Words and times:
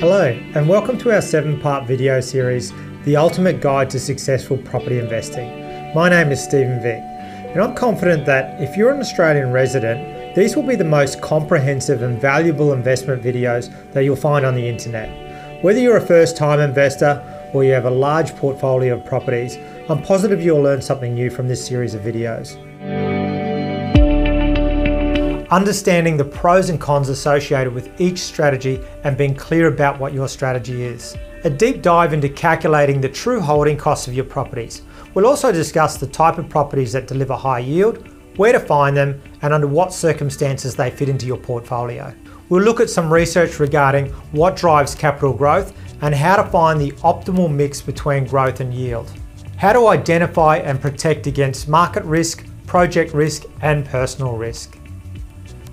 Hello, 0.00 0.28
and 0.54 0.66
welcome 0.66 0.96
to 0.96 1.12
our 1.14 1.20
seven 1.20 1.60
part 1.60 1.86
video 1.86 2.22
series, 2.22 2.72
The 3.04 3.16
Ultimate 3.16 3.60
Guide 3.60 3.90
to 3.90 4.00
Successful 4.00 4.56
Property 4.56 4.98
Investing. 4.98 5.46
My 5.94 6.08
name 6.08 6.32
is 6.32 6.42
Stephen 6.42 6.80
Vick, 6.80 7.02
and 7.02 7.60
I'm 7.60 7.74
confident 7.74 8.24
that 8.24 8.58
if 8.62 8.78
you're 8.78 8.94
an 8.94 9.00
Australian 9.00 9.52
resident, 9.52 10.34
these 10.34 10.56
will 10.56 10.62
be 10.62 10.74
the 10.74 10.84
most 10.84 11.20
comprehensive 11.20 12.00
and 12.00 12.18
valuable 12.18 12.72
investment 12.72 13.22
videos 13.22 13.70
that 13.92 14.04
you'll 14.04 14.16
find 14.16 14.46
on 14.46 14.54
the 14.54 14.66
internet. 14.66 15.62
Whether 15.62 15.80
you're 15.80 15.98
a 15.98 16.06
first 16.06 16.34
time 16.34 16.60
investor 16.60 17.22
or 17.52 17.62
you 17.62 17.72
have 17.72 17.84
a 17.84 17.90
large 17.90 18.34
portfolio 18.36 18.96
of 18.96 19.04
properties, 19.04 19.58
I'm 19.90 20.02
positive 20.02 20.40
you'll 20.40 20.62
learn 20.62 20.80
something 20.80 21.12
new 21.12 21.28
from 21.28 21.46
this 21.46 21.62
series 21.62 21.92
of 21.92 22.00
videos. 22.00 22.56
Understanding 25.50 26.16
the 26.16 26.24
pros 26.24 26.70
and 26.70 26.80
cons 26.80 27.08
associated 27.08 27.74
with 27.74 28.00
each 28.00 28.20
strategy 28.20 28.80
and 29.02 29.16
being 29.16 29.34
clear 29.34 29.66
about 29.66 29.98
what 29.98 30.12
your 30.12 30.28
strategy 30.28 30.84
is. 30.84 31.16
A 31.42 31.50
deep 31.50 31.82
dive 31.82 32.12
into 32.12 32.28
calculating 32.28 33.00
the 33.00 33.08
true 33.08 33.40
holding 33.40 33.76
costs 33.76 34.06
of 34.06 34.14
your 34.14 34.26
properties. 34.26 34.82
We'll 35.12 35.26
also 35.26 35.50
discuss 35.50 35.96
the 35.96 36.06
type 36.06 36.38
of 36.38 36.48
properties 36.48 36.92
that 36.92 37.08
deliver 37.08 37.34
high 37.34 37.58
yield, 37.58 38.06
where 38.36 38.52
to 38.52 38.60
find 38.60 38.96
them, 38.96 39.20
and 39.42 39.52
under 39.52 39.66
what 39.66 39.92
circumstances 39.92 40.76
they 40.76 40.88
fit 40.88 41.08
into 41.08 41.26
your 41.26 41.36
portfolio. 41.36 42.14
We'll 42.48 42.62
look 42.62 42.78
at 42.78 42.88
some 42.88 43.12
research 43.12 43.58
regarding 43.58 44.10
what 44.30 44.54
drives 44.54 44.94
capital 44.94 45.32
growth 45.32 45.72
and 46.00 46.14
how 46.14 46.36
to 46.36 46.48
find 46.48 46.80
the 46.80 46.92
optimal 47.02 47.52
mix 47.52 47.82
between 47.82 48.24
growth 48.24 48.60
and 48.60 48.72
yield. 48.72 49.10
How 49.56 49.72
to 49.72 49.88
identify 49.88 50.58
and 50.58 50.80
protect 50.80 51.26
against 51.26 51.68
market 51.68 52.04
risk, 52.04 52.46
project 52.68 53.14
risk, 53.14 53.46
and 53.62 53.84
personal 53.84 54.36
risk. 54.36 54.76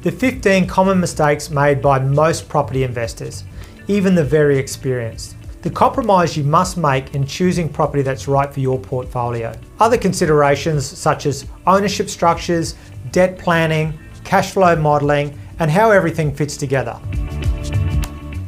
The 0.08 0.14
15 0.14 0.68
common 0.68 1.02
mistakes 1.02 1.50
made 1.50 1.82
by 1.82 2.00
most 2.00 2.48
property 2.48 2.86
investors, 2.86 3.44
even 3.90 4.16
the 4.16 4.24
very 4.24 4.58
experienced. 4.58 5.36
The 5.64 5.70
compromise 5.70 6.38
you 6.38 6.46
must 6.46 6.78
make 6.78 7.14
in 7.14 7.26
choosing 7.26 7.68
property 7.68 8.04
that's 8.04 8.26
right 8.26 8.50
for 8.50 8.62
your 8.62 8.80
portfolio. 8.80 9.52
Other 9.82 9.98
considerations 9.98 10.86
such 10.86 11.26
as 11.26 11.46
ownership 11.66 12.08
structures, 12.08 12.76
debt 13.12 13.38
planning, 13.38 14.00
cash 14.24 14.52
flow 14.52 14.78
modelling, 14.78 15.38
and 15.60 15.70
how 15.70 15.92
everything 15.92 16.34
fits 16.34 16.56
together. 16.56 16.98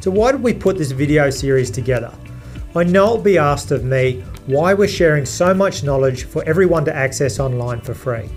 So 0.00 0.10
why 0.10 0.32
did 0.32 0.42
we 0.42 0.54
put 0.54 0.78
this 0.78 0.92
video 0.92 1.28
series 1.28 1.70
together? 1.70 2.10
I 2.74 2.84
know 2.84 3.04
it'll 3.04 3.18
be 3.18 3.36
asked 3.36 3.70
of 3.70 3.84
me 3.84 4.24
why 4.46 4.72
we're 4.72 4.88
sharing 4.88 5.26
so 5.26 5.52
much 5.52 5.82
knowledge 5.82 6.24
for 6.24 6.42
everyone 6.44 6.86
to 6.86 6.96
access 6.96 7.38
online 7.38 7.82
for 7.82 7.92
free. 7.92 8.30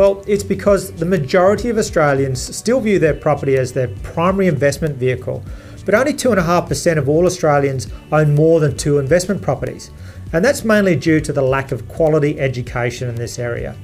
Well, 0.00 0.24
it's 0.26 0.42
because 0.42 0.92
the 0.92 1.04
majority 1.04 1.68
of 1.68 1.76
Australians 1.76 2.40
still 2.40 2.80
view 2.80 2.98
their 2.98 3.12
property 3.12 3.58
as 3.58 3.74
their 3.74 3.88
primary 4.02 4.46
investment 4.46 4.96
vehicle, 4.96 5.44
but 5.84 5.94
only 5.94 6.14
2.5% 6.14 6.96
of 6.96 7.06
all 7.06 7.26
Australians 7.26 7.86
own 8.10 8.34
more 8.34 8.60
than 8.60 8.78
two 8.78 8.98
investment 8.98 9.42
properties, 9.42 9.90
and 10.32 10.42
that's 10.42 10.64
mainly 10.64 10.96
due 10.96 11.20
to 11.20 11.34
the 11.34 11.42
lack 11.42 11.70
of 11.70 11.86
quality 11.86 12.40
education 12.40 13.10
in 13.10 13.14
this 13.14 13.38
area. 13.38 13.76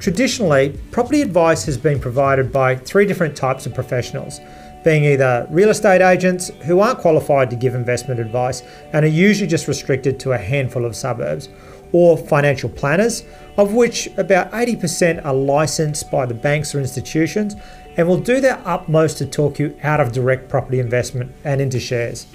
Traditionally, 0.00 0.70
property 0.90 1.20
advice 1.20 1.66
has 1.66 1.76
been 1.76 2.00
provided 2.00 2.50
by 2.50 2.74
three 2.74 3.04
different 3.04 3.36
types 3.36 3.66
of 3.66 3.74
professionals, 3.74 4.40
being 4.84 5.04
either 5.04 5.46
real 5.50 5.68
estate 5.68 6.00
agents 6.00 6.48
who 6.64 6.80
aren't 6.80 6.98
qualified 6.98 7.50
to 7.50 7.56
give 7.56 7.74
investment 7.74 8.20
advice 8.20 8.62
and 8.94 9.04
are 9.04 9.08
usually 9.08 9.46
just 9.46 9.68
restricted 9.68 10.18
to 10.20 10.32
a 10.32 10.38
handful 10.38 10.86
of 10.86 10.96
suburbs, 10.96 11.50
or 11.92 12.16
financial 12.16 12.68
planners, 12.68 13.24
of 13.56 13.74
which 13.74 14.08
about 14.16 14.50
80% 14.52 15.24
are 15.24 15.34
licensed 15.34 16.10
by 16.10 16.26
the 16.26 16.34
banks 16.34 16.74
or 16.74 16.80
institutions 16.80 17.54
and 17.96 18.06
will 18.06 18.20
do 18.20 18.40
their 18.40 18.62
utmost 18.64 19.18
to 19.18 19.26
talk 19.26 19.58
you 19.58 19.76
out 19.82 20.00
of 20.00 20.12
direct 20.12 20.48
property 20.48 20.78
investment 20.78 21.32
and 21.44 21.60
into 21.60 21.80
shares. 21.80 22.26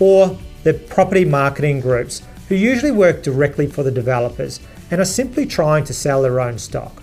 Or 0.00 0.36
the 0.64 0.74
property 0.74 1.24
marketing 1.24 1.80
groups 1.80 2.22
who 2.48 2.56
usually 2.56 2.90
work 2.90 3.22
directly 3.22 3.66
for 3.66 3.82
the 3.82 3.90
developers 3.90 4.60
and 4.90 5.00
are 5.00 5.04
simply 5.04 5.46
trying 5.46 5.84
to 5.84 5.94
sell 5.94 6.22
their 6.22 6.40
own 6.40 6.58
stock. 6.58 7.02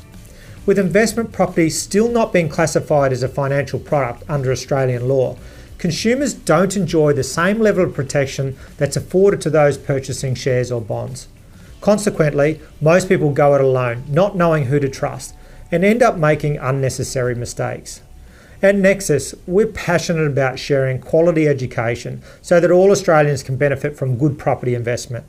With 0.65 0.77
investment 0.77 1.31
property 1.31 1.69
still 1.69 2.09
not 2.09 2.33
being 2.33 2.49
classified 2.49 3.11
as 3.11 3.23
a 3.23 3.27
financial 3.27 3.79
product 3.79 4.23
under 4.29 4.51
Australian 4.51 5.07
law, 5.07 5.37
consumers 5.77 6.33
don't 6.33 6.77
enjoy 6.77 7.13
the 7.13 7.23
same 7.23 7.59
level 7.59 7.83
of 7.83 7.93
protection 7.95 8.55
that's 8.77 8.97
afforded 8.97 9.41
to 9.41 9.49
those 9.49 9.77
purchasing 9.77 10.35
shares 10.35 10.71
or 10.71 10.79
bonds. 10.81 11.27
Consequently, 11.81 12.61
most 12.79 13.09
people 13.09 13.31
go 13.31 13.55
it 13.55 13.61
alone, 13.61 14.03
not 14.07 14.35
knowing 14.35 14.65
who 14.65 14.79
to 14.79 14.87
trust, 14.87 15.35
and 15.71 15.83
end 15.83 16.03
up 16.03 16.17
making 16.17 16.57
unnecessary 16.57 17.35
mistakes. 17.35 18.01
At 18.61 18.75
Nexus, 18.75 19.33
we're 19.47 19.65
passionate 19.65 20.27
about 20.27 20.59
sharing 20.59 21.01
quality 21.01 21.47
education 21.47 22.21
so 22.43 22.59
that 22.59 22.69
all 22.69 22.91
Australians 22.91 23.41
can 23.41 23.57
benefit 23.57 23.97
from 23.97 24.19
good 24.19 24.37
property 24.37 24.75
investment. 24.75 25.25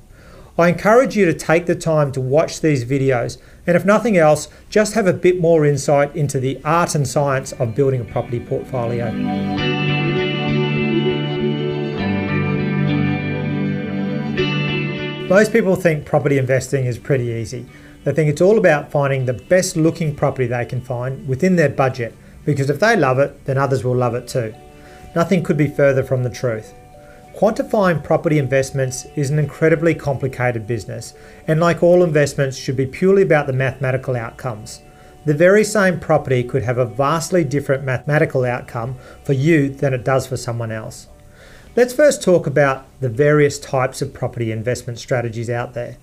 I 0.59 0.69
encourage 0.69 1.17
you 1.17 1.25
to 1.25 1.33
take 1.33 1.65
the 1.65 1.75
time 1.75 2.12
to 2.12 2.21
watch 2.21 2.61
these 2.61 2.85
videos 2.85 3.39
and 3.67 3.75
if 3.75 3.87
nothing 3.87 4.19
else, 4.19 4.49
just 4.69 4.93
have 4.95 5.07
a 5.07 5.15
bit 5.15 5.41
more 5.41 5.65
insight 5.65 6.15
into 6.15 6.41
the 6.41 6.61
art 6.65 6.95
and 6.95 7.09
science 7.09 7.53
of 7.53 7.75
building 7.75 8.03
a 8.03 8.05
property 8.05 8.41
portfolio. 8.41 10.02
Most 15.32 15.50
people 15.50 15.76
think 15.76 16.04
property 16.04 16.37
investing 16.37 16.84
is 16.84 16.98
pretty 16.98 17.28
easy. 17.28 17.65
They 18.04 18.12
think 18.12 18.28
it's 18.28 18.43
all 18.43 18.59
about 18.59 18.91
finding 18.91 19.25
the 19.25 19.32
best 19.32 19.78
looking 19.78 20.15
property 20.15 20.47
they 20.47 20.66
can 20.66 20.82
find 20.82 21.26
within 21.26 21.56
their 21.56 21.70
budget 21.70 22.15
because 22.44 22.69
if 22.69 22.81
they 22.81 22.97
love 22.97 23.19
it, 23.19 23.47
then 23.47 23.56
others 23.56 23.82
will 23.82 23.97
love 23.97 24.15
it 24.15 24.28
too. 24.28 24.54
Nothing 25.16 25.43
could 25.43 25.56
be 25.56 25.69
further 25.69 26.03
from 26.03 26.22
the 26.22 26.28
truth. 26.28 26.75
Quantifying 27.34 28.04
property 28.04 28.38
investments 28.38 29.06
is 29.16 29.31
an 29.31 29.38
incredibly 29.38 29.94
complicated 29.94 30.66
business, 30.66 31.15
and 31.47 31.59
like 31.60 31.82
all 31.82 32.03
investments, 32.03 32.59
should 32.59 32.76
be 32.76 32.84
purely 32.84 33.22
about 33.22 33.47
the 33.47 33.54
mathematical 33.54 34.16
outcomes. 34.16 34.82
The 35.25 35.32
very 35.32 35.64
same 35.64 35.99
property 35.99 36.44
could 36.44 36.64
have 36.64 36.76
a 36.76 36.84
vastly 36.84 37.43
different 37.43 37.84
mathematical 37.84 38.44
outcome 38.44 38.97
for 39.25 39.32
you 39.32 39.70
than 39.70 39.94
it 39.94 40.04
does 40.04 40.26
for 40.26 40.37
someone 40.37 40.70
else. 40.70 41.09
Let's 41.75 41.94
first 41.94 42.22
talk 42.22 42.47
about 42.47 42.84
the 43.00 43.09
various 43.09 43.59
types 43.59 44.03
of 44.03 44.12
property 44.12 44.53
investment 44.53 44.99
strategies 44.99 45.49
out 45.49 45.72
there. 45.72 45.97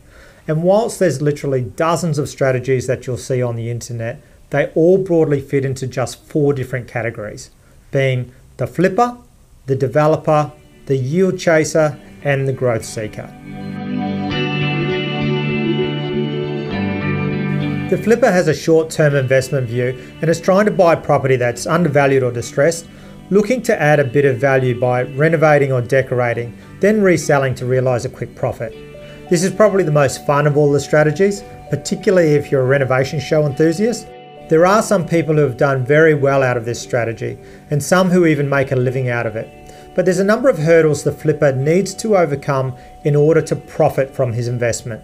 And 0.47 0.63
whilst 0.63 0.97
there's 0.97 1.21
literally 1.21 1.61
dozens 1.61 2.17
of 2.17 2.27
strategies 2.27 2.87
that 2.87 3.05
you'll 3.05 3.17
see 3.17 3.43
on 3.43 3.55
the 3.55 3.69
internet, 3.69 4.19
they 4.49 4.71
all 4.73 4.97
broadly 4.97 5.39
fit 5.39 5.63
into 5.63 5.85
just 5.85 6.25
four 6.25 6.53
different 6.53 6.87
categories, 6.87 7.51
being 7.91 8.31
the 8.57 8.65
flipper, 8.65 9.19
the 9.67 9.75
developer, 9.75 10.51
the 10.87 10.97
yield 10.97 11.37
chaser, 11.37 11.99
and 12.23 12.47
the 12.47 12.53
growth 12.53 12.83
seeker. 12.83 13.31
The 17.91 18.01
flipper 18.03 18.31
has 18.31 18.47
a 18.47 18.55
short 18.55 18.89
term 18.89 19.13
investment 19.13 19.67
view 19.67 19.95
and 20.19 20.31
is 20.31 20.41
trying 20.41 20.65
to 20.65 20.71
buy 20.71 20.95
property 20.95 21.35
that's 21.35 21.67
undervalued 21.67 22.23
or 22.23 22.31
distressed 22.31 22.87
looking 23.29 23.61
to 23.61 23.81
add 23.81 23.99
a 23.99 24.03
bit 24.03 24.25
of 24.25 24.37
value 24.37 24.79
by 24.79 25.03
renovating 25.03 25.71
or 25.71 25.81
decorating, 25.81 26.57
then 26.79 27.01
reselling 27.01 27.53
to 27.55 27.65
realise 27.65 28.05
a 28.05 28.09
quick 28.09 28.35
profit. 28.35 28.73
This 29.29 29.43
is 29.43 29.53
probably 29.53 29.83
the 29.83 29.91
most 29.91 30.25
fun 30.25 30.47
of 30.47 30.57
all 30.57 30.71
the 30.71 30.79
strategies, 30.79 31.43
particularly 31.69 32.33
if 32.33 32.51
you're 32.51 32.61
a 32.61 32.65
renovation 32.65 33.19
show 33.19 33.45
enthusiast. 33.45 34.07
There 34.49 34.65
are 34.65 34.81
some 34.81 35.05
people 35.05 35.35
who 35.35 35.41
have 35.41 35.57
done 35.57 35.85
very 35.85 36.15
well 36.15 36.41
out 36.41 36.57
of 36.57 36.65
this 36.65 36.81
strategy, 36.81 37.37
and 37.69 37.83
some 37.83 38.09
who 38.09 38.25
even 38.25 38.49
make 38.49 38.71
a 38.71 38.75
living 38.75 39.09
out 39.09 39.27
of 39.27 39.35
it. 39.35 39.47
But 39.93 40.05
there's 40.05 40.19
a 40.19 40.23
number 40.23 40.49
of 40.49 40.57
hurdles 40.57 41.03
the 41.03 41.11
flipper 41.11 41.51
needs 41.51 41.93
to 41.95 42.17
overcome 42.17 42.75
in 43.03 43.15
order 43.15 43.41
to 43.43 43.55
profit 43.55 44.09
from 44.09 44.33
his 44.33 44.47
investment. 44.47 45.03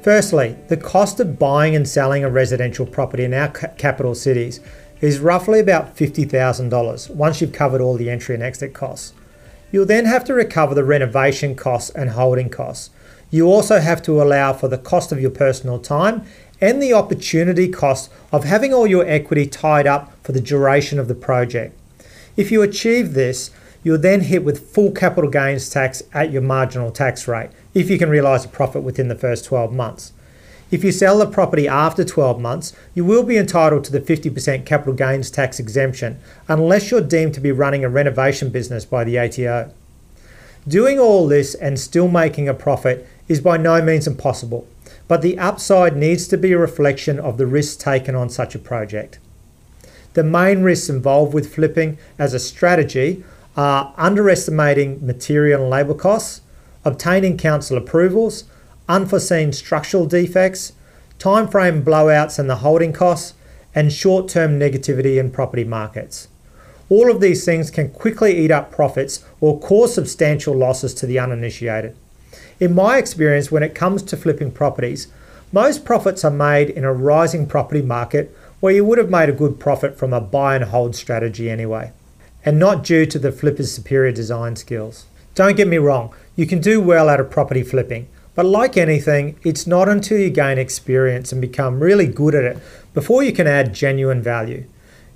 Firstly, 0.00 0.56
the 0.68 0.76
cost 0.76 1.20
of 1.20 1.38
buying 1.38 1.76
and 1.76 1.86
selling 1.86 2.24
a 2.24 2.30
residential 2.30 2.86
property 2.86 3.24
in 3.24 3.34
our 3.34 3.48
capital 3.48 4.14
cities 4.14 4.60
is 5.00 5.20
roughly 5.20 5.60
about 5.60 5.96
$50,000 5.96 7.10
once 7.10 7.40
you've 7.40 7.52
covered 7.52 7.80
all 7.80 7.96
the 7.96 8.10
entry 8.10 8.34
and 8.34 8.42
exit 8.42 8.74
costs. 8.74 9.12
You'll 9.70 9.86
then 9.86 10.06
have 10.06 10.24
to 10.24 10.34
recover 10.34 10.74
the 10.74 10.84
renovation 10.84 11.54
costs 11.54 11.90
and 11.90 12.10
holding 12.10 12.48
costs. 12.48 12.90
You 13.30 13.46
also 13.46 13.80
have 13.80 14.02
to 14.02 14.22
allow 14.22 14.52
for 14.52 14.68
the 14.68 14.78
cost 14.78 15.12
of 15.12 15.20
your 15.20 15.30
personal 15.30 15.78
time 15.78 16.24
and 16.60 16.82
the 16.82 16.92
opportunity 16.92 17.68
cost 17.68 18.10
of 18.32 18.44
having 18.44 18.72
all 18.72 18.86
your 18.86 19.06
equity 19.06 19.46
tied 19.46 19.86
up 19.86 20.12
for 20.24 20.32
the 20.32 20.40
duration 20.40 20.98
of 20.98 21.08
the 21.08 21.14
project. 21.14 21.78
If 22.36 22.50
you 22.50 22.62
achieve 22.62 23.14
this, 23.14 23.50
you'll 23.84 23.98
then 23.98 24.22
hit 24.22 24.44
with 24.44 24.70
full 24.70 24.90
capital 24.90 25.30
gains 25.30 25.68
tax 25.70 26.02
at 26.12 26.32
your 26.32 26.42
marginal 26.42 26.90
tax 26.90 27.28
rate 27.28 27.50
if 27.74 27.90
you 27.90 27.98
can 27.98 28.08
realise 28.08 28.44
a 28.44 28.48
profit 28.48 28.82
within 28.82 29.08
the 29.08 29.14
first 29.14 29.44
12 29.44 29.72
months. 29.72 30.12
If 30.70 30.84
you 30.84 30.92
sell 30.92 31.18
the 31.18 31.26
property 31.26 31.66
after 31.66 32.04
12 32.04 32.38
months, 32.40 32.74
you 32.94 33.02
will 33.02 33.22
be 33.22 33.38
entitled 33.38 33.84
to 33.84 33.92
the 33.92 34.00
50% 34.00 34.66
capital 34.66 34.92
gains 34.92 35.30
tax 35.30 35.58
exemption 35.58 36.18
unless 36.46 36.90
you're 36.90 37.00
deemed 37.00 37.32
to 37.34 37.40
be 37.40 37.52
running 37.52 37.84
a 37.84 37.88
renovation 37.88 38.50
business 38.50 38.84
by 38.84 39.04
the 39.04 39.18
ATO. 39.18 39.72
Doing 40.66 40.98
all 40.98 41.26
this 41.26 41.54
and 41.54 41.80
still 41.80 42.08
making 42.08 42.48
a 42.48 42.54
profit 42.54 43.08
is 43.28 43.40
by 43.40 43.56
no 43.56 43.80
means 43.80 44.06
impossible, 44.06 44.66
but 45.06 45.22
the 45.22 45.38
upside 45.38 45.96
needs 45.96 46.28
to 46.28 46.36
be 46.36 46.52
a 46.52 46.58
reflection 46.58 47.18
of 47.18 47.38
the 47.38 47.46
risks 47.46 47.76
taken 47.76 48.14
on 48.14 48.28
such 48.28 48.54
a 48.54 48.58
project. 48.58 49.18
The 50.12 50.24
main 50.24 50.62
risks 50.62 50.90
involved 50.90 51.32
with 51.32 51.54
flipping 51.54 51.96
as 52.18 52.34
a 52.34 52.38
strategy 52.38 53.24
are 53.56 53.94
underestimating 53.96 55.04
material 55.04 55.62
and 55.62 55.70
labour 55.70 55.94
costs, 55.94 56.42
obtaining 56.84 57.38
council 57.38 57.78
approvals, 57.78 58.44
unforeseen 58.88 59.52
structural 59.52 60.06
defects, 60.06 60.72
timeframe 61.18 61.82
blowouts 61.82 62.38
and 62.38 62.48
the 62.48 62.56
holding 62.56 62.92
costs, 62.92 63.34
and 63.74 63.92
short 63.92 64.28
term 64.28 64.58
negativity 64.58 65.18
in 65.18 65.30
property 65.30 65.64
markets. 65.64 66.28
All 66.88 67.10
of 67.10 67.20
these 67.20 67.44
things 67.44 67.70
can 67.70 67.90
quickly 67.90 68.38
eat 68.38 68.50
up 68.50 68.72
profits 68.72 69.24
or 69.40 69.60
cause 69.60 69.94
substantial 69.94 70.56
losses 70.56 70.94
to 70.94 71.06
the 71.06 71.18
uninitiated. 71.18 71.94
In 72.60 72.74
my 72.74 72.96
experience, 72.96 73.52
when 73.52 73.62
it 73.62 73.74
comes 73.74 74.02
to 74.04 74.16
flipping 74.16 74.50
properties, 74.50 75.08
most 75.52 75.84
profits 75.84 76.24
are 76.24 76.30
made 76.30 76.70
in 76.70 76.84
a 76.84 76.92
rising 76.92 77.46
property 77.46 77.82
market 77.82 78.34
where 78.60 78.72
you 78.72 78.84
would 78.84 78.98
have 78.98 79.10
made 79.10 79.28
a 79.28 79.32
good 79.32 79.60
profit 79.60 79.96
from 79.96 80.12
a 80.12 80.20
buy 80.20 80.56
and 80.56 80.64
hold 80.64 80.96
strategy 80.96 81.48
anyway, 81.50 81.92
and 82.44 82.58
not 82.58 82.82
due 82.82 83.06
to 83.06 83.18
the 83.18 83.30
flipper's 83.30 83.72
superior 83.72 84.12
design 84.12 84.56
skills. 84.56 85.06
Don't 85.34 85.56
get 85.56 85.68
me 85.68 85.78
wrong, 85.78 86.12
you 86.34 86.46
can 86.46 86.60
do 86.60 86.80
well 86.80 87.08
out 87.08 87.20
of 87.20 87.30
property 87.30 87.62
flipping, 87.62 88.08
but 88.38 88.46
like 88.46 88.76
anything, 88.76 89.36
it's 89.42 89.66
not 89.66 89.88
until 89.88 90.16
you 90.16 90.30
gain 90.30 90.58
experience 90.58 91.32
and 91.32 91.40
become 91.40 91.80
really 91.80 92.06
good 92.06 92.36
at 92.36 92.44
it 92.44 92.56
before 92.94 93.24
you 93.24 93.32
can 93.32 93.48
add 93.48 93.74
genuine 93.74 94.22
value. 94.22 94.64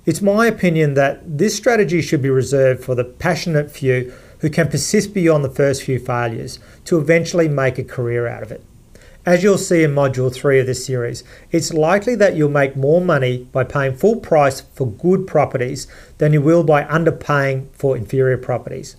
It's 0.05 0.21
my 0.21 0.45
opinion 0.45 0.95
that 0.95 1.37
this 1.37 1.55
strategy 1.55 2.01
should 2.01 2.21
be 2.21 2.29
reserved 2.29 2.83
for 2.83 2.95
the 2.95 3.05
passionate 3.05 3.71
few 3.71 4.13
who 4.39 4.49
can 4.49 4.67
persist 4.67 5.13
beyond 5.13 5.45
the 5.45 5.49
first 5.49 5.83
few 5.83 5.99
failures 5.99 6.59
to 6.83 6.97
eventually 6.97 7.47
make 7.47 7.77
a 7.77 7.85
career 7.85 8.27
out 8.27 8.43
of 8.43 8.51
it. 8.51 8.61
As 9.25 9.41
you'll 9.41 9.57
see 9.57 9.83
in 9.83 9.95
Module 9.95 10.35
3 10.35 10.59
of 10.59 10.65
this 10.65 10.85
series, 10.85 11.23
it's 11.49 11.73
likely 11.73 12.15
that 12.15 12.35
you'll 12.35 12.49
make 12.49 12.75
more 12.75 12.99
money 12.99 13.47
by 13.53 13.63
paying 13.63 13.95
full 13.95 14.17
price 14.17 14.59
for 14.59 14.85
good 14.85 15.27
properties 15.27 15.87
than 16.17 16.33
you 16.33 16.41
will 16.41 16.65
by 16.65 16.83
underpaying 16.83 17.69
for 17.71 17.95
inferior 17.95 18.37
properties. 18.37 18.97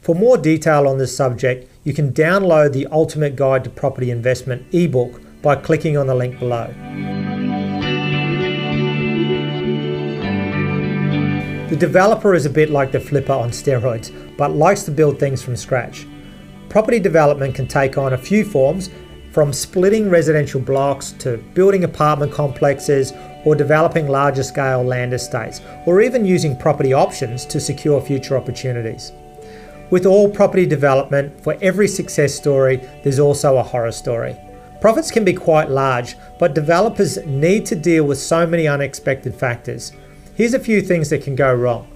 For 0.00 0.14
more 0.14 0.38
detail 0.38 0.86
on 0.86 0.98
this 0.98 1.16
subject, 1.16 1.67
you 1.84 1.92
can 1.92 2.12
download 2.12 2.72
the 2.72 2.86
Ultimate 2.88 3.36
Guide 3.36 3.64
to 3.64 3.70
Property 3.70 4.10
Investment 4.10 4.66
ebook 4.72 5.20
by 5.42 5.56
clicking 5.56 5.96
on 5.96 6.06
the 6.06 6.14
link 6.14 6.38
below. 6.38 6.66
The 11.68 11.76
developer 11.76 12.34
is 12.34 12.46
a 12.46 12.50
bit 12.50 12.70
like 12.70 12.92
the 12.92 13.00
flipper 13.00 13.32
on 13.32 13.50
steroids, 13.50 14.10
but 14.36 14.52
likes 14.52 14.84
to 14.84 14.90
build 14.90 15.18
things 15.18 15.42
from 15.42 15.54
scratch. 15.54 16.06
Property 16.68 16.98
development 16.98 17.54
can 17.54 17.66
take 17.66 17.96
on 17.96 18.12
a 18.14 18.18
few 18.18 18.44
forms, 18.44 18.90
from 19.32 19.52
splitting 19.52 20.10
residential 20.10 20.60
blocks 20.60 21.12
to 21.12 21.36
building 21.54 21.84
apartment 21.84 22.32
complexes 22.32 23.12
or 23.44 23.54
developing 23.54 24.08
larger 24.08 24.42
scale 24.42 24.82
land 24.82 25.12
estates, 25.12 25.60
or 25.86 26.00
even 26.00 26.24
using 26.24 26.56
property 26.56 26.92
options 26.92 27.44
to 27.46 27.60
secure 27.60 28.00
future 28.00 28.36
opportunities. 28.36 29.12
With 29.90 30.04
all 30.04 30.30
property 30.30 30.66
development, 30.66 31.42
for 31.42 31.56
every 31.62 31.88
success 31.88 32.34
story, 32.34 32.76
there's 33.02 33.18
also 33.18 33.56
a 33.56 33.62
horror 33.62 33.92
story. 33.92 34.36
Profits 34.82 35.10
can 35.10 35.24
be 35.24 35.32
quite 35.32 35.70
large, 35.70 36.14
but 36.38 36.54
developers 36.54 37.24
need 37.24 37.64
to 37.66 37.74
deal 37.74 38.04
with 38.04 38.18
so 38.18 38.46
many 38.46 38.68
unexpected 38.68 39.34
factors. 39.34 39.92
Here's 40.34 40.54
a 40.54 40.60
few 40.60 40.82
things 40.82 41.10
that 41.10 41.22
can 41.22 41.34
go 41.34 41.52
wrong 41.52 41.88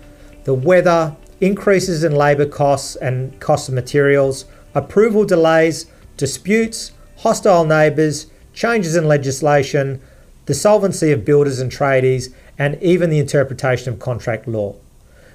the 0.44 0.54
weather, 0.54 1.14
increases 1.40 2.02
in 2.02 2.12
labour 2.12 2.46
costs 2.46 2.96
and 2.96 3.38
cost 3.40 3.68
of 3.68 3.74
materials, 3.74 4.46
approval 4.74 5.24
delays, 5.24 5.86
disputes, 6.16 6.92
hostile 7.18 7.64
neighbours, 7.64 8.26
changes 8.54 8.96
in 8.96 9.06
legislation, 9.06 10.00
the 10.46 10.54
solvency 10.54 11.12
of 11.12 11.24
builders 11.24 11.60
and 11.60 11.70
tradies, 11.70 12.32
and 12.58 12.82
even 12.82 13.10
the 13.10 13.18
interpretation 13.18 13.92
of 13.92 13.98
contract 13.98 14.48
law. 14.48 14.74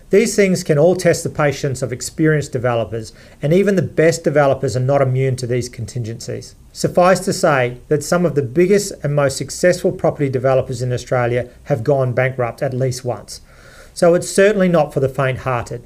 These 0.09 0.37
things 0.37 0.63
can 0.63 0.77
all 0.77 0.95
test 0.95 1.23
the 1.23 1.29
patience 1.29 1.81
of 1.81 1.91
experienced 1.91 2.53
developers, 2.53 3.11
and 3.41 3.51
even 3.51 3.75
the 3.75 3.81
best 3.81 4.23
developers 4.23 4.77
are 4.77 4.81
not 4.81 5.01
immune 5.01 5.35
to 5.37 5.47
these 5.47 5.67
contingencies. 5.67 6.55
Suffice 6.71 7.19
to 7.21 7.33
say 7.33 7.79
that 7.89 8.03
some 8.03 8.25
of 8.25 8.35
the 8.35 8.41
biggest 8.41 8.93
and 9.03 9.13
most 9.13 9.35
successful 9.35 9.91
property 9.91 10.29
developers 10.29 10.81
in 10.81 10.93
Australia 10.93 11.49
have 11.65 11.83
gone 11.83 12.13
bankrupt 12.13 12.63
at 12.63 12.73
least 12.73 13.03
once. 13.03 13.41
So 13.93 14.13
it's 14.13 14.29
certainly 14.29 14.69
not 14.69 14.93
for 14.93 15.01
the 15.01 15.09
faint 15.09 15.39
hearted. 15.39 15.85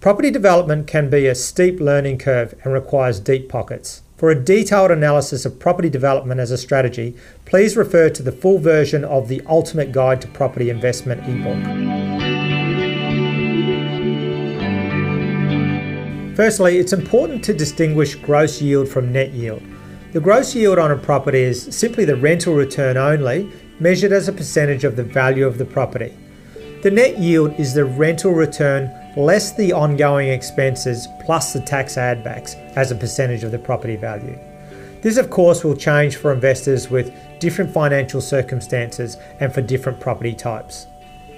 Property 0.00 0.30
development 0.30 0.86
can 0.86 1.10
be 1.10 1.26
a 1.26 1.34
steep 1.34 1.78
learning 1.78 2.18
curve 2.18 2.54
and 2.64 2.72
requires 2.72 3.20
deep 3.20 3.50
pockets. 3.50 4.02
For 4.16 4.30
a 4.30 4.44
detailed 4.44 4.90
analysis 4.90 5.44
of 5.44 5.58
property 5.58 5.90
development 5.90 6.40
as 6.40 6.50
a 6.50 6.58
strategy, 6.58 7.16
please 7.44 7.76
refer 7.76 8.08
to 8.10 8.22
the 8.22 8.32
full 8.32 8.58
version 8.58 9.04
of 9.04 9.28
the 9.28 9.42
Ultimate 9.46 9.92
Guide 9.92 10.22
to 10.22 10.28
Property 10.28 10.70
Investment 10.70 11.28
ebook. 11.28 12.47
Firstly, 16.38 16.78
it's 16.78 16.92
important 16.92 17.42
to 17.46 17.52
distinguish 17.52 18.14
gross 18.14 18.62
yield 18.62 18.88
from 18.88 19.12
net 19.12 19.32
yield. 19.32 19.60
The 20.12 20.20
gross 20.20 20.54
yield 20.54 20.78
on 20.78 20.92
a 20.92 20.96
property 20.96 21.40
is 21.40 21.76
simply 21.76 22.04
the 22.04 22.14
rental 22.14 22.54
return 22.54 22.96
only, 22.96 23.50
measured 23.80 24.12
as 24.12 24.28
a 24.28 24.32
percentage 24.32 24.84
of 24.84 24.94
the 24.94 25.02
value 25.02 25.44
of 25.44 25.58
the 25.58 25.64
property. 25.64 26.16
The 26.84 26.92
net 26.92 27.18
yield 27.18 27.58
is 27.58 27.74
the 27.74 27.86
rental 27.86 28.30
return 28.30 28.88
less 29.16 29.56
the 29.56 29.72
ongoing 29.72 30.28
expenses 30.28 31.08
plus 31.26 31.52
the 31.52 31.60
tax 31.60 31.98
add-backs 31.98 32.54
as 32.76 32.92
a 32.92 32.94
percentage 32.94 33.42
of 33.42 33.50
the 33.50 33.58
property 33.58 33.96
value. 33.96 34.38
This, 35.02 35.16
of 35.16 35.30
course, 35.30 35.64
will 35.64 35.74
change 35.74 36.18
for 36.18 36.32
investors 36.32 36.88
with 36.88 37.12
different 37.40 37.74
financial 37.74 38.20
circumstances 38.20 39.16
and 39.40 39.52
for 39.52 39.60
different 39.60 39.98
property 39.98 40.34
types. 40.34 40.86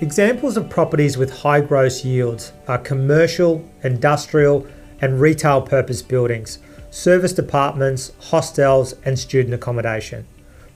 Examples 0.03 0.59
of 0.59 0.69
properties 0.69 1.17
with 1.17 1.31
high 1.31 1.63
gross 1.63 2.05
yields 2.05 2.53
are 2.69 2.77
commercial, 2.77 3.65
industrial, 3.83 4.67
and 5.01 5.21
retail 5.21 5.63
purpose 5.63 6.03
buildings, 6.03 6.59
serviced 6.91 7.39
apartments, 7.39 8.13
hostels, 8.21 8.95
and 9.05 9.19
student 9.19 9.55
accommodation. 9.55 10.27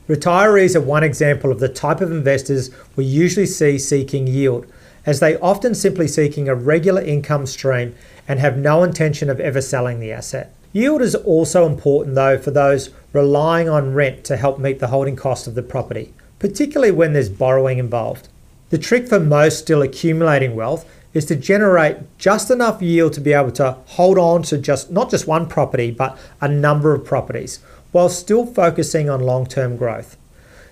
Retirees 0.08 0.76
are 0.76 0.80
one 0.80 1.02
example 1.02 1.50
of 1.50 1.60
the 1.60 1.68
type 1.68 2.00
of 2.00 2.12
investors 2.12 2.70
we 2.94 3.04
usually 3.04 3.46
see 3.46 3.78
seeking 3.78 4.26
yield, 4.26 4.66
as 5.06 5.20
they 5.20 5.36
often 5.38 5.74
simply 5.74 6.08
seeking 6.08 6.48
a 6.48 6.54
regular 6.54 7.00
income 7.00 7.46
stream 7.46 7.94
and 8.28 8.38
have 8.38 8.56
no 8.56 8.82
intention 8.82 9.28
of 9.28 9.40
ever 9.40 9.60
selling 9.60 10.00
the 10.00 10.12
asset. 10.12 10.54
Yield 10.72 11.02
is 11.02 11.14
also 11.14 11.66
important 11.66 12.14
though 12.16 12.36
for 12.36 12.50
those 12.50 12.90
relying 13.12 13.68
on 13.68 13.94
rent 13.94 14.24
to 14.24 14.36
help 14.36 14.58
meet 14.58 14.80
the 14.80 14.88
holding 14.88 15.16
cost 15.16 15.46
of 15.46 15.54
the 15.54 15.62
property, 15.62 16.12
particularly 16.38 16.90
when 16.90 17.12
there's 17.12 17.28
borrowing 17.28 17.78
involved. 17.78 18.28
The 18.70 18.78
trick 18.78 19.08
for 19.08 19.20
most 19.20 19.58
still 19.58 19.82
accumulating 19.82 20.56
wealth 20.56 20.84
is 21.14 21.24
to 21.26 21.36
generate 21.36 21.96
just 22.18 22.50
enough 22.50 22.82
yield 22.82 23.12
to 23.14 23.20
be 23.20 23.32
able 23.32 23.52
to 23.52 23.72
hold 23.86 24.18
on 24.18 24.42
to 24.42 24.58
just 24.58 24.90
not 24.90 25.10
just 25.10 25.26
one 25.26 25.46
property 25.46 25.90
but 25.90 26.18
a 26.40 26.48
number 26.48 26.92
of 26.92 27.04
properties 27.04 27.60
while 27.92 28.08
still 28.08 28.44
focusing 28.44 29.08
on 29.08 29.20
long-term 29.20 29.76
growth. 29.76 30.16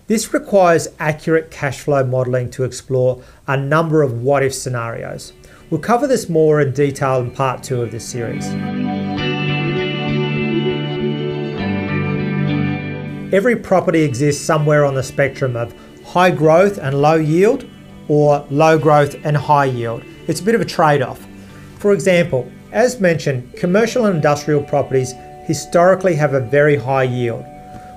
This 0.08 0.34
requires 0.34 0.88
accurate 0.98 1.52
cash 1.52 1.80
flow 1.80 2.04
modeling 2.04 2.50
to 2.50 2.64
explore 2.64 3.22
a 3.46 3.56
number 3.56 4.02
of 4.02 4.22
what 4.22 4.42
if 4.42 4.52
scenarios. 4.52 5.32
We'll 5.70 5.80
cover 5.80 6.06
this 6.06 6.28
more 6.28 6.60
in 6.60 6.72
detail 6.72 7.20
in 7.20 7.30
part 7.30 7.62
2 7.62 7.80
of 7.80 7.92
this 7.92 8.06
series. 8.06 8.44
Every 13.32 13.56
property 13.56 14.02
exists 14.02 14.44
somewhere 14.44 14.84
on 14.84 14.94
the 14.94 15.02
spectrum 15.02 15.56
of 15.56 15.74
high 16.04 16.30
growth 16.30 16.76
and 16.76 17.00
low 17.00 17.14
yield 17.14 17.64
or 18.08 18.44
low 18.50 18.76
growth 18.78 19.14
and 19.24 19.36
high 19.36 19.64
yield. 19.66 20.02
It's 20.32 20.40
a 20.40 20.44
bit 20.44 20.54
of 20.54 20.62
a 20.62 20.64
trade 20.64 21.02
off. 21.02 21.26
For 21.78 21.92
example, 21.92 22.50
as 22.72 22.98
mentioned, 22.98 23.52
commercial 23.52 24.06
and 24.06 24.16
industrial 24.16 24.62
properties 24.62 25.12
historically 25.44 26.14
have 26.14 26.32
a 26.32 26.40
very 26.40 26.74
high 26.74 27.02
yield, 27.02 27.44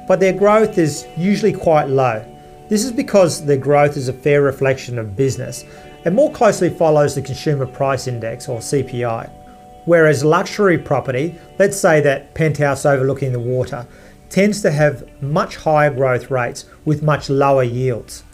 but 0.06 0.20
their 0.20 0.34
growth 0.34 0.78
is 0.78 1.08
usually 1.16 1.54
quite 1.54 1.88
low. 1.88 2.26
This 2.68 2.84
is 2.84 2.92
because 2.92 3.46
their 3.46 3.56
growth 3.56 3.96
is 3.96 4.10
a 4.10 4.14
fair 4.14 4.42
reflection 4.42 5.00
of 5.00 5.16
business 5.16 5.64
and 6.04 6.14
more 6.14 6.30
closely 6.30 6.70
follows 6.70 7.16
the 7.16 7.22
Consumer 7.22 7.68
Price 7.68 8.06
Index 8.06 8.50
or 8.50 8.60
CPI. 8.60 9.30
Whereas 9.86 10.26
luxury 10.26 10.78
property, 10.78 11.40
let's 11.58 11.80
say 11.80 12.02
that 12.02 12.34
penthouse 12.34 12.86
overlooking 12.86 13.32
the 13.32 13.40
water, 13.40 13.88
tends 14.30 14.62
to 14.64 14.72
have 14.72 15.08
much 15.24 15.56
higher 15.56 15.90
growth 15.90 16.30
rates 16.30 16.66
with 16.84 17.02
much 17.02 17.30
lower 17.30 17.64
yields. 17.64 18.26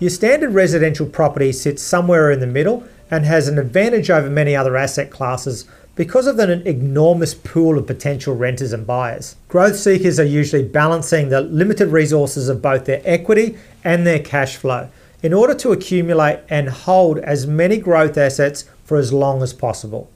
Your 0.00 0.10
standard 0.10 0.52
residential 0.52 1.06
property 1.06 1.50
sits 1.50 1.82
somewhere 1.82 2.30
in 2.30 2.40
the 2.40 2.46
middle 2.46 2.84
and 3.10 3.24
has 3.24 3.48
an 3.48 3.58
advantage 3.58 4.10
over 4.10 4.28
many 4.28 4.54
other 4.54 4.76
asset 4.76 5.10
classes 5.10 5.64
because 5.94 6.28
of 6.28 6.38
an 6.38 6.64
enormous 6.66 7.34
pool 7.34 7.76
of 7.76 7.86
potential 7.86 8.36
renters 8.36 8.72
and 8.72 8.86
buyers. 8.86 9.34
Growth 9.48 9.76
seekers 9.76 10.20
are 10.20 10.24
usually 10.24 10.62
balancing 10.62 11.28
the 11.28 11.40
limited 11.40 11.88
resources 11.88 12.48
of 12.48 12.62
both 12.62 12.84
their 12.84 13.02
equity 13.04 13.58
and 13.82 14.06
their 14.06 14.20
cash 14.20 14.56
flow 14.56 14.88
in 15.22 15.32
order 15.32 15.54
to 15.54 15.72
accumulate 15.72 16.38
and 16.48 16.68
hold 16.68 17.18
as 17.18 17.46
many 17.46 17.78
growth 17.78 18.16
assets 18.16 18.64
for 18.84 18.96
as 18.96 19.12
long 19.12 19.42
as 19.42 19.52
possible. 19.52 20.08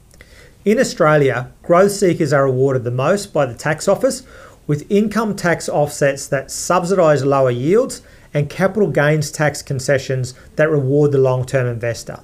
In 0.64 0.78
Australia, 0.78 1.50
growth 1.64 1.90
seekers 1.90 2.32
are 2.32 2.44
awarded 2.44 2.84
the 2.84 2.92
most 2.92 3.32
by 3.32 3.46
the 3.46 3.54
tax 3.54 3.88
office 3.88 4.22
with 4.68 4.88
income 4.88 5.34
tax 5.34 5.68
offsets 5.68 6.28
that 6.28 6.52
subsidise 6.52 7.24
lower 7.24 7.50
yields 7.50 8.02
and 8.32 8.48
capital 8.48 8.88
gains 8.88 9.32
tax 9.32 9.60
concessions 9.60 10.34
that 10.54 10.70
reward 10.70 11.10
the 11.10 11.18
long 11.18 11.44
term 11.44 11.66
investor. 11.66 12.20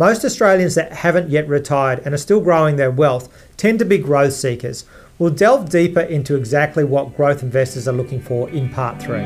Most 0.00 0.24
Australians 0.24 0.76
that 0.76 0.92
haven't 0.92 1.28
yet 1.28 1.46
retired 1.46 2.00
and 2.06 2.14
are 2.14 2.16
still 2.16 2.40
growing 2.40 2.76
their 2.76 2.90
wealth 2.90 3.28
tend 3.58 3.78
to 3.80 3.84
be 3.84 3.98
growth 3.98 4.32
seekers. 4.32 4.86
We'll 5.18 5.28
delve 5.28 5.68
deeper 5.68 6.00
into 6.00 6.36
exactly 6.36 6.84
what 6.84 7.14
growth 7.14 7.42
investors 7.42 7.86
are 7.86 7.92
looking 7.92 8.22
for 8.22 8.48
in 8.48 8.70
part 8.70 9.02
three. 9.02 9.20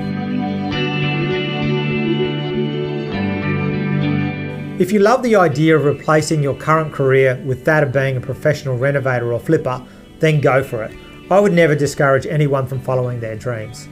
If 4.80 4.90
you 4.90 4.98
love 4.98 5.22
the 5.22 5.36
idea 5.36 5.76
of 5.76 5.84
replacing 5.84 6.42
your 6.42 6.56
current 6.56 6.92
career 6.92 7.40
with 7.46 7.64
that 7.66 7.84
of 7.84 7.92
being 7.92 8.16
a 8.16 8.20
professional 8.20 8.76
renovator 8.76 9.32
or 9.32 9.38
flipper, 9.38 9.80
then 10.18 10.40
go 10.40 10.64
for 10.64 10.82
it. 10.82 10.98
I 11.30 11.38
would 11.38 11.52
never 11.52 11.76
discourage 11.76 12.26
anyone 12.26 12.66
from 12.66 12.80
following 12.80 13.20
their 13.20 13.36
dreams. 13.36 13.86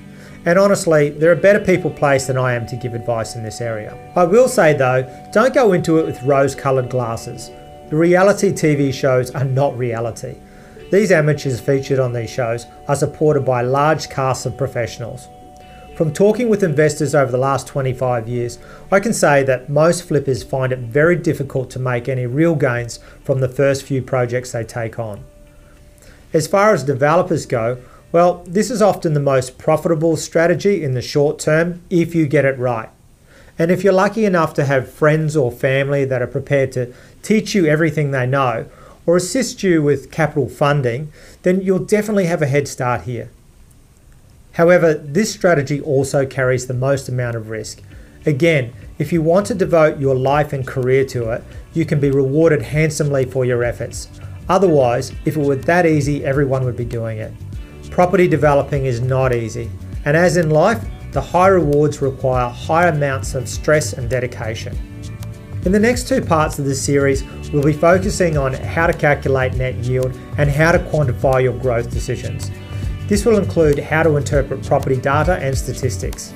And 0.44 0.58
honestly, 0.58 1.10
there 1.10 1.30
are 1.30 1.36
better 1.36 1.60
people 1.60 1.90
placed 1.90 2.26
than 2.26 2.36
I 2.36 2.54
am 2.54 2.66
to 2.66 2.76
give 2.76 2.94
advice 2.94 3.36
in 3.36 3.44
this 3.44 3.60
area. 3.60 3.96
I 4.16 4.24
will 4.24 4.48
say 4.48 4.74
though, 4.74 5.02
don't 5.32 5.54
go 5.54 5.72
into 5.72 5.98
it 5.98 6.06
with 6.06 6.22
rose 6.24 6.54
coloured 6.54 6.90
glasses. 6.90 7.50
The 7.90 7.96
reality 7.96 8.50
TV 8.50 8.92
shows 8.92 9.30
are 9.32 9.44
not 9.44 9.76
reality. 9.78 10.36
These 10.90 11.12
amateurs 11.12 11.60
featured 11.60 12.00
on 12.00 12.12
these 12.12 12.30
shows 12.30 12.66
are 12.88 12.96
supported 12.96 13.44
by 13.44 13.62
large 13.62 14.08
casts 14.10 14.44
of 14.44 14.56
professionals. 14.56 15.28
From 15.96 16.12
talking 16.12 16.48
with 16.48 16.62
investors 16.62 17.14
over 17.14 17.30
the 17.30 17.38
last 17.38 17.66
25 17.66 18.26
years, 18.26 18.58
I 18.90 18.98
can 18.98 19.12
say 19.12 19.42
that 19.44 19.68
most 19.68 20.02
flippers 20.02 20.42
find 20.42 20.72
it 20.72 20.78
very 20.80 21.16
difficult 21.16 21.70
to 21.70 21.78
make 21.78 22.08
any 22.08 22.26
real 22.26 22.54
gains 22.54 22.98
from 23.22 23.40
the 23.40 23.48
first 23.48 23.84
few 23.84 24.02
projects 24.02 24.52
they 24.52 24.64
take 24.64 24.98
on. 24.98 25.22
As 26.32 26.46
far 26.46 26.72
as 26.72 26.82
developers 26.82 27.44
go, 27.44 27.78
well, 28.12 28.44
this 28.46 28.70
is 28.70 28.82
often 28.82 29.14
the 29.14 29.20
most 29.20 29.58
profitable 29.58 30.16
strategy 30.16 30.84
in 30.84 30.92
the 30.92 31.02
short 31.02 31.38
term 31.38 31.80
if 31.88 32.14
you 32.14 32.26
get 32.26 32.44
it 32.44 32.58
right. 32.58 32.90
And 33.58 33.70
if 33.70 33.82
you're 33.82 33.92
lucky 33.92 34.24
enough 34.24 34.54
to 34.54 34.66
have 34.66 34.92
friends 34.92 35.36
or 35.36 35.50
family 35.50 36.04
that 36.04 36.22
are 36.22 36.26
prepared 36.26 36.72
to 36.72 36.92
teach 37.22 37.54
you 37.54 37.66
everything 37.66 38.10
they 38.10 38.26
know 38.26 38.66
or 39.06 39.16
assist 39.16 39.62
you 39.62 39.82
with 39.82 40.10
capital 40.10 40.48
funding, 40.48 41.10
then 41.42 41.60
you'll 41.60 41.78
definitely 41.78 42.26
have 42.26 42.42
a 42.42 42.46
head 42.46 42.68
start 42.68 43.02
here. 43.02 43.30
However, 44.52 44.92
this 44.92 45.32
strategy 45.32 45.80
also 45.80 46.26
carries 46.26 46.66
the 46.66 46.74
most 46.74 47.08
amount 47.08 47.36
of 47.36 47.48
risk. 47.48 47.82
Again, 48.26 48.72
if 48.98 49.12
you 49.12 49.22
want 49.22 49.46
to 49.46 49.54
devote 49.54 49.98
your 49.98 50.14
life 50.14 50.52
and 50.52 50.66
career 50.66 51.04
to 51.06 51.30
it, 51.30 51.42
you 51.72 51.84
can 51.84 51.98
be 51.98 52.10
rewarded 52.10 52.62
handsomely 52.62 53.24
for 53.24 53.44
your 53.44 53.64
efforts. 53.64 54.08
Otherwise, 54.48 55.12
if 55.24 55.36
it 55.36 55.40
were 55.40 55.56
that 55.56 55.86
easy, 55.86 56.24
everyone 56.24 56.64
would 56.64 56.76
be 56.76 56.84
doing 56.84 57.18
it. 57.18 57.32
Property 57.92 58.26
developing 58.26 58.86
is 58.86 59.02
not 59.02 59.34
easy, 59.34 59.70
and 60.06 60.16
as 60.16 60.38
in 60.38 60.48
life, 60.48 60.82
the 61.10 61.20
high 61.20 61.48
rewards 61.48 62.00
require 62.00 62.48
high 62.48 62.88
amounts 62.88 63.34
of 63.34 63.46
stress 63.46 63.92
and 63.92 64.08
dedication. 64.08 64.74
In 65.66 65.72
the 65.72 65.78
next 65.78 66.08
two 66.08 66.22
parts 66.22 66.58
of 66.58 66.64
this 66.64 66.82
series, 66.82 67.22
we'll 67.50 67.62
be 67.62 67.74
focusing 67.74 68.38
on 68.38 68.54
how 68.54 68.86
to 68.86 68.94
calculate 68.94 69.56
net 69.56 69.74
yield 69.84 70.18
and 70.38 70.48
how 70.48 70.72
to 70.72 70.78
quantify 70.78 71.42
your 71.42 71.52
growth 71.58 71.90
decisions. 71.90 72.50
This 73.08 73.26
will 73.26 73.36
include 73.36 73.78
how 73.78 74.04
to 74.04 74.16
interpret 74.16 74.64
property 74.64 74.96
data 74.96 75.34
and 75.34 75.56
statistics. 75.56 76.32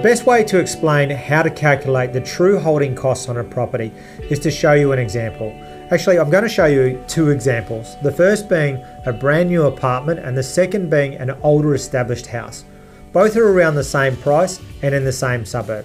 The 0.00 0.08
best 0.08 0.24
way 0.24 0.44
to 0.44 0.58
explain 0.58 1.10
how 1.10 1.42
to 1.42 1.50
calculate 1.50 2.14
the 2.14 2.22
true 2.22 2.58
holding 2.58 2.94
costs 2.94 3.28
on 3.28 3.36
a 3.36 3.44
property 3.44 3.92
is 4.30 4.38
to 4.40 4.50
show 4.50 4.72
you 4.72 4.92
an 4.92 4.98
example. 4.98 5.54
Actually, 5.92 6.20
I'm 6.20 6.30
going 6.30 6.44
to 6.44 6.48
show 6.48 6.66
you 6.66 7.04
two 7.08 7.30
examples. 7.30 7.96
The 8.02 8.12
first 8.12 8.48
being 8.48 8.76
a 9.06 9.12
brand 9.12 9.48
new 9.48 9.64
apartment 9.64 10.20
and 10.20 10.38
the 10.38 10.42
second 10.42 10.88
being 10.88 11.14
an 11.14 11.30
older 11.42 11.74
established 11.74 12.26
house. 12.26 12.64
Both 13.12 13.36
are 13.36 13.48
around 13.48 13.74
the 13.74 13.82
same 13.82 14.16
price 14.16 14.60
and 14.82 14.94
in 14.94 15.04
the 15.04 15.12
same 15.12 15.44
suburb. 15.44 15.84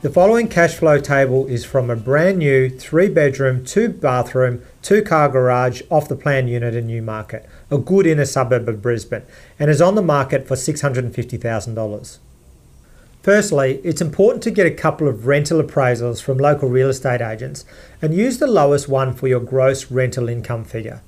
The 0.00 0.08
following 0.08 0.48
cash 0.48 0.76
flow 0.76 0.98
table 0.98 1.44
is 1.46 1.62
from 1.62 1.90
a 1.90 1.96
brand 1.96 2.38
new 2.38 2.70
three 2.70 3.10
bedroom, 3.10 3.66
two 3.66 3.90
bathroom, 3.90 4.62
two 4.80 5.02
car 5.02 5.28
garage 5.28 5.82
off 5.90 6.08
the 6.08 6.16
plan 6.16 6.48
unit 6.48 6.74
in 6.74 6.86
Newmarket, 6.86 7.46
a 7.70 7.76
good 7.76 8.06
inner 8.06 8.24
suburb 8.24 8.66
of 8.66 8.80
Brisbane, 8.80 9.24
and 9.58 9.68
is 9.68 9.82
on 9.82 9.94
the 9.94 10.00
market 10.00 10.48
for 10.48 10.54
$650,000. 10.54 12.18
Firstly, 13.26 13.80
it's 13.82 14.00
important 14.00 14.40
to 14.44 14.52
get 14.52 14.68
a 14.68 14.70
couple 14.70 15.08
of 15.08 15.26
rental 15.26 15.60
appraisals 15.60 16.22
from 16.22 16.38
local 16.38 16.68
real 16.68 16.88
estate 16.88 17.20
agents 17.20 17.64
and 18.00 18.14
use 18.14 18.38
the 18.38 18.46
lowest 18.46 18.88
one 18.88 19.12
for 19.12 19.26
your 19.26 19.40
gross 19.40 19.90
rental 19.90 20.28
income 20.28 20.62
figure. 20.64 21.02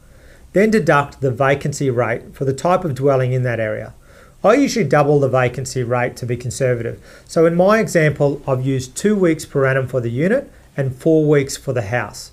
Then 0.52 0.72
deduct 0.72 1.20
the 1.20 1.30
vacancy 1.30 1.90
rate 1.90 2.34
for 2.34 2.44
the 2.44 2.52
type 2.52 2.84
of 2.84 2.96
dwelling 2.96 3.32
in 3.32 3.44
that 3.44 3.60
area. 3.60 3.94
I 4.42 4.54
usually 4.54 4.84
double 4.84 5.20
the 5.20 5.28
vacancy 5.28 5.84
rate 5.84 6.16
to 6.16 6.26
be 6.26 6.36
conservative. 6.36 7.00
So 7.24 7.46
in 7.46 7.54
my 7.54 7.78
example, 7.78 8.42
I've 8.48 8.66
used 8.66 8.96
two 8.96 9.14
weeks 9.14 9.44
per 9.44 9.64
annum 9.64 9.86
for 9.86 10.00
the 10.00 10.10
unit 10.10 10.50
and 10.76 10.96
four 10.96 11.24
weeks 11.24 11.56
for 11.56 11.72
the 11.72 11.82
house. 11.82 12.32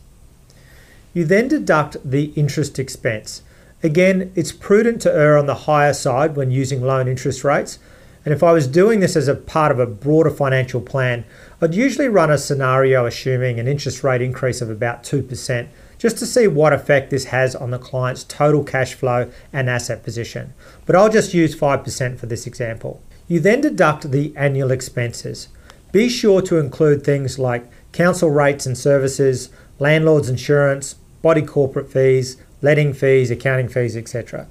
You 1.14 1.26
then 1.26 1.48
deduct 1.48 1.98
the 2.04 2.34
interest 2.36 2.80
expense. 2.80 3.44
Again, 3.84 4.32
it's 4.34 4.52
prudent 4.52 5.04
to 5.04 5.14
err 5.14 5.38
on 5.38 5.46
the 5.46 5.70
higher 5.70 5.94
side 5.94 6.36
when 6.36 6.50
using 6.50 6.82
loan 6.82 7.08
interest 7.08 7.44
rates, 7.44 7.78
and 8.26 8.34
if 8.34 8.42
I 8.42 8.52
was 8.52 8.66
doing 8.66 9.00
this 9.00 9.16
as 9.16 9.28
a 9.28 9.36
part 9.36 9.72
of 9.72 9.78
a 9.78 9.86
broader 9.86 10.32
financial 10.32 10.82
plan, 10.82 11.26
I'd 11.62 11.76
usually 11.76 12.10
run 12.10 12.32
a 12.32 12.40
scenario 12.40 13.06
assuming 13.06 13.60
an 13.60 13.68
interest 13.68 14.04
rate 14.04 14.22
increase 14.22 14.62
of 14.62 14.70
about 14.72 15.04
2%, 15.04 15.68
just 16.00 16.18
to 16.18 16.26
see 16.26 16.48
what 16.48 16.74
effect 16.74 17.12
this 17.12 17.26
has 17.26 17.56
on 17.56 17.70
the 17.70 17.78
client's 17.78 18.24
total 18.24 18.64
cash 18.64 18.96
flow 18.96 19.32
and 19.54 19.70
asset 19.70 20.04
position. 20.04 20.54
But 20.88 20.96
I'll 20.96 21.10
just 21.10 21.36
use 21.36 21.56
5% 21.56 22.18
for 22.18 22.26
this 22.26 22.48
example. 22.48 23.00
You 23.28 23.40
then 23.40 23.62
deduct 23.62 24.10
the 24.10 24.34
annual 24.36 24.72
expenses. 24.72 25.50
Be 25.92 26.10
sure 26.10 26.42
to 26.42 26.58
include 26.58 27.04
things 27.04 27.38
like 27.38 27.70
council 27.92 28.32
rates 28.32 28.66
and 28.66 28.78
services, 28.78 29.50
landlord's 29.78 30.30
insurance, 30.30 30.96
body 31.22 31.44
corporate 31.44 31.92
fees, 31.92 32.38
letting 32.62 32.94
fees, 32.94 33.30
accounting 33.30 33.70
fees, 33.70 33.96
etc. 33.96 34.48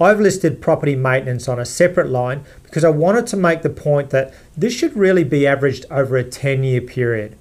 I've 0.00 0.20
listed 0.20 0.62
property 0.62 0.94
maintenance 0.94 1.48
on 1.48 1.58
a 1.58 1.66
separate 1.66 2.08
line 2.08 2.44
because 2.68 2.84
I 2.84 2.90
wanted 2.90 3.26
to 3.28 3.36
make 3.36 3.62
the 3.62 3.70
point 3.70 4.10
that 4.10 4.32
this 4.54 4.74
should 4.74 4.94
really 4.94 5.24
be 5.24 5.46
averaged 5.46 5.86
over 5.90 6.18
a 6.18 6.24
10 6.24 6.62
year 6.64 6.82
period. 6.82 7.34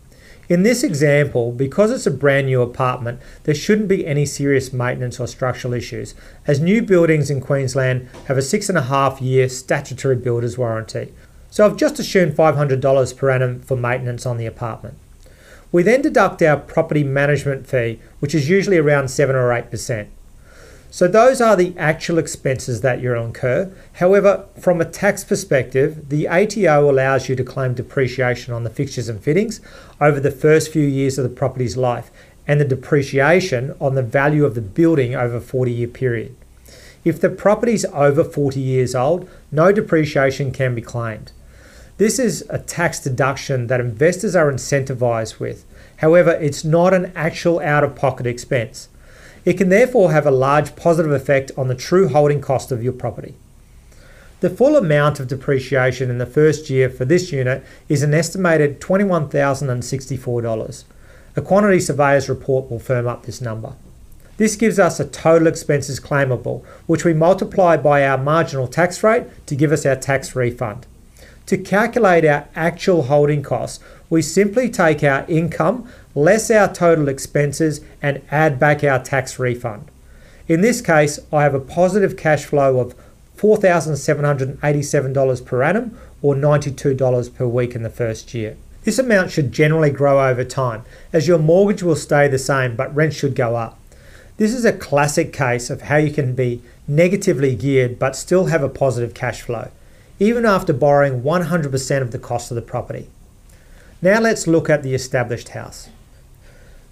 In 0.48 0.64
this 0.64 0.82
example, 0.82 1.52
because 1.52 1.92
it's 1.92 2.08
a 2.08 2.12
brand 2.12 2.48
new 2.48 2.62
apartment, 2.62 3.20
there 3.44 3.54
shouldn't 3.54 3.90
be 3.90 4.08
any 4.08 4.26
serious 4.26 4.72
maintenance 4.72 5.20
or 5.20 5.28
structural 5.28 5.74
issues, 5.74 6.16
as 6.46 6.62
new 6.62 6.82
buildings 6.82 7.30
in 7.30 7.42
Queensland 7.42 8.08
have 8.30 8.38
a 8.38 8.42
six 8.42 8.70
and 8.70 8.78
a 8.78 8.84
half 8.84 9.22
year 9.22 9.50
statutory 9.50 10.16
builder's 10.16 10.58
warranty. 10.58 11.14
So 11.50 11.66
I've 11.66 11.76
just 11.76 12.00
assumed 12.00 12.38
$500 12.38 13.18
per 13.18 13.30
annum 13.30 13.60
for 13.60 13.76
maintenance 13.76 14.26
on 14.26 14.38
the 14.38 14.46
apartment. 14.46 14.96
We 15.74 15.84
then 15.84 16.02
deduct 16.02 16.42
our 16.42 16.56
property 16.56 17.04
management 17.04 17.68
fee, 17.68 18.00
which 18.22 18.34
is 18.34 18.48
usually 18.48 18.78
around 18.78 19.10
7 19.10 19.36
or 19.36 19.50
8%. 19.50 20.08
So 20.98 21.08
those 21.08 21.42
are 21.42 21.56
the 21.56 21.76
actual 21.78 22.18
expenses 22.18 22.82
that 22.82 23.02
you'll 23.02 23.24
incur. 23.24 23.72
However, 23.94 24.46
from 24.60 24.82
a 24.82 24.86
tax 24.86 25.24
perspective, 25.24 26.10
the 26.10 26.28
ATO 26.28 26.90
allows 26.90 27.30
you 27.30 27.36
to 27.36 27.44
claim 27.44 27.76
depreciation 27.76 28.52
on 28.52 28.64
the 28.64 28.72
fixtures 28.72 29.08
and 29.08 29.22
fittings 29.22 29.62
over 30.02 30.20
the 30.20 30.32
first 30.32 30.74
few 30.74 30.88
years 30.88 31.20
of 31.20 31.24
the 31.24 31.30
property's 31.30 31.78
life 31.78 32.10
and 32.48 32.60
the 32.60 32.66
depreciation 32.66 33.76
on 33.80 33.94
the 33.94 34.02
value 34.02 34.44
of 34.44 34.56
the 34.56 34.62
building 34.62 35.14
over 35.14 35.36
a 35.36 35.40
40 35.40 35.72
year 35.72 35.88
period. 35.88 36.36
If 37.06 37.22
the 37.22 37.30
property 37.30 37.74
is 37.74 37.86
over 37.94 38.24
40 38.24 38.60
years 38.60 38.96
old, 38.96 39.30
no 39.52 39.72
depreciation 39.72 40.52
can 40.52 40.74
be 40.74 40.82
claimed. 40.82 41.32
This 41.98 42.18
is 42.18 42.44
a 42.50 42.58
tax 42.58 43.00
deduction 43.00 43.68
that 43.68 43.80
investors 43.80 44.36
are 44.36 44.52
incentivized 44.52 45.40
with. 45.40 45.64
However, 45.98 46.32
it's 46.32 46.64
not 46.64 46.96
an 46.96 47.12
actual 47.16 47.60
out 47.60 47.84
of 47.84 47.96
pocket 47.96 48.26
expense. 48.26 48.90
It 49.48 49.58
can 49.58 49.70
therefore 49.70 50.12
have 50.12 50.28
a 50.28 50.32
large 50.32 50.76
positive 50.76 51.14
effect 51.14 51.54
on 51.56 51.70
the 51.70 51.74
true 51.74 52.10
holding 52.10 52.42
cost 52.42 52.70
of 52.70 52.84
your 52.84 52.92
property. 52.92 53.36
The 54.42 54.50
full 54.50 54.76
amount 54.76 55.22
of 55.22 55.30
depreciation 55.30 56.10
in 56.10 56.18
the 56.18 56.26
first 56.26 56.70
year 56.70 56.90
for 56.90 57.06
this 57.06 57.32
unit 57.32 57.64
is 57.88 58.04
an 58.04 58.14
estimated 58.14 58.82
$21,064. 58.82 60.84
A 61.38 61.42
quantity 61.42 61.80
surveyor's 61.80 62.28
report 62.28 62.70
will 62.70 62.80
firm 62.80 63.08
up 63.08 63.24
this 63.24 63.40
number. 63.40 63.76
This 64.36 64.58
gives 64.58 64.80
us 64.80 65.00
a 65.00 65.06
total 65.06 65.48
expenses 65.48 66.02
claimable, 66.02 66.66
which 66.86 67.06
we 67.06 67.14
multiply 67.14 67.78
by 67.78 68.06
our 68.06 68.18
marginal 68.18 68.68
tax 68.68 69.02
rate 69.02 69.28
to 69.46 69.56
give 69.56 69.72
us 69.72 69.86
our 69.86 69.96
tax 69.96 70.36
refund. 70.36 70.86
To 71.46 71.58
calculate 71.58 72.26
our 72.26 72.50
actual 72.54 73.04
holding 73.04 73.44
costs, 73.44 73.82
we 74.10 74.22
simply 74.22 74.70
take 74.70 75.06
our 75.06 75.26
income 75.30 75.90
less 76.18 76.50
our 76.50 76.74
total 76.74 77.08
expenses 77.08 77.82
and 78.02 78.22
add 78.32 78.60
back 78.60 78.84
our 78.84 79.02
tax 79.02 79.38
refund. 79.38 79.86
In 80.48 80.62
this 80.62 80.82
case, 80.82 81.20
I 81.32 81.44
have 81.44 81.54
a 81.54 81.60
positive 81.60 82.18
cash 82.18 82.46
flow 82.46 82.80
of 82.80 82.96
$4,787 83.38 85.46
per 85.46 85.62
annum 85.62 85.96
or 86.24 86.34
$92 86.34 87.36
per 87.36 87.46
week 87.46 87.76
in 87.76 87.84
the 87.84 87.92
first 87.92 88.34
year. 88.34 88.58
This 88.84 88.98
amount 88.98 89.30
should 89.30 89.52
generally 89.52 89.92
grow 89.92 90.28
over 90.28 90.44
time 90.44 90.84
as 91.14 91.28
your 91.28 91.38
mortgage 91.38 91.84
will 91.84 91.96
stay 91.96 92.28
the 92.28 92.40
same 92.40 92.76
but 92.76 92.96
rent 92.96 93.14
should 93.14 93.36
go 93.36 93.56
up. 93.56 93.78
This 94.38 94.54
is 94.54 94.66
a 94.66 94.74
classic 94.74 95.32
case 95.32 95.70
of 95.70 95.84
how 95.84 95.98
you 95.98 96.12
can 96.12 96.34
be 96.34 96.64
negatively 96.88 97.56
geared 97.56 98.00
but 98.00 98.16
still 98.16 98.46
have 98.46 98.64
a 98.64 98.70
positive 98.70 99.14
cash 99.14 99.42
flow. 99.42 99.70
even 100.20 100.46
after 100.46 100.74
borrowing 100.74 101.22
100% 101.22 102.02
of 102.02 102.12
the 102.12 102.18
cost 102.18 102.50
of 102.50 102.56
the 102.56 102.62
property. 102.62 103.08
Now 104.02 104.20
let's 104.20 104.48
look 104.48 104.70
at 104.70 104.84
the 104.84 104.96
established 104.96 105.50
house. 105.50 105.90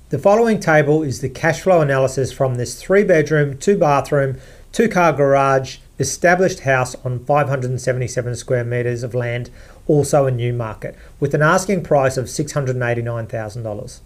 The 0.10 0.20
following 0.20 0.60
table 0.60 1.02
is 1.02 1.22
the 1.22 1.30
cash 1.30 1.62
flow 1.62 1.82
analysis 1.82 2.32
from 2.32 2.56
this 2.56 2.80
three 2.80 3.04
bedroom, 3.04 3.58
two 3.58 3.76
bathroom, 3.76 4.38
two 4.72 4.88
car 4.88 5.12
garage 5.12 5.80
established 5.98 6.60
house 6.60 6.94
on 7.04 7.26
577 7.26 8.36
square 8.36 8.64
metres 8.64 9.02
of 9.02 9.16
land, 9.16 9.50
also 9.88 10.28
in 10.28 10.38
Newmarket, 10.38 10.96
with 11.20 11.34
an 11.34 11.42
asking 11.42 11.82
price 11.84 12.18
of 12.18 12.26
$689,000. 12.26 14.00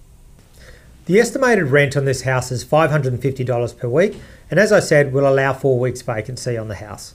The 1.05 1.19
estimated 1.19 1.65
rent 1.65 1.97
on 1.97 2.05
this 2.05 2.21
house 2.21 2.49
is 2.49 2.63
$550 2.63 3.77
per 3.77 3.89
week, 3.89 4.15
and 4.49 4.57
as 4.57 4.71
I 4.71 4.79
said, 4.79 5.11
will 5.11 5.27
allow 5.27 5.51
four 5.51 5.77
weeks 5.77 6.01
vacancy 6.01 6.55
on 6.57 6.69
the 6.69 6.75
house. 6.75 7.13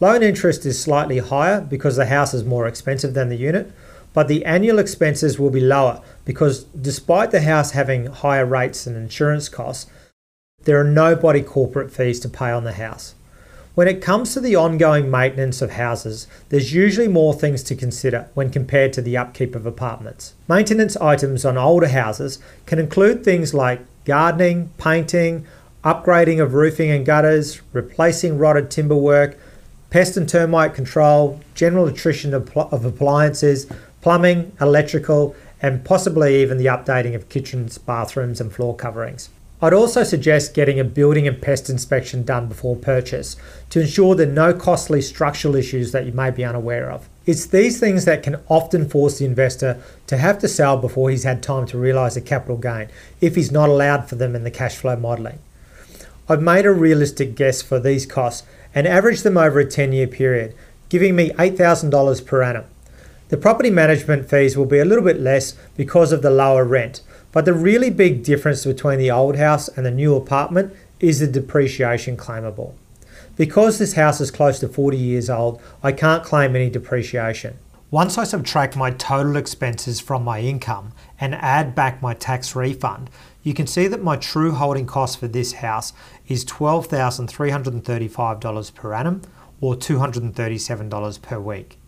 Loan 0.00 0.24
interest 0.24 0.66
is 0.66 0.82
slightly 0.82 1.18
higher 1.18 1.60
because 1.60 1.94
the 1.94 2.06
house 2.06 2.34
is 2.34 2.42
more 2.42 2.66
expensive 2.66 3.14
than 3.14 3.28
the 3.28 3.36
unit, 3.36 3.70
but 4.12 4.28
the 4.28 4.44
annual 4.44 4.78
expenses 4.78 5.38
will 5.38 5.50
be 5.50 5.60
lower 5.60 6.02
because 6.24 6.64
despite 6.64 7.30
the 7.30 7.42
house 7.42 7.72
having 7.72 8.06
higher 8.06 8.46
rates 8.46 8.86
and 8.86 8.96
insurance 8.96 9.48
costs, 9.48 9.90
there 10.64 10.80
are 10.80 10.84
no 10.84 11.14
body 11.14 11.42
corporate 11.42 11.90
fees 11.90 12.20
to 12.20 12.28
pay 12.28 12.50
on 12.50 12.64
the 12.64 12.72
house. 12.72 13.14
When 13.74 13.86
it 13.86 14.02
comes 14.02 14.34
to 14.34 14.40
the 14.40 14.56
ongoing 14.56 15.08
maintenance 15.08 15.62
of 15.62 15.70
houses, 15.70 16.26
there's 16.48 16.74
usually 16.74 17.06
more 17.06 17.32
things 17.32 17.62
to 17.62 17.76
consider 17.76 18.28
when 18.34 18.50
compared 18.50 18.92
to 18.94 19.02
the 19.02 19.16
upkeep 19.16 19.54
of 19.54 19.66
apartments. 19.66 20.34
Maintenance 20.48 20.96
items 20.96 21.44
on 21.44 21.56
older 21.56 21.86
houses 21.86 22.40
can 22.66 22.80
include 22.80 23.22
things 23.22 23.54
like 23.54 23.80
gardening, 24.04 24.70
painting, 24.78 25.46
upgrading 25.84 26.42
of 26.42 26.54
roofing 26.54 26.90
and 26.90 27.06
gutters, 27.06 27.60
replacing 27.72 28.36
rotted 28.36 28.68
timber 28.68 28.96
work, 28.96 29.38
pest 29.90 30.16
and 30.16 30.28
termite 30.28 30.74
control, 30.74 31.40
general 31.54 31.86
attrition 31.86 32.34
of, 32.34 32.84
appliances, 32.84 33.70
plumbing, 34.00 34.52
electrical, 34.60 35.34
and 35.60 35.84
possibly 35.84 36.40
even 36.40 36.58
the 36.58 36.66
updating 36.66 37.14
of 37.14 37.28
kitchens, 37.28 37.78
bathrooms, 37.78 38.40
and 38.40 38.52
floor 38.52 38.74
coverings. 38.74 39.28
I'd 39.60 39.72
also 39.72 40.04
suggest 40.04 40.54
getting 40.54 40.78
a 40.78 40.84
building 40.84 41.26
and 41.26 41.42
pest 41.42 41.68
inspection 41.68 42.22
done 42.22 42.46
before 42.46 42.76
purchase 42.76 43.34
to 43.70 43.80
ensure 43.80 44.14
there 44.14 44.28
are 44.28 44.32
no 44.32 44.54
costly 44.54 45.02
structural 45.02 45.56
issues 45.56 45.90
that 45.90 46.06
you 46.06 46.12
may 46.12 46.30
be 46.30 46.44
unaware 46.44 46.88
of. 46.88 47.08
It's 47.26 47.46
these 47.46 47.80
things 47.80 48.04
that 48.04 48.22
can 48.22 48.36
often 48.48 48.88
force 48.88 49.18
the 49.18 49.24
investor 49.24 49.82
to 50.06 50.16
have 50.16 50.38
to 50.38 50.48
sell 50.48 50.76
before 50.76 51.10
he's 51.10 51.24
had 51.24 51.42
time 51.42 51.66
to 51.66 51.78
realise 51.78 52.14
a 52.14 52.20
capital 52.20 52.56
gain 52.56 52.88
if 53.20 53.34
he's 53.34 53.50
not 53.50 53.68
allowed 53.68 54.08
for 54.08 54.14
them 54.14 54.36
in 54.36 54.44
the 54.44 54.50
cash 54.50 54.76
flow 54.76 54.94
modelling. 54.94 55.40
I've 56.28 56.40
made 56.40 56.64
a 56.64 56.72
realistic 56.72 57.34
guess 57.34 57.60
for 57.60 57.80
these 57.80 58.06
costs 58.06 58.46
and 58.74 58.86
averaged 58.86 59.24
them 59.24 59.36
over 59.36 59.58
a 59.58 59.68
10 59.68 59.92
year 59.92 60.06
period, 60.06 60.54
giving 60.88 61.16
me 61.16 61.30
$8,000 61.30 62.24
per 62.24 62.42
annum. 62.44 62.64
The 63.28 63.36
property 63.36 63.68
management 63.68 64.30
fees 64.30 64.56
will 64.56 64.64
be 64.64 64.78
a 64.78 64.86
little 64.86 65.04
bit 65.04 65.20
less 65.20 65.52
because 65.76 66.12
of 66.12 66.22
the 66.22 66.30
lower 66.30 66.64
rent, 66.64 67.02
but 67.30 67.44
the 67.44 67.52
really 67.52 67.90
big 67.90 68.22
difference 68.22 68.64
between 68.64 68.98
the 68.98 69.10
old 69.10 69.36
house 69.36 69.68
and 69.68 69.84
the 69.84 69.90
new 69.90 70.16
apartment 70.16 70.72
is 70.98 71.20
the 71.20 71.26
depreciation 71.26 72.16
claimable. 72.16 72.72
Because 73.36 73.78
this 73.78 73.92
house 73.92 74.22
is 74.22 74.30
close 74.30 74.58
to 74.60 74.68
40 74.68 74.96
years 74.96 75.28
old, 75.28 75.60
I 75.82 75.92
can't 75.92 76.24
claim 76.24 76.56
any 76.56 76.70
depreciation. 76.70 77.58
Once 77.90 78.16
I 78.16 78.24
subtract 78.24 78.76
my 78.76 78.90
total 78.90 79.36
expenses 79.36 80.00
from 80.00 80.24
my 80.24 80.40
income 80.40 80.94
and 81.20 81.34
add 81.34 81.74
back 81.74 82.00
my 82.00 82.14
tax 82.14 82.56
refund, 82.56 83.10
you 83.42 83.52
can 83.52 83.66
see 83.66 83.86
that 83.88 84.02
my 84.02 84.16
true 84.16 84.52
holding 84.52 84.86
cost 84.86 85.18
for 85.18 85.28
this 85.28 85.52
house 85.52 85.92
is 86.28 86.46
$12,335 86.46 88.74
per 88.74 88.94
annum 88.94 89.20
or 89.60 89.74
$237 89.74 91.22
per 91.22 91.38
week. 91.38 91.78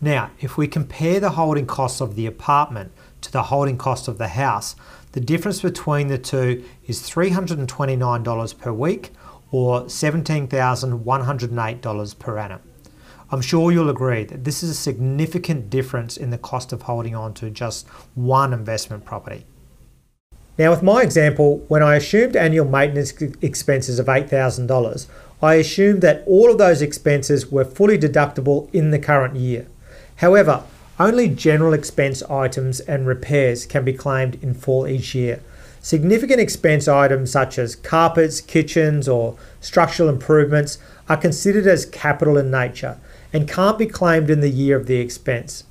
Now, 0.00 0.30
if 0.40 0.56
we 0.58 0.68
compare 0.68 1.20
the 1.20 1.30
holding 1.30 1.66
costs 1.66 2.00
of 2.00 2.16
the 2.16 2.26
apartment 2.26 2.92
to 3.22 3.32
the 3.32 3.44
holding 3.44 3.78
cost 3.78 4.08
of 4.08 4.18
the 4.18 4.28
house, 4.28 4.76
the 5.12 5.20
difference 5.20 5.62
between 5.62 6.08
the 6.08 6.18
two 6.18 6.62
is 6.86 7.00
$329 7.02 8.58
per 8.58 8.72
week 8.72 9.12
or 9.50 9.84
$17,108 9.84 12.18
per 12.18 12.38
annum. 12.38 12.60
I'm 13.30 13.40
sure 13.40 13.72
you'll 13.72 13.88
agree 13.90 14.24
that 14.24 14.44
this 14.44 14.62
is 14.62 14.70
a 14.70 14.74
significant 14.74 15.70
difference 15.70 16.16
in 16.16 16.30
the 16.30 16.38
cost 16.38 16.72
of 16.72 16.82
holding 16.82 17.16
on 17.16 17.34
to 17.34 17.50
just 17.50 17.88
one 18.14 18.52
investment 18.52 19.04
property. 19.04 19.44
Now, 20.58 20.70
with 20.70 20.82
my 20.82 21.02
example, 21.02 21.58
when 21.68 21.82
I 21.82 21.96
assumed 21.96 22.36
annual 22.36 22.66
maintenance 22.66 23.12
expenses 23.42 23.98
of 23.98 24.06
$8,000, 24.06 25.06
I 25.42 25.54
assumed 25.54 26.02
that 26.02 26.22
all 26.26 26.50
of 26.50 26.58
those 26.58 26.82
expenses 26.82 27.50
were 27.50 27.64
fully 27.64 27.98
deductible 27.98 28.72
in 28.74 28.90
the 28.90 28.98
current 28.98 29.36
year. 29.36 29.66
However, 30.16 30.62
only 30.98 31.28
general 31.28 31.74
expense 31.74 32.22
items 32.22 32.80
and 32.80 33.06
repairs 33.06 33.66
can 33.66 33.84
be 33.84 33.92
claimed 33.92 34.42
in 34.42 34.54
full 34.54 34.86
each 34.86 35.14
year. 35.14 35.40
Significant 35.82 36.40
expense 36.40 36.88
items 36.88 37.30
such 37.30 37.58
as 37.58 37.76
carpets, 37.76 38.40
kitchens, 38.40 39.08
or 39.08 39.36
structural 39.60 40.08
improvements 40.08 40.78
are 41.08 41.16
considered 41.16 41.66
as 41.66 41.86
capital 41.86 42.38
in 42.38 42.50
nature 42.50 42.98
and 43.32 43.48
can't 43.48 43.78
be 43.78 43.86
claimed 43.86 44.30
in 44.30 44.40
the 44.40 44.50
year 44.50 44.76
of 44.76 44.86
the 44.86 44.96
expense. 44.96 45.64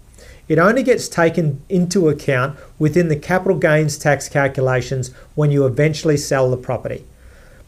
It 0.48 0.60
only 0.60 0.84
gets 0.84 1.10
taken 1.10 1.62
into 1.70 2.08
account 2.08 2.58
within 2.78 3.08
the 3.08 3.16
capital 3.16 3.58
gains 3.58 3.98
tax 3.98 4.30
calculations 4.30 5.12
when 5.34 5.50
you 5.50 5.66
eventually 5.66 6.18
sell 6.18 6.52
the 6.52 6.58
property. 6.58 7.04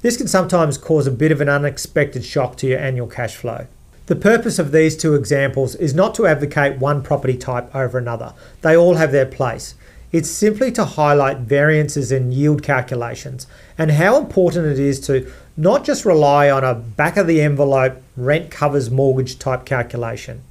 This 0.01 0.15
can 0.15 0.27
sometimes 0.27 0.77
cause 0.77 1.07
a 1.07 1.11
bit 1.11 1.31
of 1.31 1.41
an 1.41 1.49
unexpected 1.49 2.23
shock 2.23 2.55
to 2.57 2.67
your 2.67 2.79
annual 2.79 3.07
cash 3.07 3.35
flow. 3.35 3.65
The 4.07 4.15
purpose 4.15 4.57
of 4.57 4.71
these 4.71 4.95
two 4.95 5.15
examples 5.15 5.75
is 5.75 5.93
not 5.93 6.15
to 6.15 6.27
advocate 6.27 6.79
one 6.79 7.03
property 7.03 7.35
type 7.35 7.75
over 7.75 7.97
another. 7.97 8.33
They 8.61 8.75
all 8.75 8.95
have 8.95 9.11
their 9.11 9.25
place. 9.25 9.75
It's 10.13 10.29
simply 10.29 10.71
to 10.71 10.85
highlight 10.85 11.39
variances 11.39 12.09
in 12.09 12.31
yield 12.31 12.63
calculations 12.63 13.47
and 13.77 13.91
how 13.91 14.17
important 14.17 14.65
it 14.65 14.79
is 14.79 15.01
to 15.01 15.29
not 15.57 15.83
just 15.83 16.05
rely 16.05 16.49
on 16.49 16.63
a 16.63 16.73
back 16.73 17.17
of 17.17 17.27
the 17.27 17.41
envelope 17.41 18.01
rent 18.15 18.49
covers 18.49 18.89
mortgage 18.89 19.39
type 19.39 19.65
calculation. 19.65 20.41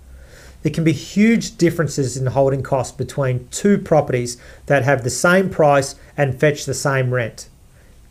There 0.62 0.72
can 0.72 0.84
be 0.84 0.92
huge 0.92 1.56
differences 1.56 2.18
in 2.18 2.26
holding 2.26 2.62
costs 2.62 2.94
between 2.94 3.48
two 3.50 3.78
properties 3.78 4.36
that 4.66 4.84
have 4.84 5.02
the 5.02 5.08
same 5.08 5.48
price 5.48 5.94
and 6.14 6.38
fetch 6.38 6.66
the 6.66 6.74
same 6.74 7.14
rent. 7.14 7.48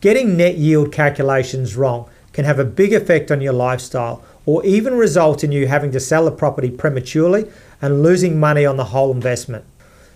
Getting 0.00 0.36
net 0.36 0.56
yield 0.56 0.90
calculations 0.90 1.76
wrong 1.76 2.08
can 2.32 2.44
have 2.44 2.58
a 2.58 2.64
big 2.64 2.92
effect 2.92 3.30
on 3.30 3.40
your 3.40 3.52
lifestyle 3.52 4.24
or 4.46 4.64
even 4.64 4.94
result 4.94 5.44
in 5.44 5.52
you 5.52 5.66
having 5.66 5.90
to 5.92 6.00
sell 6.00 6.26
a 6.26 6.30
property 6.30 6.70
prematurely 6.70 7.50
and 7.82 8.02
losing 8.02 8.40
money 8.40 8.64
on 8.64 8.76
the 8.76 8.84
whole 8.84 9.10
investment. 9.10 9.64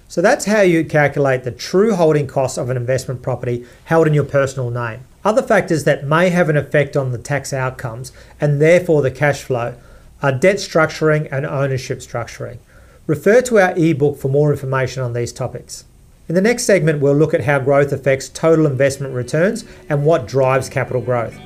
So 0.08 0.22
that's 0.22 0.46
how 0.46 0.62
you 0.62 0.84
calculate 0.84 1.44
the 1.44 1.50
true 1.50 1.94
holding 1.94 2.26
cost 2.26 2.56
of 2.56 2.70
an 2.70 2.76
investment 2.76 3.22
property 3.22 3.66
held 3.84 4.06
in 4.06 4.14
your 4.14 4.24
personal 4.24 4.70
name. 4.70 5.00
Other 5.24 5.42
factors 5.42 5.84
that 5.84 6.06
may 6.06 6.30
have 6.30 6.48
an 6.48 6.56
effect 6.56 6.96
on 6.96 7.12
the 7.12 7.18
tax 7.18 7.52
outcomes 7.52 8.10
and 8.40 8.60
therefore 8.60 9.02
the 9.02 9.10
cash 9.10 9.42
flow 9.42 9.74
are 10.22 10.32
debt 10.32 10.56
structuring 10.56 11.28
and 11.30 11.44
ownership 11.44 11.98
structuring. 11.98 12.58
Refer 13.06 13.42
to 13.42 13.58
our 13.58 13.76
ebook 13.76 14.16
for 14.18 14.28
more 14.28 14.50
information 14.50 15.02
on 15.02 15.12
these 15.12 15.32
topics. 15.32 15.84
In 16.28 16.34
the 16.34 16.40
next 16.40 16.64
segment, 16.64 17.00
we'll 17.00 17.14
look 17.14 17.34
at 17.34 17.44
how 17.44 17.58
growth 17.58 17.92
affects 17.92 18.28
total 18.28 18.66
investment 18.66 19.14
returns 19.14 19.64
and 19.88 20.04
what 20.04 20.28
drives 20.28 20.68
capital 20.68 21.02
growth. 21.02 21.36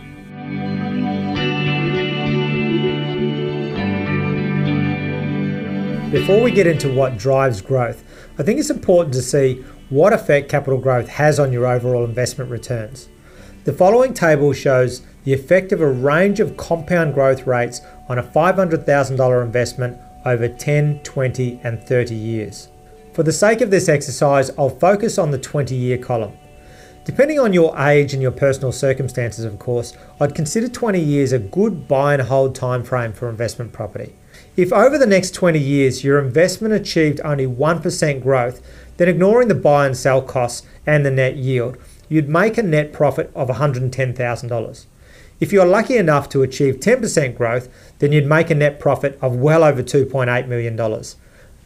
Before 6.14 6.40
we 6.40 6.52
get 6.52 6.68
into 6.68 6.94
what 6.94 7.18
drives 7.18 7.60
growth, 7.60 8.04
I 8.38 8.44
think 8.44 8.60
it's 8.60 8.70
important 8.70 9.12
to 9.14 9.20
see 9.20 9.64
what 9.90 10.12
effect 10.12 10.48
capital 10.48 10.78
growth 10.78 11.08
has 11.08 11.40
on 11.40 11.52
your 11.52 11.66
overall 11.66 12.04
investment 12.04 12.52
returns. 12.52 13.08
The 13.64 13.72
following 13.72 14.14
table 14.14 14.52
shows 14.52 15.02
the 15.24 15.32
effect 15.32 15.72
of 15.72 15.80
a 15.80 15.90
range 15.90 16.38
of 16.38 16.56
compound 16.56 17.14
growth 17.14 17.48
rates 17.48 17.80
on 18.08 18.20
a 18.20 18.22
$500,000 18.22 19.44
investment 19.44 19.98
over 20.24 20.46
10, 20.46 21.00
20, 21.00 21.60
and 21.64 21.82
30 21.82 22.14
years. 22.14 22.68
For 23.12 23.24
the 23.24 23.32
sake 23.32 23.60
of 23.60 23.72
this 23.72 23.88
exercise, 23.88 24.52
I'll 24.56 24.70
focus 24.70 25.18
on 25.18 25.32
the 25.32 25.38
20 25.38 25.74
year 25.74 25.98
column. 25.98 26.38
Depending 27.04 27.40
on 27.40 27.52
your 27.52 27.76
age 27.76 28.12
and 28.12 28.22
your 28.22 28.30
personal 28.30 28.70
circumstances, 28.70 29.44
of 29.44 29.58
course, 29.58 29.94
I'd 30.20 30.36
consider 30.36 30.68
20 30.68 31.00
years 31.00 31.32
a 31.32 31.40
good 31.40 31.88
buy 31.88 32.12
and 32.12 32.22
hold 32.22 32.54
time 32.54 32.84
frame 32.84 33.12
for 33.12 33.28
investment 33.28 33.72
property. 33.72 34.14
If 34.56 34.72
over 34.72 34.96
the 34.98 35.06
next 35.06 35.32
20 35.34 35.58
years 35.58 36.04
your 36.04 36.20
investment 36.20 36.74
achieved 36.74 37.20
only 37.24 37.44
1% 37.46 38.22
growth, 38.22 38.60
then 38.98 39.08
ignoring 39.08 39.48
the 39.48 39.54
buy 39.54 39.84
and 39.86 39.96
sell 39.96 40.22
costs 40.22 40.64
and 40.86 41.04
the 41.04 41.10
net 41.10 41.36
yield, 41.36 41.76
you'd 42.08 42.28
make 42.28 42.56
a 42.56 42.62
net 42.62 42.92
profit 42.92 43.32
of 43.34 43.48
$110,000. 43.48 44.86
If 45.40 45.52
you're 45.52 45.66
lucky 45.66 45.96
enough 45.96 46.28
to 46.28 46.42
achieve 46.42 46.76
10% 46.76 47.36
growth, 47.36 47.68
then 47.98 48.12
you'd 48.12 48.26
make 48.26 48.48
a 48.48 48.54
net 48.54 48.78
profit 48.78 49.18
of 49.20 49.34
well 49.34 49.64
over 49.64 49.82
$2.8 49.82 50.46
million. 50.46 50.76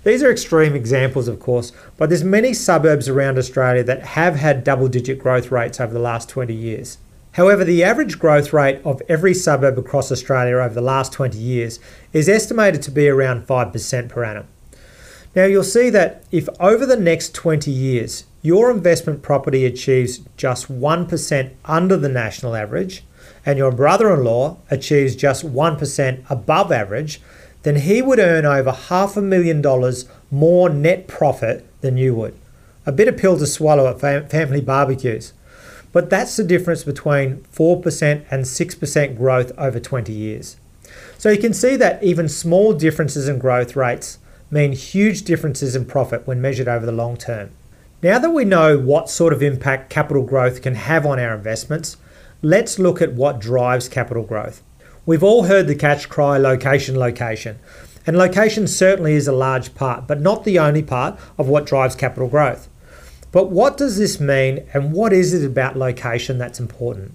These 0.05 0.23
are 0.23 0.31
extreme 0.31 0.75
examples, 0.75 1.29
of 1.29 1.41
course, 1.41 1.73
but 1.99 2.09
there's 2.09 2.25
many 2.25 2.55
suburbs 2.55 3.07
around 3.07 3.37
Australia 3.37 3.85
that 3.85 4.01
have 4.01 4.37
had 4.37 4.65
double 4.65 4.89
digit 4.89 5.19
growth 5.19 5.51
rates 5.51 5.79
over 5.79 5.93
the 5.93 6.01
last 6.01 6.31
20 6.31 6.55
years. 6.55 6.97
However, 7.39 7.63
the 7.63 7.85
average 7.85 8.19
growth 8.19 8.53
rate 8.53 8.81
of 8.85 9.01
every 9.09 9.33
suburb 9.33 9.79
across 9.79 10.11
Australia 10.11 10.57
over 10.57 10.75
the 10.75 10.81
last 10.81 11.13
20 11.13 11.39
years 11.39 11.79
is 12.13 12.29
estimated 12.29 12.83
to 12.83 12.91
be 12.91 13.09
around 13.09 13.47
5% 13.47 14.09
per 14.09 14.25
annum. 14.25 14.49
Now, 15.37 15.45
you'll 15.45 15.63
see 15.63 15.89
that 15.91 16.25
if 16.33 16.49
over 16.59 16.85
the 16.85 16.97
next 16.97 17.37
20 17.37 17.71
years 17.71 18.25
your 18.43 18.73
investment 18.73 19.23
property 19.23 19.65
achieves 19.65 20.19
just 20.37 20.69
1% 20.69 21.51
under 21.65 21.97
the 21.97 22.09
national 22.09 22.57
average, 22.57 23.05
and 23.47 23.57
your 23.57 23.71
brother 23.71 24.13
in 24.13 24.25
law 24.25 24.57
achieves 24.69 25.15
just 25.15 25.47
1% 25.47 26.25
above 26.29 26.73
average, 26.73 27.21
then 27.63 27.77
he 27.77 28.03
would 28.03 28.19
earn 28.19 28.47
over 28.47 28.73
half 28.73 29.17
a 29.17 29.23
million 29.23 29.63
dollars 29.63 30.07
more 30.33 30.69
net 30.69 31.07
profit 31.07 31.65
than 31.83 31.97
you 31.97 32.17
would. 32.17 32.37
A 32.85 32.91
bitter 32.91 33.13
pill 33.13 33.39
to 33.39 33.47
swallow 33.47 33.87
at 33.87 34.01
fam- 34.01 34.27
family 34.27 34.61
barbecues. 34.61 35.35
But 35.93 36.11
that's 36.11 36.37
the 36.37 36.45
difference 36.45 36.85
between 36.85 37.45
4% 37.55 38.25
and 38.31 38.45
6% 38.45 39.17
growth 39.17 39.53
over 39.57 39.81
20 39.81 40.13
years. 40.13 40.57
So 41.17 41.31
you 41.31 41.39
can 41.39 41.55
see 41.55 41.77
that 41.77 42.03
even 42.03 42.29
small 42.29 42.73
differences 42.73 43.29
in 43.29 43.39
growth 43.39 43.75
rates 43.77 44.19
mean 44.51 44.73
huge 44.73 45.23
differences 45.23 45.77
in 45.77 45.85
profit 45.85 46.27
when 46.27 46.41
measured 46.41 46.69
over 46.69 46.87
the 46.87 46.93
long 46.93 47.17
term. 47.17 47.51
Now 48.03 48.19
that 48.19 48.31
we 48.31 48.45
know 48.45 48.79
what 48.79 49.11
sort 49.11 49.33
of 49.33 49.43
impact 49.43 49.91
capital 49.91 50.23
growth 50.23 50.63
can 50.63 50.77
have 50.77 51.05
on 51.05 51.19
our 51.19 51.35
investments, 51.35 51.97
let's 52.43 52.79
look 52.79 53.03
at 53.03 53.15
what 53.15 53.41
drives 53.41 53.89
capital 53.89 54.23
growth. 54.23 54.63
We've 55.05 55.25
all 55.25 55.45
heard 55.45 55.67
the 55.67 55.75
catch 55.75 56.09
cry 56.09 56.39
location, 56.39 56.99
location. 56.99 57.59
And 58.07 58.17
location 58.17 58.67
certainly 58.67 59.15
is 59.15 59.27
a 59.27 59.33
large 59.33 59.75
part, 59.75 60.07
but 60.07 60.21
not 60.21 60.45
the 60.45 60.59
only 60.59 60.83
part 60.83 61.19
of 61.37 61.49
what 61.49 61.67
drives 61.67 61.97
capital 61.97 62.29
growth. 62.29 62.69
But 63.31 63.51
what 63.51 63.77
does 63.77 63.99
this 63.99 64.19
mean 64.19 64.65
and 64.73 64.93
what 64.93 65.13
is 65.13 65.35
it 65.35 65.45
about 65.45 65.77
location 65.77 66.39
that's 66.39 66.61
important? 66.61 67.13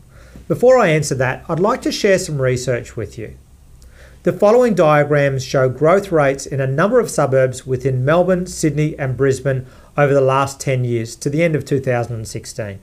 Before 0.47 0.77
I 0.77 0.89
answer 0.89 1.15
that, 1.15 1.43
I'd 1.49 1.59
like 1.59 1.81
to 1.83 1.91
share 1.91 2.19
some 2.19 2.41
research 2.41 2.95
with 2.95 3.17
you. 3.17 3.35
The 4.23 4.31
following 4.31 4.73
diagrams 4.73 5.43
show 5.43 5.67
growth 5.67 6.11
rates 6.11 6.45
in 6.45 6.61
a 6.61 6.67
number 6.67 6.99
of 6.99 7.09
suburbs 7.09 7.65
within 7.65 8.05
Melbourne, 8.05 8.45
Sydney, 8.45 8.97
and 8.97 9.17
Brisbane 9.17 9.65
over 9.97 10.13
the 10.13 10.21
last 10.21 10.61
10 10.61 10.85
years 10.85 11.15
to 11.17 11.29
the 11.29 11.43
end 11.43 11.55
of 11.55 11.65
2016. 11.65 12.79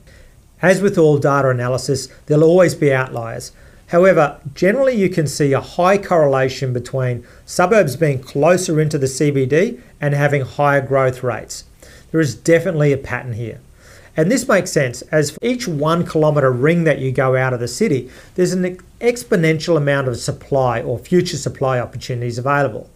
As 0.61 0.81
with 0.81 0.97
all 0.97 1.17
data 1.17 1.49
analysis, 1.49 2.09
there'll 2.25 2.43
always 2.43 2.75
be 2.75 2.93
outliers. 2.93 3.51
However, 3.87 4.39
generally 4.53 4.95
you 4.95 5.09
can 5.09 5.25
see 5.25 5.53
a 5.53 5.61
high 5.61 5.97
correlation 5.97 6.73
between 6.73 7.25
suburbs 7.45 7.95
being 7.95 8.21
closer 8.21 8.79
into 8.79 8.97
the 8.97 9.07
CBD 9.07 9.81
and 9.99 10.13
having 10.13 10.41
higher 10.41 10.81
growth 10.81 11.23
rates. 11.23 11.63
There 12.11 12.21
is 12.21 12.35
definitely 12.35 12.93
a 12.93 12.97
pattern 12.97 13.33
here. 13.33 13.59
And 14.17 14.29
this 14.29 14.47
makes 14.47 14.71
sense 14.71 15.01
as 15.03 15.31
for 15.31 15.39
each 15.41 15.67
one 15.67 16.05
kilometre 16.05 16.51
ring 16.51 16.83
that 16.83 16.99
you 16.99 17.11
go 17.11 17.35
out 17.35 17.53
of 17.53 17.59
the 17.59 17.67
city, 17.67 18.09
there's 18.35 18.51
an 18.51 18.77
exponential 18.99 19.77
amount 19.77 20.09
of 20.09 20.17
supply 20.17 20.81
or 20.81 20.99
future 20.99 21.37
supply 21.37 21.79
opportunities 21.79 22.37
available. 22.37 22.89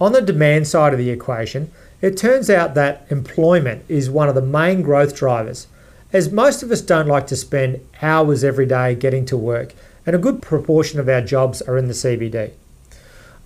On 0.00 0.12
the 0.12 0.20
demand 0.20 0.66
side 0.66 0.92
of 0.92 0.98
the 0.98 1.10
equation, 1.10 1.70
it 2.02 2.16
turns 2.16 2.50
out 2.50 2.74
that 2.74 3.06
employment 3.08 3.84
is 3.88 4.10
one 4.10 4.28
of 4.28 4.34
the 4.34 4.42
main 4.42 4.82
growth 4.82 5.16
drivers, 5.16 5.66
as 6.12 6.30
most 6.30 6.62
of 6.62 6.70
us 6.70 6.82
don't 6.82 7.08
like 7.08 7.26
to 7.28 7.36
spend 7.36 7.80
hours 8.02 8.44
every 8.44 8.66
day 8.66 8.94
getting 8.94 9.24
to 9.26 9.36
work, 9.36 9.72
and 10.04 10.14
a 10.14 10.18
good 10.18 10.42
proportion 10.42 11.00
of 11.00 11.08
our 11.08 11.22
jobs 11.22 11.62
are 11.62 11.78
in 11.78 11.88
the 11.88 11.94
CBD. 11.94 12.50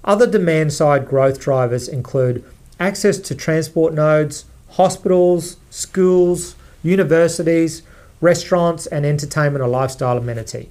Other 0.04 0.26
demand 0.26 0.72
side 0.72 1.06
growth 1.06 1.38
drivers 1.38 1.88
include 1.88 2.44
access 2.80 3.18
to 3.18 3.34
transport 3.34 3.94
nodes, 3.94 4.44
hospitals, 4.70 5.56
schools, 5.70 6.54
universities, 6.82 7.82
restaurants, 8.20 8.86
and 8.86 9.04
entertainment 9.04 9.62
or 9.62 9.68
lifestyle 9.68 10.18
amenity. 10.18 10.68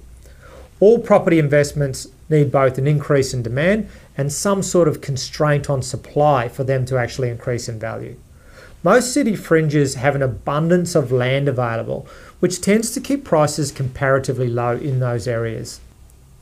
All 0.80 0.98
property 0.98 1.38
investments 1.38 2.08
need 2.28 2.52
both 2.52 2.78
an 2.78 2.86
increase 2.86 3.34
in 3.34 3.42
demand 3.42 3.88
and 4.16 4.32
some 4.32 4.62
sort 4.62 4.88
of 4.88 5.00
constraint 5.00 5.68
on 5.68 5.82
supply 5.82 6.48
for 6.48 6.64
them 6.64 6.84
to 6.86 6.98
actually 6.98 7.30
increase 7.30 7.68
in 7.68 7.78
value. 7.78 8.16
Most 8.84 9.12
city 9.12 9.34
fringes 9.34 9.96
have 9.96 10.14
an 10.14 10.22
abundance 10.22 10.94
of 10.94 11.10
land 11.10 11.48
available, 11.48 12.06
which 12.38 12.60
tends 12.60 12.92
to 12.92 13.00
keep 13.00 13.24
prices 13.24 13.72
comparatively 13.72 14.48
low 14.48 14.76
in 14.76 15.00
those 15.00 15.26
areas. 15.26 15.80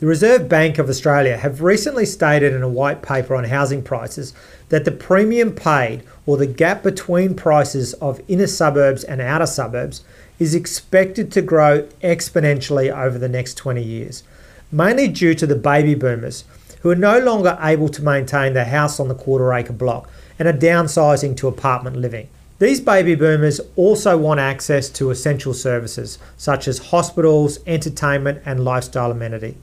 The 0.00 0.06
Reserve 0.06 0.46
Bank 0.46 0.76
of 0.76 0.90
Australia 0.90 1.38
have 1.38 1.62
recently 1.62 2.04
stated 2.04 2.52
in 2.52 2.62
a 2.62 2.68
white 2.68 3.00
paper 3.00 3.34
on 3.34 3.44
housing 3.44 3.82
prices 3.82 4.34
that 4.68 4.84
the 4.84 4.92
premium 4.92 5.54
paid 5.54 6.02
or 6.26 6.36
the 6.36 6.46
gap 6.46 6.82
between 6.82 7.34
prices 7.34 7.94
of 7.94 8.20
inner 8.28 8.46
suburbs 8.46 9.04
and 9.04 9.20
outer 9.20 9.46
suburbs 9.46 10.04
is 10.38 10.54
expected 10.54 11.32
to 11.32 11.40
grow 11.40 11.82
exponentially 12.02 12.94
over 12.94 13.18
the 13.18 13.28
next 13.28 13.54
20 13.54 13.82
years, 13.82 14.22
mainly 14.70 15.08
due 15.08 15.34
to 15.34 15.46
the 15.46 15.54
baby 15.54 15.94
boomers 15.94 16.44
who 16.80 16.90
are 16.90 16.96
no 16.96 17.18
longer 17.18 17.56
able 17.62 17.88
to 17.88 18.02
maintain 18.02 18.52
their 18.52 18.64
house 18.64 19.00
on 19.00 19.08
the 19.08 19.14
quarter 19.14 19.52
acre 19.54 19.72
block 19.72 20.10
and 20.38 20.46
are 20.46 20.52
downsizing 20.52 21.36
to 21.36 21.48
apartment 21.48 21.96
living. 21.96 22.28
These 22.58 22.80
baby 22.80 23.14
boomers 23.14 23.60
also 23.76 24.16
want 24.16 24.40
access 24.40 24.88
to 24.90 25.10
essential 25.10 25.52
services 25.52 26.18
such 26.36 26.66
as 26.68 26.78
hospitals, 26.78 27.58
entertainment, 27.66 28.42
and 28.46 28.64
lifestyle 28.64 29.10
amenity. 29.10 29.56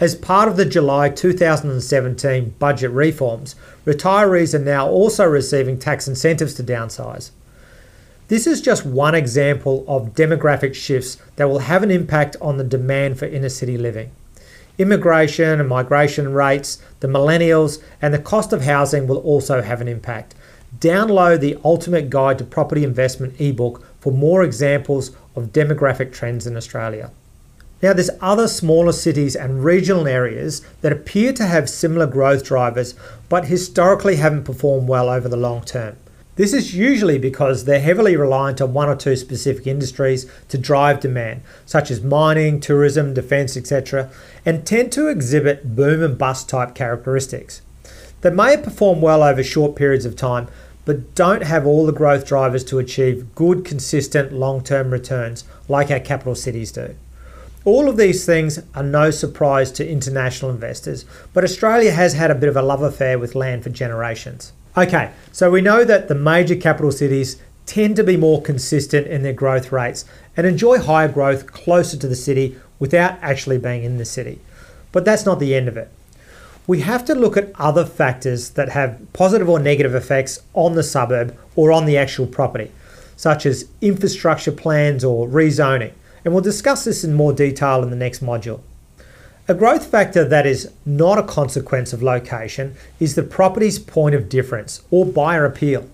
As 0.00 0.14
part 0.14 0.48
of 0.48 0.56
the 0.56 0.64
July 0.64 1.10
2017 1.10 2.54
budget 2.58 2.90
reforms, 2.90 3.54
retirees 3.84 4.54
are 4.54 4.58
now 4.58 4.88
also 4.88 5.26
receiving 5.26 5.78
tax 5.78 6.08
incentives 6.08 6.54
to 6.54 6.62
downsize. 6.62 7.32
This 8.28 8.46
is 8.46 8.62
just 8.62 8.86
one 8.86 9.14
example 9.14 9.84
of 9.86 10.14
demographic 10.14 10.74
shifts 10.74 11.18
that 11.36 11.50
will 11.50 11.58
have 11.58 11.82
an 11.82 11.90
impact 11.90 12.34
on 12.40 12.56
the 12.56 12.64
demand 12.64 13.18
for 13.18 13.26
inner 13.26 13.50
city 13.50 13.76
living. 13.76 14.10
Immigration 14.78 15.60
and 15.60 15.68
migration 15.68 16.32
rates, 16.32 16.82
the 17.00 17.08
millennials, 17.08 17.82
and 18.00 18.14
the 18.14 18.18
cost 18.18 18.54
of 18.54 18.62
housing 18.62 19.06
will 19.06 19.18
also 19.18 19.60
have 19.60 19.82
an 19.82 19.88
impact. 19.88 20.34
Download 20.78 21.40
the 21.40 21.58
Ultimate 21.62 22.08
Guide 22.08 22.38
to 22.38 22.44
Property 22.44 22.84
Investment 22.84 23.38
ebook 23.38 23.84
for 24.00 24.14
more 24.14 24.42
examples 24.44 25.10
of 25.36 25.52
demographic 25.52 26.10
trends 26.10 26.46
in 26.46 26.56
Australia. 26.56 27.10
Now, 27.82 27.94
there's 27.94 28.10
other 28.20 28.46
smaller 28.46 28.92
cities 28.92 29.34
and 29.34 29.64
regional 29.64 30.06
areas 30.06 30.60
that 30.82 30.92
appear 30.92 31.32
to 31.32 31.46
have 31.46 31.70
similar 31.70 32.06
growth 32.06 32.44
drivers, 32.44 32.94
but 33.28 33.46
historically 33.46 34.16
haven't 34.16 34.44
performed 34.44 34.86
well 34.86 35.08
over 35.08 35.28
the 35.28 35.36
long 35.36 35.62
term. 35.62 35.96
This 36.36 36.52
is 36.52 36.74
usually 36.74 37.18
because 37.18 37.64
they're 37.64 37.80
heavily 37.80 38.16
reliant 38.16 38.60
on 38.60 38.72
one 38.72 38.88
or 38.88 38.96
two 38.96 39.16
specific 39.16 39.66
industries 39.66 40.30
to 40.48 40.58
drive 40.58 41.00
demand, 41.00 41.42
such 41.66 41.90
as 41.90 42.02
mining, 42.02 42.60
tourism, 42.60 43.14
defence, 43.14 43.56
etc., 43.56 44.10
and 44.46 44.66
tend 44.66 44.92
to 44.92 45.08
exhibit 45.08 45.74
boom 45.74 46.02
and 46.02 46.16
bust 46.16 46.48
type 46.48 46.74
characteristics. 46.74 47.62
They 48.20 48.30
may 48.30 48.56
perform 48.56 49.00
well 49.00 49.22
over 49.22 49.42
short 49.42 49.74
periods 49.74 50.04
of 50.04 50.16
time, 50.16 50.48
but 50.84 51.14
don't 51.14 51.42
have 51.42 51.66
all 51.66 51.84
the 51.86 51.92
growth 51.92 52.26
drivers 52.26 52.64
to 52.64 52.78
achieve 52.78 53.34
good, 53.34 53.64
consistent 53.64 54.32
long 54.32 54.62
term 54.62 54.90
returns 54.90 55.44
like 55.68 55.90
our 55.90 56.00
capital 56.00 56.34
cities 56.34 56.72
do. 56.72 56.94
All 57.66 57.90
of 57.90 57.98
these 57.98 58.24
things 58.24 58.58
are 58.74 58.82
no 58.82 59.10
surprise 59.10 59.70
to 59.72 59.86
international 59.86 60.50
investors, 60.50 61.04
but 61.34 61.44
Australia 61.44 61.90
has 61.90 62.14
had 62.14 62.30
a 62.30 62.34
bit 62.34 62.48
of 62.48 62.56
a 62.56 62.62
love 62.62 62.80
affair 62.80 63.18
with 63.18 63.34
land 63.34 63.64
for 63.64 63.68
generations. 63.68 64.54
Okay, 64.78 65.10
so 65.30 65.50
we 65.50 65.60
know 65.60 65.84
that 65.84 66.08
the 66.08 66.14
major 66.14 66.56
capital 66.56 66.90
cities 66.90 67.36
tend 67.66 67.96
to 67.96 68.04
be 68.04 68.16
more 68.16 68.40
consistent 68.40 69.06
in 69.06 69.22
their 69.22 69.34
growth 69.34 69.72
rates 69.72 70.06
and 70.38 70.46
enjoy 70.46 70.78
higher 70.78 71.08
growth 71.08 71.52
closer 71.52 71.98
to 71.98 72.08
the 72.08 72.16
city 72.16 72.56
without 72.78 73.18
actually 73.20 73.58
being 73.58 73.84
in 73.84 73.98
the 73.98 74.06
city. 74.06 74.40
But 74.90 75.04
that's 75.04 75.26
not 75.26 75.38
the 75.38 75.54
end 75.54 75.68
of 75.68 75.76
it. 75.76 75.90
We 76.66 76.80
have 76.80 77.04
to 77.06 77.14
look 77.14 77.36
at 77.36 77.52
other 77.56 77.84
factors 77.84 78.50
that 78.50 78.70
have 78.70 79.06
positive 79.12 79.50
or 79.50 79.58
negative 79.58 79.94
effects 79.94 80.40
on 80.54 80.76
the 80.76 80.82
suburb 80.82 81.36
or 81.56 81.72
on 81.72 81.84
the 81.84 81.98
actual 81.98 82.26
property, 82.26 82.70
such 83.16 83.44
as 83.44 83.68
infrastructure 83.82 84.52
plans 84.52 85.04
or 85.04 85.28
rezoning 85.28 85.92
and 86.24 86.32
we'll 86.32 86.42
discuss 86.42 86.84
this 86.84 87.04
in 87.04 87.14
more 87.14 87.32
detail 87.32 87.82
in 87.82 87.90
the 87.90 87.96
next 87.96 88.22
module. 88.22 88.60
A 89.48 89.54
growth 89.54 89.86
factor 89.86 90.24
that 90.24 90.46
is 90.46 90.70
not 90.86 91.18
a 91.18 91.24
consequence 91.24 91.92
of 91.92 92.02
location 92.02 92.76
is 93.00 93.14
the 93.14 93.22
property's 93.22 93.78
point 93.78 94.14
of 94.14 94.28
difference 94.28 94.82
or 94.90 95.04
buyer 95.04 95.44
appeal. 95.44 95.88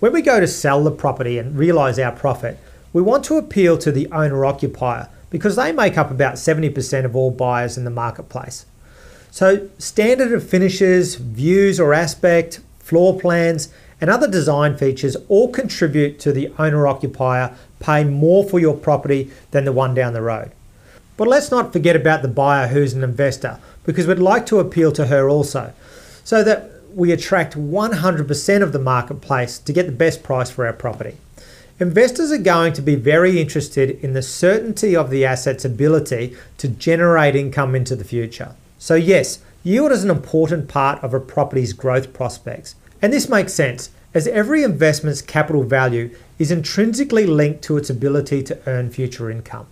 When 0.00 0.12
we 0.12 0.22
go 0.22 0.40
to 0.40 0.48
sell 0.48 0.82
the 0.82 0.90
property 0.90 1.38
and 1.38 1.56
realise 1.56 1.98
our 1.98 2.12
profit, 2.12 2.58
we 2.92 3.02
want 3.02 3.24
to 3.26 3.36
appeal 3.36 3.78
to 3.78 3.92
the 3.92 4.10
owner 4.10 4.44
occupier 4.44 5.08
because 5.30 5.56
they 5.56 5.70
make 5.70 5.96
up 5.96 6.10
about 6.10 6.34
70% 6.34 7.04
of 7.04 7.14
all 7.14 7.30
buyers 7.30 7.76
in 7.78 7.84
the 7.84 7.90
marketplace. 7.90 8.66
So, 9.30 9.68
standard 9.78 10.32
of 10.32 10.48
finishes, 10.48 11.16
views 11.16 11.78
or 11.78 11.92
aspect, 11.92 12.60
floor 12.78 13.18
plans, 13.20 13.68
and 14.00 14.10
other 14.10 14.28
design 14.28 14.76
features 14.76 15.16
all 15.28 15.48
contribute 15.48 16.18
to 16.20 16.32
the 16.32 16.52
owner 16.58 16.86
occupier 16.86 17.54
paying 17.80 18.12
more 18.12 18.44
for 18.44 18.58
your 18.58 18.76
property 18.76 19.30
than 19.50 19.64
the 19.64 19.72
one 19.72 19.94
down 19.94 20.12
the 20.12 20.22
road. 20.22 20.52
But 21.16 21.28
let's 21.28 21.50
not 21.50 21.72
forget 21.72 21.96
about 21.96 22.22
the 22.22 22.28
buyer 22.28 22.68
who's 22.68 22.92
an 22.92 23.02
investor 23.02 23.58
because 23.84 24.06
we'd 24.06 24.18
like 24.18 24.46
to 24.46 24.60
appeal 24.60 24.92
to 24.92 25.06
her 25.06 25.28
also 25.28 25.72
so 26.24 26.42
that 26.42 26.70
we 26.94 27.12
attract 27.12 27.54
100% 27.56 28.62
of 28.62 28.72
the 28.72 28.78
marketplace 28.78 29.58
to 29.58 29.72
get 29.72 29.86
the 29.86 29.92
best 29.92 30.22
price 30.22 30.50
for 30.50 30.66
our 30.66 30.72
property. 30.72 31.16
Investors 31.78 32.32
are 32.32 32.38
going 32.38 32.72
to 32.72 32.80
be 32.80 32.94
very 32.94 33.38
interested 33.38 33.90
in 34.02 34.14
the 34.14 34.22
certainty 34.22 34.96
of 34.96 35.10
the 35.10 35.26
asset's 35.26 35.64
ability 35.64 36.34
to 36.56 36.68
generate 36.68 37.36
income 37.36 37.74
into 37.74 37.94
the 37.94 38.04
future. 38.04 38.54
So, 38.78 38.94
yes, 38.94 39.40
yield 39.62 39.92
is 39.92 40.02
an 40.02 40.10
important 40.10 40.68
part 40.68 41.04
of 41.04 41.12
a 41.12 41.20
property's 41.20 41.74
growth 41.74 42.14
prospects. 42.14 42.76
And 43.02 43.12
this 43.12 43.28
makes 43.28 43.52
sense 43.52 43.90
as 44.14 44.26
every 44.28 44.62
investment's 44.62 45.20
capital 45.20 45.64
value 45.64 46.16
is 46.38 46.50
intrinsically 46.50 47.26
linked 47.26 47.62
to 47.62 47.76
its 47.76 47.90
ability 47.90 48.42
to 48.42 48.58
earn 48.66 48.90
future 48.90 49.30
income. 49.30 49.66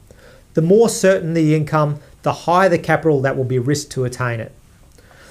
The 0.54 0.62
more 0.62 0.88
certain 0.88 1.34
the 1.34 1.54
income, 1.54 2.00
the 2.22 2.32
higher 2.32 2.68
the 2.68 2.78
capital 2.78 3.20
that 3.22 3.36
will 3.36 3.44
be 3.44 3.58
risked 3.58 3.92
to 3.92 4.04
attain 4.04 4.40
it. 4.40 4.52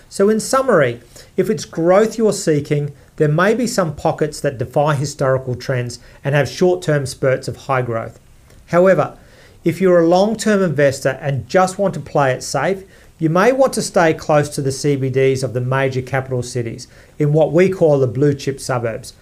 So, 0.09 0.29
in 0.29 0.39
summary, 0.39 1.01
if 1.37 1.49
it's 1.49 1.65
growth 1.65 2.17
you're 2.17 2.33
seeking, 2.33 2.93
there 3.15 3.27
may 3.29 3.55
be 3.55 3.65
some 3.65 3.95
pockets 3.95 4.39
that 4.41 4.57
defy 4.57 4.95
historical 4.95 5.55
trends 5.55 5.99
and 6.23 6.35
have 6.35 6.47
short 6.47 6.81
term 6.81 7.05
spurts 7.05 7.47
of 7.47 7.57
high 7.57 7.81
growth. 7.81 8.19
However, 8.67 9.17
if 9.63 9.79
you're 9.79 10.01
a 10.01 10.07
long 10.07 10.35
term 10.35 10.61
investor 10.61 11.17
and 11.21 11.47
just 11.47 11.79
want 11.79 11.93
to 11.95 11.99
play 11.99 12.31
it 12.31 12.43
safe, 12.43 12.83
you 13.17 13.29
may 13.29 13.51
want 13.51 13.73
to 13.73 13.81
stay 13.81 14.13
close 14.13 14.49
to 14.49 14.61
the 14.61 14.69
CBDs 14.69 15.43
of 15.43 15.53
the 15.53 15.61
major 15.61 16.01
capital 16.01 16.43
cities 16.43 16.87
in 17.17 17.31
what 17.31 17.53
we 17.53 17.69
call 17.69 17.97
the 17.97 18.07
blue 18.07 18.33
chip 18.33 18.59
suburbs, 18.59 19.13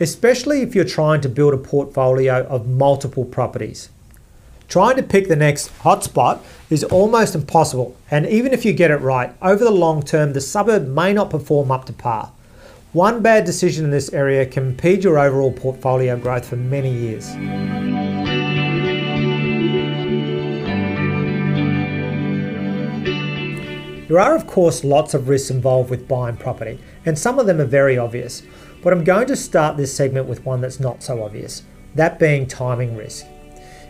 especially 0.00 0.62
if 0.62 0.74
you're 0.74 0.84
trying 0.84 1.20
to 1.20 1.28
build 1.28 1.52
a 1.52 1.58
portfolio 1.58 2.46
of 2.46 2.66
multiple 2.66 3.24
properties. 3.24 3.90
Trying 4.66 4.96
to 4.96 5.02
pick 5.02 5.28
the 5.28 5.36
next 5.36 5.68
hotspot 5.80 6.40
is 6.70 6.84
almost 6.84 7.34
impossible, 7.34 7.94
and 8.10 8.26
even 8.26 8.52
if 8.52 8.64
you 8.64 8.72
get 8.72 8.90
it 8.90 8.96
right, 8.96 9.34
over 9.42 9.62
the 9.62 9.70
long 9.70 10.02
term, 10.02 10.32
the 10.32 10.40
suburb 10.40 10.88
may 10.88 11.12
not 11.12 11.28
perform 11.28 11.70
up 11.70 11.84
to 11.84 11.92
par. 11.92 12.32
One 12.92 13.20
bad 13.20 13.44
decision 13.44 13.84
in 13.84 13.90
this 13.90 14.12
area 14.12 14.46
can 14.46 14.68
impede 14.68 15.04
your 15.04 15.18
overall 15.18 15.52
portfolio 15.52 16.16
growth 16.16 16.48
for 16.48 16.56
many 16.56 16.92
years. 16.92 17.28
There 24.08 24.18
are, 24.18 24.34
of 24.34 24.48
course, 24.48 24.82
lots 24.82 25.14
of 25.14 25.28
risks 25.28 25.50
involved 25.50 25.88
with 25.90 26.08
buying 26.08 26.36
property, 26.36 26.80
and 27.06 27.16
some 27.16 27.38
of 27.38 27.46
them 27.46 27.60
are 27.60 27.64
very 27.64 27.96
obvious. 27.96 28.42
But 28.82 28.92
I'm 28.92 29.04
going 29.04 29.26
to 29.26 29.36
start 29.36 29.76
this 29.76 29.94
segment 29.94 30.26
with 30.26 30.44
one 30.46 30.60
that's 30.60 30.80
not 30.80 31.02
so 31.02 31.22
obvious 31.22 31.62
that 31.94 32.18
being 32.18 32.46
timing 32.46 32.96
risk. 32.96 33.26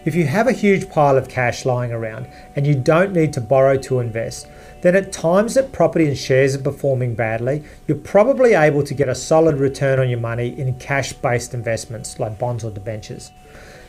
If 0.07 0.15
you 0.15 0.27
have 0.27 0.49
a 0.49 0.53
huge 0.53 0.89
pile 0.89 1.19
of 1.19 1.29
cash 1.29 1.67
lying 1.67 1.93
around 1.93 2.27
and 2.57 2.67
you 2.67 2.75
don't 2.75 3.13
need 3.13 3.35
to 3.35 3.41
borrow 3.43 3.77
to 3.77 4.01
invest, 4.01 4.49
then 4.81 4.97
at 4.97 5.13
times 5.13 5.53
that 5.55 5.73
property 5.73 6.07
and 6.07 6.17
shares 6.17 6.57
are 6.57 6.63
performing 6.63 7.15
badly, 7.15 7.63
you're 7.87 7.99
probably 7.99 8.55
able 8.55 8.83
to 8.83 8.95
get 8.95 9.11
a 9.11 9.15
solid 9.15 9.57
return 9.57 9.99
on 9.99 10.09
your 10.09 10.19
money 10.19 10.59
in 10.59 10.79
cash 10.79 11.13
based 11.13 11.53
investments 11.53 12.19
like 12.19 12.39
bonds 12.39 12.65
or 12.65 12.71
debentures. 12.71 13.31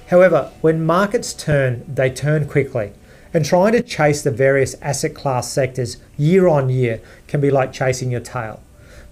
However, 0.10 0.52
when 0.60 0.86
markets 0.86 1.32
turn, 1.34 1.86
they 1.88 2.10
turn 2.10 2.50
quickly 2.50 2.92
and 3.34 3.46
trying 3.46 3.72
to 3.72 3.82
chase 3.82 4.22
the 4.22 4.32
various 4.32 4.76
asset 4.82 5.16
class 5.16 5.50
sectors 5.50 5.96
year 6.18 6.50
on 6.50 6.70
year 6.70 7.00
can 7.28 7.40
be 7.40 7.50
like 7.50 7.72
chasing 7.72 8.12
your 8.12 8.20
tail. 8.20 8.62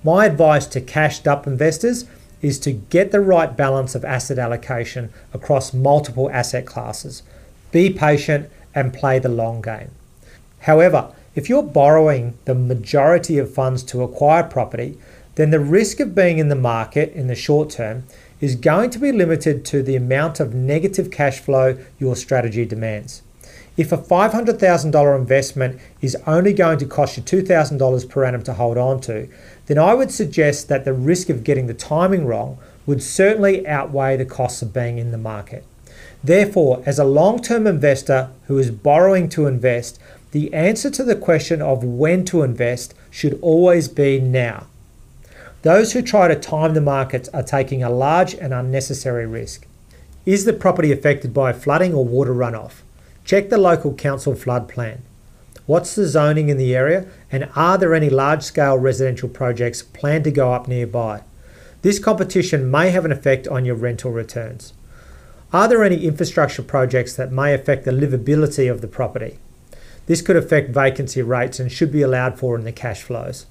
My 0.04 0.26
advice 0.26 0.66
to 0.68 0.80
cashed 0.80 1.28
up 1.28 1.46
investors 1.46 2.06
is 2.42 2.58
to 2.60 2.72
get 2.72 3.12
the 3.12 3.20
right 3.20 3.56
balance 3.56 3.96
of 3.96 4.06
asset 4.06 4.40
allocation 4.40 5.12
across 5.34 5.74
multiple 5.74 6.30
asset 6.32 6.66
classes. 6.66 7.22
Be 7.72 7.90
patient 7.90 8.50
and 8.74 8.94
play 8.94 9.20
the 9.20 9.28
long 9.28 9.62
game. 9.62 9.92
However, 10.62 11.12
if 11.36 11.50
you're 11.50 11.64
borrowing 11.64 12.38
the 12.46 12.56
majority 12.56 13.38
of 13.38 13.54
funds 13.54 13.84
to 13.84 14.04
acquire 14.04 14.44
property, 14.44 14.98
then 15.36 15.52
the 15.52 15.60
risk 15.60 16.00
of 16.00 16.16
being 16.16 16.38
in 16.38 16.48
the 16.48 16.56
market 16.56 17.12
in 17.14 17.28
the 17.28 17.36
short 17.36 17.70
term 17.70 18.04
is 18.40 18.56
going 18.56 18.90
to 18.92 19.00
be 19.00 19.12
limited 19.12 19.66
to 19.66 19.84
the 19.84 19.98
amount 19.98 20.40
of 20.40 20.54
negative 20.54 21.12
cash 21.12 21.40
flow 21.40 21.78
your 22.00 22.16
strategy 22.16 22.66
demands. 22.66 23.22
If 23.80 23.94
a 23.94 23.98
$500,000 23.98 25.18
investment 25.18 25.80
is 26.02 26.18
only 26.28 26.52
going 26.52 26.80
to 26.80 26.86
cost 26.86 27.16
you 27.16 27.24
$2,000 27.24 28.10
per 28.10 28.26
annum 28.26 28.44
to 28.44 28.54
hold 28.56 28.78
on 28.78 29.00
to, 29.02 29.30
then 29.70 29.78
I 29.78 29.94
would 29.94 30.10
suggest 30.10 30.68
that 30.68 30.84
the 30.84 30.94
risk 30.94 31.30
of 31.30 31.44
getting 31.44 31.68
the 31.68 31.76
timing 31.76 32.26
wrong 32.26 32.58
would 32.88 33.04
certainly 33.04 33.68
outweigh 33.68 34.18
the 34.18 34.26
costs 34.26 34.64
of 34.64 34.74
being 34.74 34.98
in 34.98 35.12
the 35.12 35.18
market. 35.18 35.64
Therefore, 36.24 36.82
as 36.88 36.98
a 36.98 37.04
long 37.04 37.40
term 37.40 37.68
investor 37.68 38.32
who 38.48 38.58
is 38.58 38.72
borrowing 38.72 39.30
to 39.30 39.46
invest, 39.46 40.00
the 40.32 40.52
answer 40.56 40.90
to 40.90 41.04
the 41.04 41.16
question 41.16 41.62
of 41.62 41.84
when 41.84 42.26
to 42.26 42.42
invest 42.42 42.96
should 43.12 43.38
always 43.44 43.88
be 43.88 44.20
now. 44.20 44.66
Those 45.62 45.94
who 45.94 46.02
try 46.02 46.28
to 46.28 46.36
time 46.36 46.74
the 46.74 46.82
markets 46.82 47.30
are 47.30 47.44
taking 47.44 47.84
a 47.84 47.92
large 47.92 48.34
and 48.34 48.52
unnecessary 48.52 49.28
risk. 49.28 49.68
Is 50.26 50.46
the 50.46 50.54
property 50.54 50.92
affected 50.92 51.32
by 51.32 51.54
flooding 51.54 51.94
or 51.94 52.04
water 52.04 52.34
runoff? 52.34 52.82
Check 53.24 53.50
the 53.50 53.60
local 53.60 53.94
council 53.94 54.34
flood 54.34 54.68
plan. 54.68 55.04
What's 55.70 55.94
the 55.94 56.08
zoning 56.08 56.50
in 56.50 56.58
the 56.58 56.76
area 56.76 57.06
and 57.32 57.48
are 57.56 57.78
there 57.78 57.94
any 57.94 58.10
large 58.10 58.42
scale 58.42 58.76
residential 58.76 59.30
projects 59.30 59.84
planned 59.84 60.24
to 60.24 60.32
go 60.32 60.52
up 60.52 60.68
nearby? 60.68 61.22
This 61.84 62.00
competition 62.00 62.72
may 62.72 62.90
have 62.90 63.06
an 63.06 63.12
effect 63.12 63.48
on 63.48 63.66
your 63.66 63.76
rental 63.76 64.10
returns. 64.10 64.74
Are 65.54 65.68
there 65.68 65.84
any 65.84 66.08
infrastructure 66.08 66.64
projects 66.64 67.16
that 67.18 67.32
may 67.32 67.54
affect 67.54 67.86
the 67.86 67.92
livability 67.92 68.68
of 68.68 68.82
the 68.82 68.88
property? 68.88 69.38
This 70.08 70.24
could 70.24 70.36
affect 70.36 70.72
vacancy 70.72 71.22
rates 71.22 71.60
and 71.60 71.72
should 71.72 71.92
be 71.92 72.02
allowed 72.02 72.40
for 72.40 72.58
in 72.58 72.64
the 72.64 72.72
cash 72.72 73.04
flows. 73.04 73.46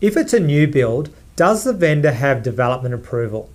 If 0.00 0.16
it's 0.16 0.32
a 0.32 0.38
new 0.38 0.68
build, 0.68 1.10
does 1.34 1.64
the 1.64 1.72
vendor 1.72 2.12
have 2.12 2.44
development 2.44 2.94
approval? 2.94 3.50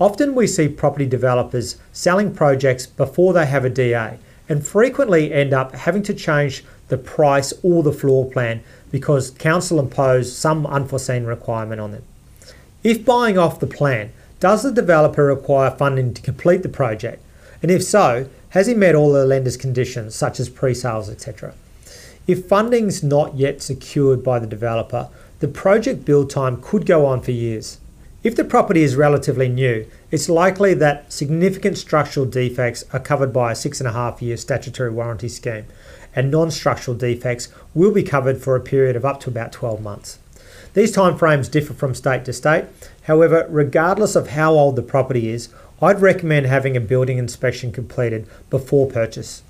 Often 0.00 0.36
we 0.36 0.46
see 0.46 0.68
property 0.68 1.04
developers 1.04 1.76
selling 1.92 2.34
projects 2.34 2.86
before 2.86 3.34
they 3.34 3.44
have 3.44 3.66
a 3.66 3.68
DA, 3.68 4.16
and 4.48 4.66
frequently 4.66 5.32
end 5.32 5.52
up 5.52 5.74
having 5.74 6.02
to 6.04 6.14
change 6.14 6.64
the 6.88 6.98
price 6.98 7.52
or 7.62 7.82
the 7.82 7.92
floor 7.92 8.30
plan 8.30 8.62
because 8.90 9.30
council 9.30 9.80
impose 9.80 10.36
some 10.36 10.66
unforeseen 10.66 11.24
requirement 11.24 11.80
on 11.80 11.92
them. 11.92 12.02
If 12.82 13.04
buying 13.04 13.36
off 13.36 13.60
the 13.60 13.66
plan, 13.66 14.12
does 14.38 14.62
the 14.62 14.70
developer 14.70 15.24
require 15.24 15.70
funding 15.70 16.14
to 16.14 16.22
complete 16.22 16.62
the 16.62 16.68
project? 16.68 17.22
And 17.62 17.70
if 17.70 17.82
so, 17.82 18.28
has 18.50 18.66
he 18.66 18.74
met 18.74 18.94
all 18.94 19.12
the 19.12 19.24
lender's 19.24 19.56
conditions 19.56 20.14
such 20.14 20.38
as 20.38 20.48
pre-sales, 20.48 21.10
etc.? 21.10 21.54
If 22.26 22.46
funding's 22.46 23.02
not 23.02 23.36
yet 23.36 23.62
secured 23.62 24.22
by 24.22 24.38
the 24.38 24.46
developer, 24.46 25.08
the 25.40 25.48
project 25.48 26.04
build 26.04 26.30
time 26.30 26.60
could 26.62 26.86
go 26.86 27.06
on 27.06 27.20
for 27.20 27.30
years. 27.30 27.78
If 28.24 28.34
the 28.34 28.44
property 28.44 28.82
is 28.82 28.96
relatively 28.96 29.48
new, 29.48 29.86
it's 30.10 30.28
likely 30.28 30.74
that 30.74 31.12
significant 31.12 31.78
structural 31.78 32.26
defects 32.26 32.84
are 32.92 32.98
covered 32.98 33.32
by 33.32 33.52
a 33.52 33.54
six 33.54 33.80
and 33.80 33.88
a 33.88 33.92
half 33.92 34.20
year 34.20 34.36
statutory 34.36 34.90
warranty 34.90 35.28
scheme, 35.28 35.66
and 36.16 36.30
non 36.30 36.50
structural 36.50 36.96
defects 36.96 37.48
will 37.74 37.92
be 37.92 38.02
covered 38.02 38.38
for 38.38 38.56
a 38.56 38.60
period 38.60 38.96
of 38.96 39.04
up 39.04 39.20
to 39.20 39.30
about 39.30 39.52
12 39.52 39.80
months. 39.80 40.18
These 40.74 40.94
timeframes 40.94 41.50
differ 41.50 41.72
from 41.72 41.94
state 41.94 42.24
to 42.24 42.32
state. 42.32 42.64
However, 43.02 43.46
regardless 43.48 44.16
of 44.16 44.30
how 44.30 44.52
old 44.54 44.76
the 44.76 44.82
property 44.82 45.28
is, 45.28 45.48
I'd 45.80 46.00
recommend 46.00 46.46
having 46.46 46.76
a 46.76 46.80
building 46.80 47.18
inspection 47.18 47.70
completed 47.70 48.26
before 48.50 48.88
purchase. 48.88 49.42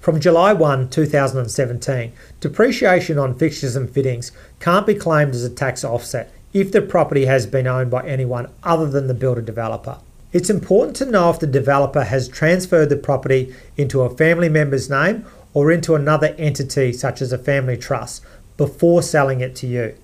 From 0.00 0.20
July 0.20 0.52
1, 0.52 0.90
2017, 0.90 2.12
depreciation 2.40 3.18
on 3.18 3.34
fixtures 3.34 3.74
and 3.74 3.90
fittings 3.90 4.30
can't 4.60 4.86
be 4.86 4.94
claimed 4.94 5.34
as 5.34 5.42
a 5.42 5.50
tax 5.50 5.82
offset 5.82 6.32
if 6.52 6.72
the 6.72 6.80
property 6.80 7.24
has 7.24 7.46
been 7.46 7.66
owned 7.66 7.90
by 7.90 8.06
anyone 8.06 8.48
other 8.62 8.88
than 8.88 9.08
the 9.08 9.14
builder 9.14 9.42
developer. 9.42 9.98
It's 10.32 10.48
important 10.50 10.96
to 10.96 11.06
know 11.06 11.30
if 11.30 11.40
the 11.40 11.46
developer 11.46 12.04
has 12.04 12.28
transferred 12.28 12.88
the 12.88 12.96
property 12.96 13.54
into 13.76 14.02
a 14.02 14.14
family 14.14 14.48
member's 14.48 14.88
name 14.88 15.24
or 15.56 15.72
into 15.72 15.94
another 15.94 16.34
entity 16.36 16.92
such 16.92 17.22
as 17.22 17.32
a 17.32 17.38
family 17.38 17.78
trust 17.78 18.22
before 18.58 19.02
selling 19.02 19.40
it 19.40 19.56
to 19.56 19.66
you. 19.66 19.96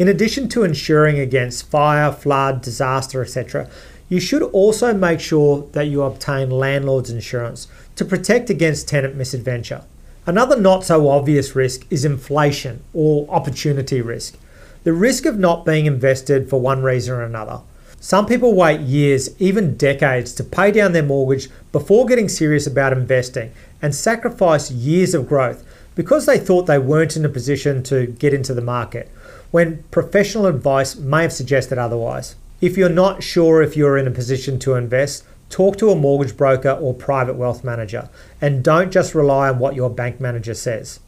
In 0.00 0.08
addition 0.08 0.48
to 0.48 0.64
ensuring 0.64 1.20
against 1.20 1.70
fire, 1.70 2.10
flood, 2.10 2.60
disaster, 2.60 3.22
etc., 3.22 3.70
you 4.08 4.18
should 4.18 4.42
also 4.42 4.92
make 4.92 5.20
sure 5.20 5.68
that 5.70 5.86
you 5.86 6.02
obtain 6.02 6.50
landlord's 6.50 7.08
insurance 7.08 7.68
to 7.94 8.04
protect 8.04 8.50
against 8.50 8.88
tenant 8.88 9.14
misadventure. 9.14 9.84
Another 10.26 10.58
not 10.58 10.82
so 10.82 11.08
obvious 11.08 11.54
risk 11.54 11.86
is 11.88 12.04
inflation 12.04 12.82
or 12.92 13.30
opportunity 13.30 14.00
risk 14.00 14.36
the 14.82 14.92
risk 14.92 15.24
of 15.24 15.38
not 15.38 15.64
being 15.64 15.86
invested 15.86 16.50
for 16.50 16.60
one 16.60 16.82
reason 16.82 17.14
or 17.14 17.22
another. 17.22 17.60
Some 18.00 18.26
people 18.26 18.54
wait 18.54 18.80
years, 18.80 19.30
even 19.40 19.76
decades, 19.76 20.32
to 20.34 20.44
pay 20.44 20.70
down 20.70 20.92
their 20.92 21.02
mortgage 21.02 21.48
before 21.72 22.06
getting 22.06 22.28
serious 22.28 22.68
about 22.68 22.92
investing 22.92 23.52
and 23.80 23.94
sacrifice 23.94 24.70
years 24.70 25.14
of 25.14 25.28
growth 25.28 25.64
because 25.94 26.26
they 26.26 26.38
thought 26.38 26.66
they 26.66 26.78
weren't 26.78 27.16
in 27.16 27.24
a 27.24 27.28
position 27.28 27.82
to 27.84 28.06
get 28.06 28.34
into 28.34 28.52
the 28.54 28.60
market, 28.60 29.10
when 29.50 29.82
professional 29.90 30.46
advice 30.46 30.96
may 30.96 31.22
have 31.22 31.32
suggested 31.32 31.78
otherwise. 31.78 32.36
If 32.60 32.76
you're 32.76 32.88
not 32.88 33.22
sure 33.22 33.62
if 33.62 33.76
you're 33.76 33.96
in 33.96 34.06
a 34.06 34.10
position 34.10 34.58
to 34.60 34.74
invest, 34.74 35.24
talk 35.48 35.76
to 35.78 35.90
a 35.90 35.96
mortgage 35.96 36.36
broker 36.36 36.70
or 36.70 36.92
private 36.92 37.36
wealth 37.36 37.64
manager 37.64 38.08
and 38.40 38.64
don't 38.64 38.90
just 38.90 39.14
rely 39.14 39.48
on 39.48 39.58
what 39.58 39.74
your 39.74 39.90
bank 39.90 40.20
manager 40.20 40.54
says. 40.54 41.00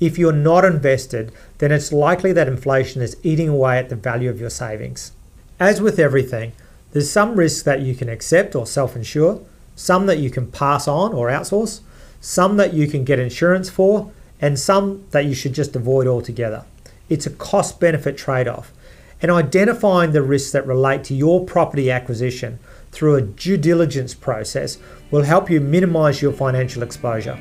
If 0.00 0.18
you're 0.18 0.32
not 0.32 0.64
invested, 0.64 1.32
then 1.58 1.72
it's 1.72 1.92
likely 1.92 2.32
that 2.32 2.48
inflation 2.48 3.02
is 3.02 3.16
eating 3.22 3.48
away 3.48 3.78
at 3.78 3.88
the 3.88 3.96
value 3.96 4.30
of 4.30 4.40
your 4.40 4.50
savings. 4.50 5.12
As 5.60 5.80
with 5.80 5.98
everything, 5.98 6.52
There's 6.92 7.10
some 7.10 7.36
risks 7.36 7.62
that 7.62 7.80
you 7.80 7.94
can 7.94 8.08
accept 8.08 8.54
or 8.54 8.66
self 8.66 8.94
insure, 8.94 9.40
some 9.74 10.06
that 10.06 10.18
you 10.18 10.30
can 10.30 10.50
pass 10.50 10.86
on 10.86 11.14
or 11.14 11.28
outsource, 11.28 11.80
some 12.22 12.56
that 12.56 12.72
you 12.72 12.86
can 12.86 13.02
get 13.02 13.18
insurance 13.18 13.68
for, 13.68 14.12
and 14.40 14.56
some 14.58 15.04
that 15.10 15.24
you 15.24 15.34
should 15.34 15.52
just 15.52 15.74
avoid 15.74 16.06
altogether. 16.06 16.64
It's 17.08 17.26
a 17.26 17.30
cost 17.30 17.80
benefit 17.80 18.16
trade 18.16 18.46
off. 18.46 18.72
And 19.20 19.30
identifying 19.30 20.12
the 20.12 20.22
risks 20.22 20.52
that 20.52 20.66
relate 20.66 21.02
to 21.04 21.14
your 21.14 21.44
property 21.44 21.90
acquisition 21.90 22.60
through 22.92 23.16
a 23.16 23.22
due 23.22 23.56
diligence 23.56 24.14
process 24.14 24.78
will 25.10 25.24
help 25.24 25.50
you 25.50 25.60
minimize 25.60 26.22
your 26.22 26.32
financial 26.32 26.82
exposure. 26.84 27.36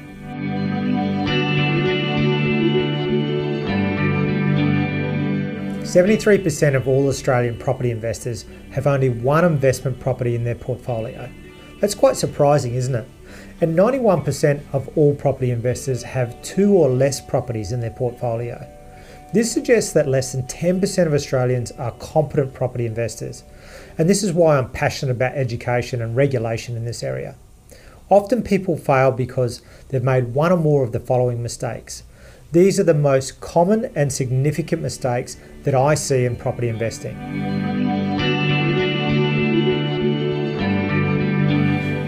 Seventy-three 5.85 6.39
percent 6.39 6.75
of 6.75 6.87
all 6.87 7.07
Australian 7.07 7.57
property 7.57 7.91
investors 7.91 8.45
have 8.71 8.87
only 8.87 9.09
one 9.09 9.45
investment 9.45 9.99
property 9.99 10.33
in 10.33 10.43
their 10.43 10.55
portfolio. 10.55 11.29
That's 11.79 11.95
quite 11.95 12.15
surprising, 12.15 12.73
isn't 12.75 12.95
it? 12.95 13.07
And 13.61 13.77
91% 13.77 14.61
of 14.73 14.89
all 14.97 15.13
property 15.13 15.51
investors 15.51 16.01
have 16.01 16.41
two 16.41 16.73
or 16.73 16.89
less 16.89 17.21
properties 17.21 17.71
in 17.71 17.79
their 17.79 17.91
portfolio. 17.91 18.67
This 19.33 19.51
suggests 19.51 19.93
that 19.93 20.07
less 20.07 20.31
than 20.33 20.43
10% 20.43 21.05
of 21.05 21.13
Australians 21.13 21.71
are 21.73 21.91
competent 21.91 22.55
property 22.55 22.87
investors. 22.87 23.43
And 23.97 24.09
this 24.09 24.23
is 24.23 24.33
why 24.33 24.57
I'm 24.57 24.71
passionate 24.71 25.11
about 25.11 25.35
education 25.35 26.01
and 26.01 26.15
regulation 26.15 26.75
in 26.75 26.85
this 26.85 27.03
area. 27.03 27.35
Often 28.09 28.43
people 28.43 28.75
fail 28.75 29.11
because 29.11 29.61
they've 29.89 30.03
made 30.03 30.33
one 30.33 30.51
or 30.51 30.57
more 30.57 30.83
of 30.83 30.91
the 30.91 30.99
following 30.99 31.41
mistakes. 31.41 32.03
These 32.51 32.79
are 32.79 32.83
the 32.83 32.93
most 32.93 33.39
common 33.39 33.91
and 33.95 34.11
significant 34.11 34.81
mistakes 34.81 35.37
that 35.63 35.75
I 35.75 35.95
see 35.95 36.25
in 36.25 36.35
property 36.35 36.67
investing. 36.67 37.15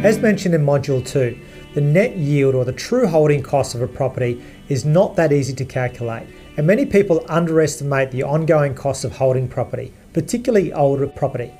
As 0.04 0.20
mentioned 0.20 0.54
in 0.54 0.66
Module 0.66 1.08
2, 1.08 1.40
the 1.76 1.80
net 1.80 2.18
yield 2.18 2.56
or 2.56 2.66
the 2.66 2.74
true 2.74 3.08
holding 3.08 3.42
cost 3.42 3.74
of 3.74 3.82
a 3.82 3.88
property 3.88 4.44
is 4.68 4.84
not 4.84 5.16
that 5.16 5.32
easy 5.32 5.54
to 5.54 5.64
calculate, 5.64 6.28
and 6.58 6.68
many 6.68 6.86
people 6.86 7.26
underestimate 7.30 8.12
the 8.12 8.22
ongoing 8.22 8.76
cost 8.76 9.06
of 9.06 9.16
holding 9.16 9.48
property, 9.48 9.94
particularly 10.12 10.74
older 10.74 11.08
property. 11.08 11.54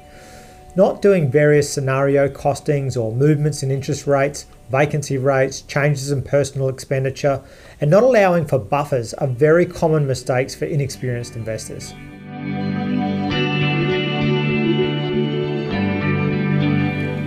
Not 0.76 1.02
doing 1.02 1.32
various 1.32 1.72
scenario 1.72 2.28
costings 2.28 3.02
or 3.02 3.16
movements 3.16 3.64
in 3.64 3.72
interest 3.72 4.08
rates, 4.08 4.46
vacancy 4.70 5.18
rates, 5.18 5.62
changes 5.62 6.12
in 6.12 6.22
personal 6.22 6.68
expenditure, 6.68 7.42
and 7.80 7.90
not 7.90 8.04
allowing 8.04 8.46
for 8.46 8.60
buffers 8.60 9.14
are 9.14 9.28
very 9.28 9.66
common 9.66 10.06
mistakes 10.06 10.54
for 10.54 10.66
inexperienced 10.66 11.38
investors. 11.38 11.94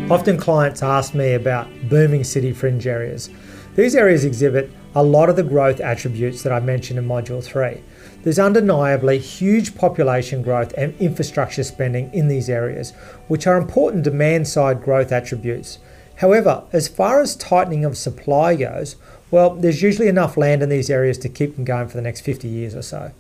Often 0.09 0.37
clients 0.37 0.85
ask 0.85 1.15
me 1.17 1.35
about 1.35 1.69
booming 1.89 2.23
city 2.23 2.53
fringe 2.53 2.87
areas. 2.87 3.29
These 3.75 3.97
areas 3.97 4.25
exhibit 4.25 4.71
a 4.95 5.03
lot 5.03 5.29
of 5.29 5.35
the 5.35 5.43
growth 5.43 5.81
attributes 5.81 6.45
that 6.45 6.53
I 6.53 6.61
mentioned 6.61 7.01
in 7.01 7.09
Module 7.09 7.43
3. 7.43 7.83
There's 8.23 8.39
undeniably 8.39 9.19
huge 9.19 9.75
population 9.75 10.43
growth 10.43 10.73
and 10.79 10.95
infrastructure 11.01 11.65
spending 11.65 12.15
in 12.15 12.29
these 12.29 12.49
areas, 12.49 12.93
which 13.27 13.49
are 13.49 13.59
important 13.59 14.05
demand 14.05 14.47
side 14.47 14.81
growth 14.81 15.11
attributes. 15.11 15.81
However, 16.19 16.63
as 16.73 16.87
far 16.87 17.21
as 17.21 17.35
tightening 17.35 17.85
of 17.85 17.99
supply 17.99 18.55
goes, 18.55 18.95
well, 19.33 19.57
there's 19.57 19.83
usually 19.83 20.07
enough 20.07 20.37
land 20.37 20.63
in 20.63 20.69
these 20.69 20.89
areas 20.89 21.19
to 21.19 21.29
keep 21.29 21.57
them 21.57 21.65
going 21.65 21.89
for 21.89 21.97
the 21.97 22.03
next 22.03 22.21
50 22.21 22.47
years 22.47 22.77
or 22.77 22.83
so. 22.83 23.11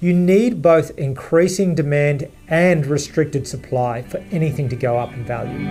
You 0.00 0.12
need 0.12 0.62
both 0.62 0.96
increasing 0.96 1.74
demand 1.74 2.28
and 2.46 2.86
restricted 2.86 3.48
supply 3.48 4.02
for 4.02 4.18
anything 4.30 4.68
to 4.68 4.76
go 4.76 4.96
up 4.96 5.12
in 5.12 5.24
value. 5.24 5.66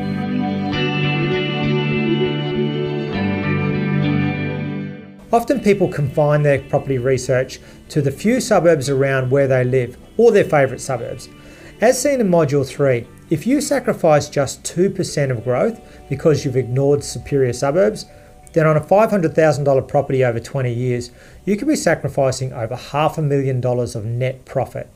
Often 5.32 5.62
people 5.62 5.88
confine 5.88 6.42
their 6.42 6.60
property 6.60 6.98
research 6.98 7.62
to 7.88 8.02
the 8.02 8.12
few 8.12 8.42
suburbs 8.42 8.90
around 8.90 9.32
where 9.32 9.48
they 9.48 9.64
live 9.64 9.98
or 10.18 10.34
their 10.34 10.44
favourite 10.44 10.82
suburbs. 10.82 11.30
As 11.80 12.02
seen 12.02 12.20
in 12.20 12.28
Module 12.28 12.68
3, 12.68 13.08
if 13.30 13.48
you 13.48 13.62
sacrifice 13.62 14.30
just 14.30 14.64
2% 14.64 15.32
of 15.32 15.46
growth 15.46 15.80
because 16.10 16.44
you've 16.44 16.58
ignored 16.58 17.02
superior 17.02 17.54
suburbs, 17.54 18.06
then 18.58 18.66
on 18.66 18.76
a 18.76 18.82
$500,000 18.82 19.88
property 19.88 20.26
over 20.26 20.40
20 20.40 20.74
years, 20.74 21.12
you 21.46 21.56
could 21.56 21.68
be 21.68 21.76
sacrificing 21.76 22.52
over 22.54 22.76
half 22.76 23.16
a 23.20 23.22
million 23.22 23.62
dollars 23.62 23.96
of 23.96 24.04
net 24.04 24.46
profit. 24.46 24.90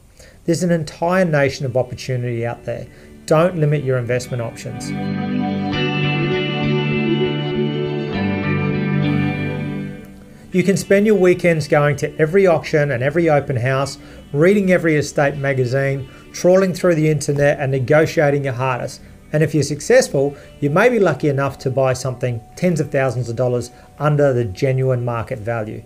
There's 0.45 0.63
an 0.63 0.71
entire 0.71 1.25
nation 1.25 1.67
of 1.67 1.77
opportunity 1.77 2.43
out 2.43 2.65
there. 2.65 2.87
Don't 3.27 3.57
limit 3.57 3.83
your 3.83 3.99
investment 3.99 4.41
options. 4.41 4.89
You 10.51 10.63
can 10.63 10.75
spend 10.75 11.05
your 11.05 11.15
weekends 11.15 11.67
going 11.67 11.97
to 11.97 12.17
every 12.17 12.47
auction 12.47 12.89
and 12.89 13.03
every 13.03 13.29
open 13.29 13.57
house, 13.57 13.99
reading 14.33 14.71
every 14.71 14.95
estate 14.95 15.37
magazine, 15.37 16.09
trawling 16.33 16.73
through 16.73 16.95
the 16.95 17.09
internet, 17.09 17.59
and 17.59 17.71
negotiating 17.71 18.45
your 18.45 18.53
hardest 18.53 19.01
and 19.31 19.43
if 19.43 19.53
you're 19.53 19.63
successful, 19.63 20.35
you 20.59 20.69
may 20.69 20.89
be 20.89 20.99
lucky 20.99 21.29
enough 21.29 21.57
to 21.59 21.69
buy 21.69 21.93
something 21.93 22.41
tens 22.55 22.79
of 22.79 22.91
thousands 22.91 23.29
of 23.29 23.35
dollars 23.35 23.71
under 23.99 24.33
the 24.33 24.45
genuine 24.45 25.05
market 25.05 25.39
value. 25.39 25.83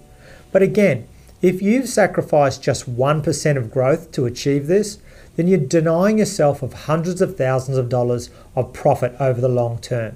But 0.52 0.62
again, 0.62 1.08
if 1.42 1.62
you've 1.62 1.90
sacrificed 1.90 2.64
just 2.64 2.90
1% 2.90 3.58
of 3.58 3.72
growth 3.72 4.12
to 4.14 4.26
achieve 4.26 4.68
this, 4.68 5.00
then 5.36 5.48
you're 5.48 5.60
denying 5.60 6.18
yourself 6.18 6.64
of 6.64 6.74
hundreds 6.74 7.22
of 7.22 7.38
thousands 7.38 7.78
of 7.78 7.90
dollars 7.90 8.30
of 8.56 8.74
profit 8.74 9.16
over 9.20 9.42
the 9.42 9.50
long 9.50 9.78
term. 9.80 10.16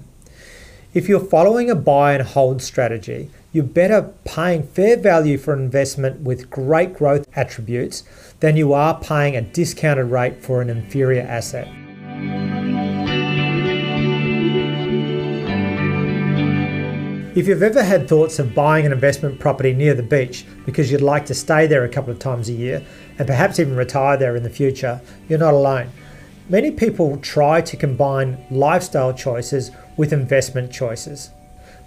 If 0.93 1.07
you're 1.07 1.19
following 1.19 1.69
a 1.69 1.75
buy 1.75 2.13
and 2.13 2.23
hold 2.23 2.61
strategy, 2.63 3.29
you're 3.51 3.63
better 3.63 4.13
paying 4.25 4.63
fair 4.63 4.97
value 4.97 5.37
for 5.37 5.53
an 5.53 5.59
investment 5.59 6.21
with 6.21 6.49
great 6.49 6.95
growth 6.95 7.27
attributes 7.35 8.03
than 8.39 8.57
you 8.57 8.73
are 8.73 8.99
paying 8.99 9.35
a 9.35 9.41
discounted 9.41 10.09
rate 10.09 10.41
for 10.41 10.61
an 10.61 10.69
inferior 10.69 11.21
asset. 11.21 11.67
If 17.39 17.47
you've 17.47 17.63
ever 17.63 17.81
had 17.81 18.05
thoughts 18.05 18.37
of 18.37 18.53
buying 18.53 18.85
an 18.85 18.91
investment 18.91 19.39
property 19.39 19.73
near 19.73 19.93
the 19.93 20.03
beach 20.03 20.45
because 20.65 20.91
you'd 20.91 20.99
like 20.99 21.25
to 21.27 21.33
stay 21.33 21.67
there 21.67 21.85
a 21.85 21.89
couple 21.89 22.11
of 22.11 22.19
times 22.19 22.49
a 22.49 22.51
year 22.51 22.85
and 23.17 23.25
perhaps 23.25 23.61
even 23.61 23.77
retire 23.77 24.17
there 24.17 24.35
in 24.35 24.43
the 24.43 24.49
future, 24.49 24.99
you're 25.29 25.39
not 25.39 25.53
alone. 25.53 25.89
Many 26.49 26.69
people 26.69 27.15
try 27.15 27.61
to 27.61 27.77
combine 27.77 28.45
lifestyle 28.51 29.13
choices 29.13 29.71
with 29.95 30.11
investment 30.11 30.73
choices. 30.73 31.29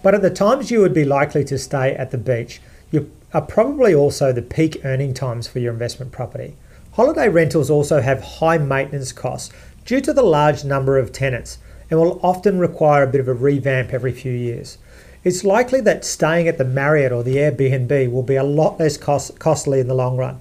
But 0.02 0.14
at 0.14 0.22
the 0.22 0.30
times 0.30 0.70
you 0.70 0.80
would 0.80 0.94
be 0.94 1.04
likely 1.04 1.44
to 1.44 1.58
stay 1.58 1.94
at 1.96 2.12
the 2.12 2.16
beach, 2.16 2.62
you 2.90 3.12
are 3.34 3.42
probably 3.42 3.94
also 3.94 4.32
the 4.32 4.40
peak 4.40 4.80
earning 4.86 5.12
times 5.12 5.48
for 5.48 5.58
your 5.58 5.74
investment 5.74 6.12
property. 6.12 6.56
Holiday 6.92 7.28
rentals 7.28 7.68
also 7.68 8.00
have 8.00 8.22
high 8.22 8.56
maintenance 8.56 9.12
costs 9.12 9.52
due 9.84 10.00
to 10.00 10.14
the 10.14 10.22
large 10.22 10.64
number 10.64 10.96
of 10.96 11.12
tenants 11.12 11.58
and 11.90 12.00
will 12.00 12.18
often 12.22 12.58
require 12.58 13.02
a 13.02 13.06
bit 13.06 13.20
of 13.20 13.28
a 13.28 13.34
revamp 13.34 13.92
every 13.92 14.12
few 14.12 14.32
years 14.32 14.78
it's 15.24 15.44
likely 15.44 15.80
that 15.82 16.04
staying 16.04 16.48
at 16.48 16.58
the 16.58 16.64
Marriott 16.64 17.12
or 17.12 17.22
the 17.22 17.36
Airbnb 17.36 18.10
will 18.10 18.22
be 18.22 18.36
a 18.36 18.42
lot 18.42 18.80
less 18.80 18.96
cost- 18.96 19.38
costly 19.38 19.78
in 19.78 19.88
the 19.88 19.94
long 19.94 20.16
run. 20.16 20.40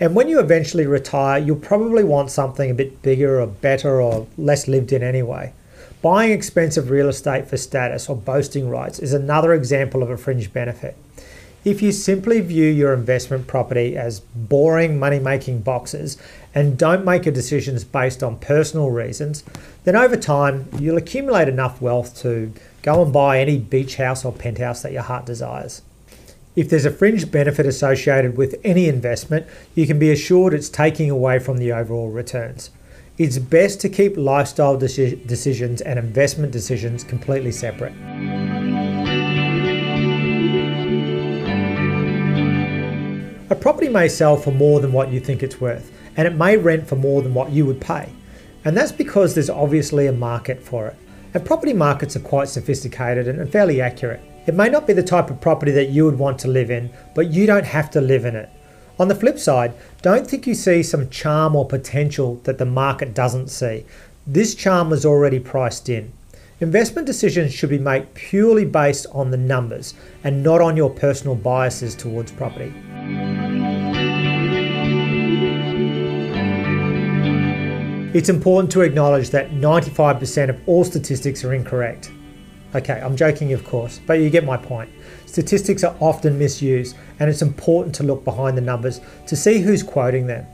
And 0.00 0.14
when 0.14 0.28
you 0.28 0.38
eventually 0.38 0.86
retire, 0.86 1.38
you'll 1.38 1.56
probably 1.56 2.04
want 2.04 2.30
something 2.30 2.70
a 2.70 2.74
bit 2.74 3.02
bigger 3.02 3.40
or 3.40 3.46
better 3.46 4.00
or 4.00 4.26
less 4.36 4.68
lived 4.68 4.92
in 4.92 5.02
anyway. 5.02 5.52
Buying 6.02 6.30
expensive 6.30 6.90
real 6.90 7.08
estate 7.08 7.48
for 7.48 7.56
status 7.56 8.08
or 8.08 8.16
boasting 8.16 8.68
rights 8.68 9.00
is 9.00 9.12
another 9.12 9.52
example 9.52 10.02
of 10.02 10.10
a 10.10 10.16
fringe 10.16 10.52
benefit. 10.52 10.96
If 11.64 11.82
you 11.82 11.90
simply 11.90 12.40
view 12.40 12.70
your 12.70 12.94
investment 12.94 13.48
property 13.48 13.96
as 13.96 14.20
boring 14.20 14.98
money 14.98 15.18
making 15.18 15.62
boxes 15.62 16.16
and 16.54 16.78
don't 16.78 17.04
make 17.04 17.24
your 17.24 17.34
decisions 17.34 17.82
based 17.82 18.22
on 18.22 18.38
personal 18.38 18.90
reasons, 18.90 19.42
then 19.82 19.96
over 19.96 20.16
time 20.16 20.68
you'll 20.78 20.96
accumulate 20.96 21.48
enough 21.48 21.82
wealth 21.82 22.16
to 22.22 22.52
Go 22.82 23.02
and 23.02 23.12
buy 23.12 23.40
any 23.40 23.58
beach 23.58 23.96
house 23.96 24.24
or 24.24 24.32
penthouse 24.32 24.82
that 24.82 24.92
your 24.92 25.02
heart 25.02 25.26
desires. 25.26 25.82
If 26.54 26.70
there's 26.70 26.84
a 26.84 26.90
fringe 26.90 27.30
benefit 27.30 27.66
associated 27.66 28.36
with 28.36 28.60
any 28.64 28.88
investment, 28.88 29.46
you 29.74 29.86
can 29.86 29.98
be 29.98 30.10
assured 30.10 30.54
it's 30.54 30.68
taking 30.68 31.10
away 31.10 31.38
from 31.38 31.58
the 31.58 31.72
overall 31.72 32.10
returns. 32.10 32.70
It's 33.16 33.38
best 33.38 33.80
to 33.80 33.88
keep 33.88 34.16
lifestyle 34.16 34.78
deci- 34.78 35.26
decisions 35.26 35.80
and 35.80 35.98
investment 35.98 36.52
decisions 36.52 37.02
completely 37.02 37.52
separate. 37.52 37.92
A 43.50 43.54
property 43.54 43.88
may 43.88 44.08
sell 44.08 44.36
for 44.36 44.52
more 44.52 44.78
than 44.78 44.92
what 44.92 45.10
you 45.10 45.18
think 45.18 45.42
it's 45.42 45.60
worth, 45.60 45.90
and 46.16 46.28
it 46.28 46.34
may 46.34 46.56
rent 46.56 46.86
for 46.86 46.96
more 46.96 47.22
than 47.22 47.34
what 47.34 47.50
you 47.50 47.66
would 47.66 47.80
pay. 47.80 48.12
And 48.64 48.76
that's 48.76 48.92
because 48.92 49.34
there's 49.34 49.50
obviously 49.50 50.06
a 50.06 50.12
market 50.12 50.62
for 50.62 50.88
it. 50.88 50.96
And 51.34 51.44
property 51.44 51.72
markets 51.72 52.16
are 52.16 52.20
quite 52.20 52.48
sophisticated 52.48 53.28
and 53.28 53.50
fairly 53.50 53.80
accurate. 53.80 54.20
It 54.46 54.54
may 54.54 54.68
not 54.70 54.86
be 54.86 54.94
the 54.94 55.02
type 55.02 55.28
of 55.30 55.40
property 55.40 55.72
that 55.72 55.90
you 55.90 56.04
would 56.06 56.18
want 56.18 56.38
to 56.40 56.48
live 56.48 56.70
in, 56.70 56.90
but 57.14 57.30
you 57.30 57.46
don't 57.46 57.66
have 57.66 57.90
to 57.90 58.00
live 58.00 58.24
in 58.24 58.34
it. 58.34 58.48
On 58.98 59.08
the 59.08 59.14
flip 59.14 59.38
side, 59.38 59.74
don't 60.02 60.26
think 60.26 60.46
you 60.46 60.54
see 60.54 60.82
some 60.82 61.10
charm 61.10 61.54
or 61.54 61.66
potential 61.66 62.40
that 62.44 62.58
the 62.58 62.64
market 62.64 63.14
doesn't 63.14 63.48
see. 63.48 63.84
this 64.26 64.54
charm 64.54 64.90
was 64.90 65.06
already 65.06 65.38
priced 65.38 65.88
in. 65.88 66.12
Investment 66.60 67.06
decisions 67.06 67.54
should 67.54 67.70
be 67.70 67.78
made 67.78 68.12
purely 68.14 68.64
based 68.64 69.06
on 69.12 69.30
the 69.30 69.36
numbers 69.36 69.94
and 70.24 70.42
not 70.42 70.60
on 70.60 70.76
your 70.76 70.90
personal 70.90 71.34
biases 71.34 71.94
towards 71.94 72.32
property. 72.32 72.74
It's 78.14 78.30
important 78.30 78.72
to 78.72 78.80
acknowledge 78.80 79.28
that 79.30 79.50
95% 79.50 80.48
of 80.48 80.58
all 80.66 80.82
statistics 80.82 81.44
are 81.44 81.52
incorrect. 81.52 82.10
Okay, 82.74 82.98
I'm 83.02 83.16
joking, 83.16 83.52
of 83.52 83.66
course, 83.66 84.00
but 84.06 84.14
you 84.14 84.30
get 84.30 84.46
my 84.46 84.56
point. 84.56 84.88
Statistics 85.26 85.84
are 85.84 85.94
often 86.00 86.38
misused, 86.38 86.96
and 87.20 87.28
it's 87.28 87.42
important 87.42 87.94
to 87.96 88.04
look 88.04 88.24
behind 88.24 88.56
the 88.56 88.62
numbers 88.62 89.02
to 89.26 89.36
see 89.36 89.58
who's 89.58 89.82
quoting 89.82 90.26
them. 90.26 90.46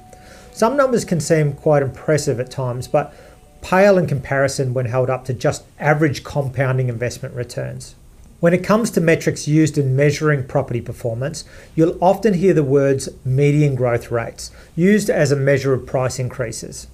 Some 0.50 0.76
numbers 0.76 1.04
can 1.04 1.20
seem 1.20 1.52
quite 1.52 1.84
impressive 1.84 2.40
at 2.40 2.50
times, 2.50 2.88
but 2.88 3.14
pale 3.62 3.98
in 3.98 4.08
comparison 4.08 4.74
when 4.74 4.86
held 4.86 5.08
up 5.08 5.24
to 5.26 5.32
just 5.32 5.62
average 5.78 6.24
compounding 6.24 6.88
investment 6.88 7.36
returns. 7.36 7.94
When 8.40 8.52
it 8.52 8.64
comes 8.64 8.90
to 8.90 9.00
metrics 9.00 9.46
used 9.46 9.78
in 9.78 9.94
measuring 9.94 10.48
property 10.48 10.80
performance, 10.80 11.44
you'll 11.76 12.02
often 12.02 12.34
hear 12.34 12.52
the 12.52 12.64
words 12.64 13.08
median 13.24 13.76
growth 13.76 14.10
rates 14.10 14.50
used 14.74 15.08
as 15.08 15.30
a 15.30 15.36
measure 15.36 15.72
of 15.72 15.86
price 15.86 16.18
increases. 16.18 16.88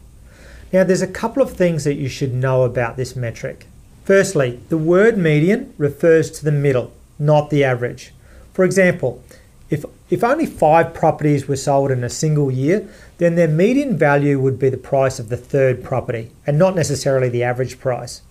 Now, 0.73 0.85
there's 0.85 1.03
a 1.03 1.09
couple 1.09 1.43
of 1.43 1.53
things 1.53 1.85
that 1.85 1.95
you 1.95 2.09
should 2.09 2.33
know 2.33 2.63
about 2.63 2.97
this 2.97 3.17
metric. 3.17 3.67
Firstly, 4.05 4.61
the 4.69 4.79
word 4.79 5.19
median 5.19 5.75
refers 5.79 6.31
to 6.33 6.45
the 6.45 6.53
middle, 6.53 6.93
not 7.19 7.51
the 7.51 7.65
average. 7.65 8.13
For 8.53 8.65
example, 8.65 9.23
if, 9.69 9.85
if 10.11 10.23
only 10.25 10.47
five 10.47 10.95
properties 10.95 11.49
were 11.49 11.57
sold 11.57 11.91
in 11.91 12.05
a 12.05 12.09
single 12.09 12.51
year, 12.51 12.89
then 13.19 13.35
their 13.35 13.49
median 13.49 13.97
value 13.97 14.41
would 14.41 14.59
be 14.59 14.69
the 14.69 14.77
price 14.77 15.19
of 15.19 15.29
the 15.29 15.37
third 15.37 15.83
property 15.83 16.31
and 16.47 16.59
not 16.59 16.75
necessarily 16.75 17.29
the 17.29 17.43
average 17.43 17.79
price. 17.79 18.23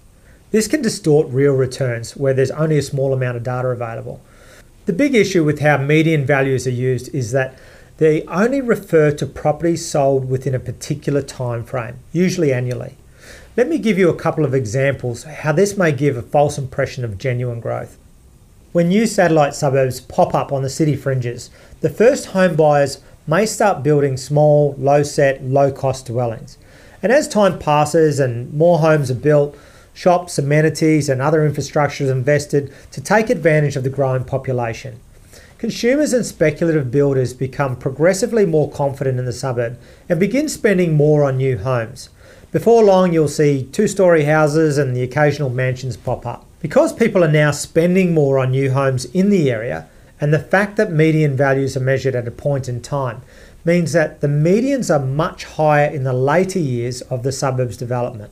This 0.51 0.67
can 0.67 0.81
distort 0.81 1.27
real 1.29 1.53
returns 1.53 2.17
where 2.17 2.33
there's 2.33 2.51
only 2.51 2.77
a 2.77 2.81
small 2.81 3.13
amount 3.13 3.37
of 3.37 3.43
data 3.43 3.67
available. 3.67 4.21
The 4.85 4.93
big 4.93 5.13
issue 5.13 5.43
with 5.43 5.59
how 5.59 5.77
median 5.77 6.25
values 6.25 6.65
are 6.65 6.71
used 6.71 7.13
is 7.13 7.31
that 7.31 7.57
they 7.99 8.23
only 8.27 8.61
refer 8.61 9.11
to 9.11 9.25
properties 9.25 9.85
sold 9.85 10.29
within 10.29 10.55
a 10.55 10.59
particular 10.59 11.21
time 11.21 11.65
frame, 11.65 11.95
usually 12.13 12.53
annually. 12.53 12.95
Let 13.57 13.67
me 13.67 13.77
give 13.77 13.97
you 13.97 14.09
a 14.09 14.15
couple 14.15 14.45
of 14.45 14.53
examples 14.53 15.23
how 15.23 15.51
this 15.51 15.75
may 15.75 15.91
give 15.91 16.15
a 16.15 16.21
false 16.21 16.57
impression 16.57 17.03
of 17.03 17.17
genuine 17.17 17.59
growth. 17.59 17.97
When 18.71 18.87
new 18.87 19.05
satellite 19.05 19.53
suburbs 19.53 19.99
pop 19.99 20.33
up 20.33 20.53
on 20.53 20.61
the 20.61 20.69
city 20.69 20.95
fringes, 20.95 21.49
the 21.81 21.89
first 21.89 22.27
home 22.27 22.55
buyers 22.55 23.01
may 23.27 23.45
start 23.45 23.83
building 23.83 24.15
small, 24.15 24.75
low 24.77 25.03
set, 25.03 25.43
low 25.43 25.69
cost 25.69 26.05
dwellings. 26.05 26.57
And 27.03 27.11
as 27.11 27.27
time 27.27 27.59
passes 27.59 28.17
and 28.17 28.53
more 28.53 28.79
homes 28.79 29.11
are 29.11 29.15
built, 29.15 29.57
shops, 29.93 30.37
amenities, 30.37 31.09
and 31.09 31.21
other 31.21 31.45
infrastructure 31.45 32.05
is 32.05 32.09
invested 32.09 32.71
to 32.91 33.01
take 33.01 33.29
advantage 33.29 33.75
of 33.75 33.83
the 33.83 33.89
growing 33.89 34.23
population. 34.23 35.01
Consumers 35.59 36.13
and 36.13 36.25
speculative 36.25 36.89
builders 36.89 37.33
become 37.33 37.75
progressively 37.75 38.45
more 38.45 38.71
confident 38.71 39.19
in 39.19 39.25
the 39.25 39.33
suburb 39.33 39.77
and 40.07 40.17
begin 40.17 40.47
spending 40.47 40.93
more 40.93 41.25
on 41.25 41.35
new 41.35 41.57
homes. 41.57 42.07
Before 42.53 42.81
long, 42.81 43.11
you'll 43.11 43.27
see 43.27 43.65
two 43.65 43.85
story 43.85 44.23
houses 44.23 44.77
and 44.77 44.95
the 44.95 45.03
occasional 45.03 45.49
mansions 45.49 45.97
pop 45.97 46.25
up. 46.25 46.45
Because 46.61 46.93
people 46.93 47.25
are 47.25 47.31
now 47.31 47.51
spending 47.51 48.13
more 48.13 48.39
on 48.39 48.51
new 48.51 48.71
homes 48.71 49.03
in 49.03 49.29
the 49.29 49.51
area, 49.51 49.89
and 50.21 50.33
the 50.33 50.39
fact 50.39 50.77
that 50.77 50.93
median 50.93 51.35
values 51.35 51.75
are 51.75 51.81
measured 51.81 52.15
at 52.15 52.25
a 52.25 52.31
point 52.31 52.69
in 52.69 52.81
time 52.81 53.21
means 53.65 53.91
that 53.91 54.21
the 54.21 54.27
medians 54.27 54.89
are 54.89 55.05
much 55.05 55.43
higher 55.43 55.89
in 55.89 56.05
the 56.05 56.13
later 56.13 56.59
years 56.59 57.01
of 57.01 57.23
the 57.23 57.33
suburb's 57.33 57.75
development. 57.75 58.31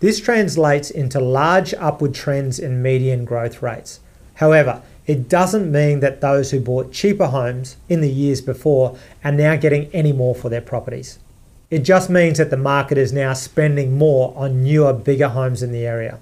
This 0.00 0.20
translates 0.20 0.90
into 0.90 1.18
large 1.18 1.72
upward 1.72 2.14
trends 2.14 2.58
in 2.58 2.82
median 2.82 3.24
growth 3.24 3.62
rates. 3.62 4.00
However, 4.34 4.82
it 5.06 5.28
doesn't 5.28 5.70
mean 5.70 6.00
that 6.00 6.20
those 6.20 6.50
who 6.50 6.60
bought 6.60 6.92
cheaper 6.92 7.26
homes 7.26 7.76
in 7.88 8.00
the 8.00 8.10
years 8.10 8.40
before 8.40 8.96
are 9.24 9.32
now 9.32 9.56
getting 9.56 9.90
any 9.92 10.12
more 10.12 10.34
for 10.34 10.48
their 10.48 10.60
properties. 10.60 11.18
It 11.70 11.80
just 11.80 12.10
means 12.10 12.38
that 12.38 12.50
the 12.50 12.56
market 12.56 12.98
is 12.98 13.12
now 13.12 13.32
spending 13.32 13.96
more 13.96 14.32
on 14.36 14.62
newer, 14.62 14.92
bigger 14.92 15.28
homes 15.28 15.62
in 15.62 15.72
the 15.72 15.86
area. 15.86 16.18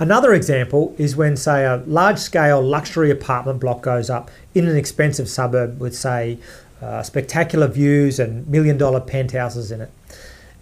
Another 0.00 0.32
example 0.34 0.94
is 0.98 1.16
when, 1.16 1.36
say, 1.36 1.64
a 1.64 1.82
large 1.86 2.18
scale 2.18 2.62
luxury 2.62 3.10
apartment 3.10 3.60
block 3.60 3.80
goes 3.82 4.10
up 4.10 4.30
in 4.54 4.68
an 4.68 4.76
expensive 4.76 5.28
suburb 5.28 5.80
with, 5.80 5.96
say, 5.96 6.38
uh, 6.82 7.02
spectacular 7.02 7.66
views 7.66 8.20
and 8.20 8.46
million 8.46 8.76
dollar 8.76 9.00
penthouses 9.00 9.72
in 9.72 9.80
it. 9.80 9.90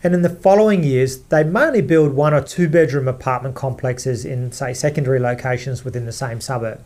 And 0.03 0.15
in 0.15 0.23
the 0.23 0.31
following 0.31 0.85
years, 0.85 1.19
they 1.19 1.43
mainly 1.43 1.83
build 1.83 2.13
one 2.13 2.33
or 2.33 2.41
two 2.41 2.69
bedroom 2.69 3.09
apartment 3.09 3.55
complexes 3.55 4.25
in, 4.25 4.53
say, 4.53 4.73
secondary 4.73 5.19
locations 5.19 5.85
within 5.85 6.07
the 6.07 6.13
same 6.13 6.41
suburb. 6.41 6.81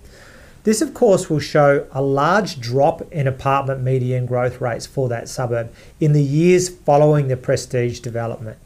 This, 0.63 0.83
of 0.83 0.93
course, 0.93 1.31
will 1.31 1.41
show 1.41 1.87
a 1.93 2.03
large 2.03 2.61
drop 2.61 3.01
in 3.13 3.27
apartment 3.27 3.83
median 3.83 4.27
growth 4.27 4.61
rates 4.61 4.87
for 4.87 5.09
that 5.09 5.29
suburb 5.29 5.73
in 6.01 6.13
the 6.13 6.23
years 6.23 6.69
following 6.69 7.29
the 7.29 7.37
prestige 7.37 8.01
development. 8.01 8.59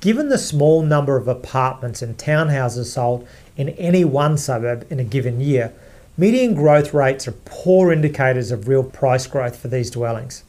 Given 0.00 0.28
the 0.28 0.38
small 0.38 0.82
number 0.82 1.16
of 1.16 1.26
apartments 1.26 2.00
and 2.00 2.16
townhouses 2.16 2.86
sold 2.86 3.26
in 3.56 3.70
any 3.70 4.04
one 4.04 4.38
suburb 4.38 4.86
in 4.88 5.00
a 5.00 5.04
given 5.04 5.40
year, 5.40 5.72
median 6.16 6.54
growth 6.54 6.94
rates 6.94 7.26
are 7.26 7.34
poor 7.44 7.92
indicators 7.92 8.50
of 8.50 8.68
real 8.68 8.84
price 8.84 9.26
growth 9.26 9.56
for 9.56 9.68
these 9.68 9.90
dwellings. 9.90 10.44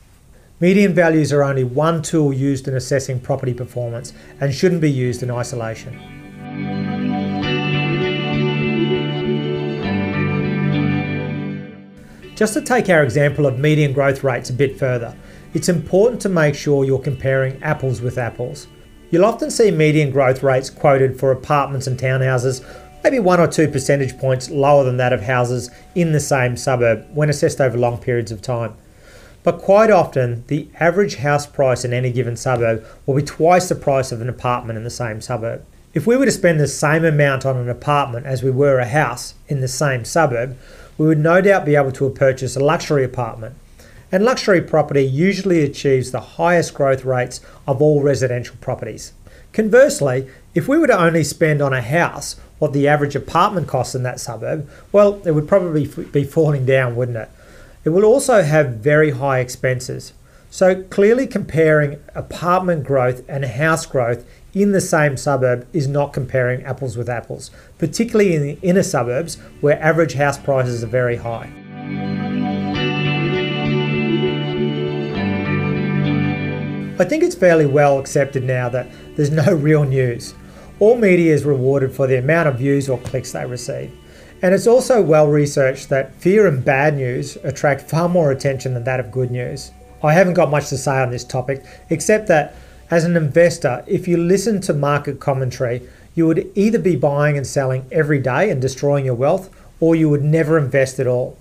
Median 0.60 0.94
values 0.94 1.34
are 1.34 1.44
only 1.44 1.64
one 1.64 2.04
tool 2.04 2.32
used 2.32 2.68
in 2.68 2.76
assessing 2.76 3.20
property 3.20 3.54
performance 3.54 4.14
and 4.40 4.54
shouldn't 4.54 4.80
be 4.80 4.92
used 4.92 5.24
in 5.24 5.32
isolation. 5.32 6.00
Just 12.42 12.56
to 12.56 12.62
take 12.62 12.90
our 12.90 13.04
example 13.04 13.46
of 13.46 13.60
median 13.60 13.94
growth 13.94 14.24
rates 14.24 14.50
a 14.50 14.54
bit 14.54 14.80
further, 14.80 15.16
it's 15.54 15.70
important 15.70 16.20
to 16.24 16.28
make 16.30 16.56
sure 16.56 16.84
you're 16.84 16.98
comparing 16.98 17.62
apples 17.62 18.02
with 18.02 18.18
apples. 18.18 18.66
You'll 19.12 19.26
often 19.26 19.52
see 19.52 19.70
median 19.70 20.10
growth 20.10 20.42
rates 20.42 20.68
quoted 20.68 21.20
for 21.20 21.32
apartments 21.32 21.86
and 21.86 22.00
townhouses, 22.00 22.66
maybe 23.04 23.20
one 23.20 23.40
or 23.40 23.48
two 23.48 23.68
percentage 23.68 24.18
points 24.18 24.50
lower 24.50 24.84
than 24.84 24.98
that 24.98 25.14
of 25.14 25.22
houses 25.22 25.70
in 25.94 26.14
the 26.14 26.20
same 26.20 26.58
suburb 26.58 27.06
when 27.14 27.30
assessed 27.30 27.62
over 27.62 27.78
long 27.78 28.00
periods 28.00 28.32
of 28.32 28.42
time. 28.42 28.74
But 29.44 29.62
quite 29.62 29.92
often, 29.92 30.44
the 30.48 30.68
average 30.80 31.18
house 31.18 31.46
price 31.46 31.86
in 31.86 31.94
any 31.94 32.12
given 32.12 32.36
suburb 32.36 32.84
will 33.06 33.18
be 33.18 33.22
twice 33.22 33.70
the 33.70 33.76
price 33.76 34.12
of 34.12 34.20
an 34.20 34.30
apartment 34.30 34.78
in 34.78 34.84
the 34.84 34.90
same 34.90 35.22
suburb. 35.22 35.64
If 35.94 36.08
we 36.08 36.18
were 36.18 36.26
to 36.26 36.32
spend 36.32 36.60
the 36.60 36.68
same 36.68 37.06
amount 37.06 37.46
on 37.46 37.58
an 37.58 37.70
apartment 37.70 38.26
as 38.26 38.42
we 38.42 38.50
were 38.50 38.80
a 38.80 38.88
house 38.88 39.36
in 39.48 39.62
the 39.62 39.68
same 39.68 40.06
suburb, 40.06 40.58
we 41.02 41.08
would 41.08 41.18
no 41.18 41.42
doubt 41.42 41.66
be 41.66 41.76
able 41.76 41.92
to 41.92 42.08
purchase 42.12 42.56
a 42.56 42.60
luxury 42.60 43.04
apartment. 43.04 43.56
And 44.12 44.24
luxury 44.24 44.62
property 44.62 45.02
usually 45.02 45.64
achieves 45.64 46.12
the 46.12 46.20
highest 46.38 46.76
growth 46.76 47.04
rates 47.04 47.42
of 47.68 47.82
all 47.82 48.04
residential 48.04 48.56
properties. 48.62 49.14
Conversely, 49.52 50.28
if 50.54 50.68
we 50.68 50.78
were 50.78 50.86
to 50.86 51.04
only 51.04 51.24
spend 51.24 51.60
on 51.60 51.74
a 51.74 51.82
house 51.82 52.36
what 52.60 52.72
the 52.72 52.88
average 52.88 53.16
apartment 53.16 53.68
costs 53.68 53.96
in 53.96 54.04
that 54.04 54.20
suburb, 54.20 54.70
well, 54.92 55.20
it 55.26 55.32
would 55.32 55.48
probably 55.48 55.88
be 55.88 56.24
falling 56.24 56.68
down, 56.68 56.96
wouldn't 56.96 57.18
it? 57.18 57.30
It 57.84 57.90
will 57.90 58.06
also 58.06 58.44
have 58.44 58.76
very 58.76 59.10
high 59.10 59.40
expenses. 59.40 60.14
So, 60.52 60.84
clearly 60.84 61.26
comparing 61.26 62.00
apartment 62.14 62.84
growth 62.84 63.24
and 63.28 63.44
house 63.44 63.88
growth 63.88 64.24
in 64.54 64.72
the 64.72 64.82
same 64.82 65.16
suburb 65.16 65.68
is 65.74 65.88
not 65.88 66.14
comparing 66.14 66.64
apples 66.64 66.98
with 66.98 67.10
apples, 67.10 67.52
particularly 67.78 68.36
in 68.36 68.42
the 68.42 68.60
inner 68.62 68.84
suburbs 68.84 69.36
where 69.62 69.82
average 69.82 70.14
house 70.14 70.38
prices 70.38 70.84
are 70.84 70.88
very 70.88 71.16
high. 71.16 71.52
I 77.00 77.06
think 77.06 77.24
it's 77.24 77.36
fairly 77.36 77.66
well 77.66 77.98
accepted 77.98 78.44
now 78.44 78.70
that 78.70 78.88
there's 79.16 79.32
no 79.32 79.54
real 79.54 79.84
news. 79.84 80.36
All 80.80 80.98
media 80.98 81.34
is 81.34 81.46
rewarded 81.46 81.94
for 81.94 82.06
the 82.06 82.18
amount 82.20 82.50
of 82.50 82.58
views 82.58 82.90
or 82.90 83.00
clicks 83.00 83.32
they 83.32 83.46
receive. 83.46 83.92
And 84.44 84.54
it's 84.54 84.68
also 84.68 85.02
well 85.02 85.28
researched 85.28 85.90
that 85.90 86.14
fear 86.16 86.48
and 86.48 86.64
bad 86.66 86.96
news 86.96 87.38
attract 87.44 87.90
far 87.90 88.10
more 88.10 88.32
attention 88.32 88.74
than 88.74 88.84
that 88.84 89.00
of 89.00 89.12
good 89.12 89.32
news. 89.32 89.72
I 90.04 90.14
haven't 90.14 90.34
got 90.34 90.50
much 90.50 90.70
to 90.70 90.78
say 90.78 91.00
on 91.00 91.12
this 91.12 91.24
topic, 91.24 91.64
except 91.92 92.28
that 92.28 92.56
as 92.92 93.06
an 93.06 93.16
investor, 93.16 93.86
if 93.88 94.06
you 94.06 94.18
listen 94.18 94.60
to 94.60 94.74
market 94.74 95.18
commentary, 95.22 95.82
you 96.14 96.28
would 96.28 96.52
either 96.56 96.78
be 96.78 96.98
buying 96.98 97.38
and 97.38 97.48
selling 97.48 97.86
every 97.90 98.20
day 98.20 98.50
and 98.50 98.62
destroying 98.62 99.06
your 99.06 99.16
wealth, 99.16 99.50
or 99.80 99.96
you 99.96 100.10
would 100.10 100.26
never 100.26 100.58
invest 100.58 101.00
at 101.00 101.08
all. 101.08 101.38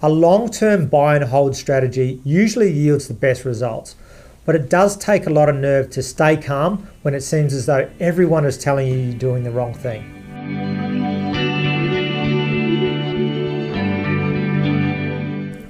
A 0.00 0.08
long 0.08 0.48
term 0.48 0.86
buy 0.86 1.16
and 1.16 1.24
hold 1.24 1.56
strategy 1.56 2.20
usually 2.24 2.70
yields 2.70 3.08
the 3.08 3.14
best 3.14 3.44
results, 3.44 3.96
but 4.44 4.54
it 4.54 4.70
does 4.70 4.96
take 4.96 5.26
a 5.26 5.30
lot 5.30 5.48
of 5.48 5.56
nerve 5.56 5.90
to 5.90 6.04
stay 6.04 6.36
calm 6.36 6.88
when 7.02 7.14
it 7.14 7.22
seems 7.22 7.52
as 7.52 7.66
though 7.66 7.90
everyone 7.98 8.44
is 8.44 8.56
telling 8.56 8.86
you 8.86 8.94
you're 8.94 9.18
doing 9.18 9.42
the 9.42 9.50
wrong 9.50 9.74
thing. 9.74 10.08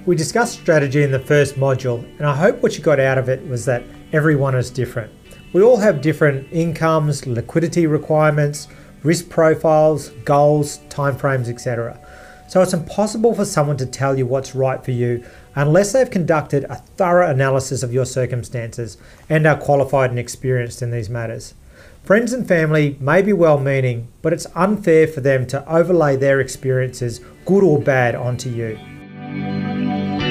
We 0.05 0.15
discussed 0.15 0.61
strategy 0.61 1.03
in 1.03 1.11
the 1.11 1.19
first 1.19 1.55
module, 1.55 2.05
and 2.19 2.27
I 2.27 2.37
hope 2.37 2.63
what 2.63 2.77
you 2.77 2.85
got 2.85 3.01
out 3.01 3.17
of 3.17 3.31
it 3.31 3.47
was 3.49 3.65
that 3.65 3.83
everyone 4.13 4.55
is 4.55 4.69
different. 4.69 5.11
We 5.53 5.63
all 5.63 5.77
have 5.77 6.01
different 6.01 6.51
incomes, 6.51 7.27
liquidity 7.27 7.87
requirements, 7.87 8.69
risk 9.03 9.29
profiles, 9.29 10.09
goals, 10.25 10.79
timeframes, 10.89 11.49
etc. 11.49 11.99
So 12.49 12.63
it's 12.63 12.73
impossible 12.73 13.35
for 13.35 13.45
someone 13.45 13.77
to 13.77 13.87
tell 13.87 14.17
you 14.17 14.27
what's 14.27 14.55
right 14.55 14.83
for 14.83 14.93
you 14.93 15.25
unless 15.55 15.93
they've 15.93 16.11
conducted 16.11 16.65
a 16.65 16.77
thorough 16.77 17.31
analysis 17.31 17.83
of 17.83 17.93
your 17.93 18.07
circumstances 18.07 18.97
and 19.29 19.47
are 19.47 19.59
qualified 19.59 20.09
and 20.09 20.19
experienced 20.19 20.81
in 20.81 20.91
these 20.91 21.11
matters. 21.11 21.53
Friends 22.03 22.33
and 22.33 22.49
family 22.49 22.97
may 22.99 23.21
be 23.21 23.35
well 23.35 23.59
meaning, 23.59 24.09
but 24.23 24.33
it's 24.33 24.47
unfair 24.55 25.07
for 25.07 25.21
them 25.21 25.47
to 25.49 25.67
overlay 25.71 26.17
their 26.17 26.41
experiences, 26.41 27.21
good 27.45 27.63
or 27.63 27.79
bad, 27.79 28.15
onto 28.15 28.49
you. 28.49 30.22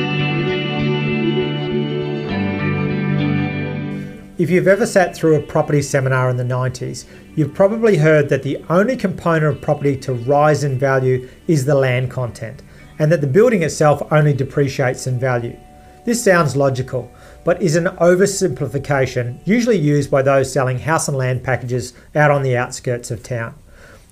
If 4.37 4.49
you've 4.49 4.67
ever 4.67 4.85
sat 4.85 5.13
through 5.13 5.35
a 5.35 5.41
property 5.41 5.81
seminar 5.81 6.29
in 6.29 6.37
the 6.37 6.43
90s, 6.43 7.03
you've 7.35 7.53
probably 7.53 7.97
heard 7.97 8.29
that 8.29 8.43
the 8.43 8.63
only 8.69 8.95
component 8.95 9.57
of 9.57 9.61
property 9.61 9.97
to 9.97 10.13
rise 10.13 10.63
in 10.63 10.79
value 10.79 11.27
is 11.47 11.65
the 11.65 11.75
land 11.75 12.09
content, 12.09 12.63
and 12.97 13.11
that 13.11 13.19
the 13.19 13.27
building 13.27 13.61
itself 13.61 14.01
only 14.09 14.33
depreciates 14.33 15.05
in 15.05 15.19
value. 15.19 15.57
This 16.05 16.23
sounds 16.23 16.55
logical, 16.55 17.11
but 17.43 17.61
is 17.61 17.75
an 17.75 17.87
oversimplification 17.97 19.45
usually 19.45 19.77
used 19.77 20.09
by 20.09 20.21
those 20.21 20.51
selling 20.51 20.79
house 20.79 21.09
and 21.09 21.17
land 21.17 21.43
packages 21.43 21.93
out 22.15 22.31
on 22.31 22.41
the 22.41 22.55
outskirts 22.55 23.11
of 23.11 23.23
town. 23.23 23.53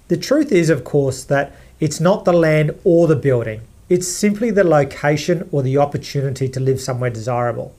The 0.10 0.18
truth 0.18 0.52
is, 0.52 0.70
of 0.70 0.84
course, 0.84 1.24
that 1.24 1.56
it's 1.80 2.02
not 2.02 2.26
the 2.26 2.34
land 2.34 2.78
or 2.84 3.08
the 3.08 3.16
building, 3.16 3.62
it's 3.88 4.08
simply 4.08 4.52
the 4.52 4.66
location 4.66 5.48
or 5.52 5.64
the 5.64 5.78
opportunity 5.78 6.50
to 6.50 6.60
live 6.60 6.82
somewhere 6.82 7.10
desirable. 7.10 7.74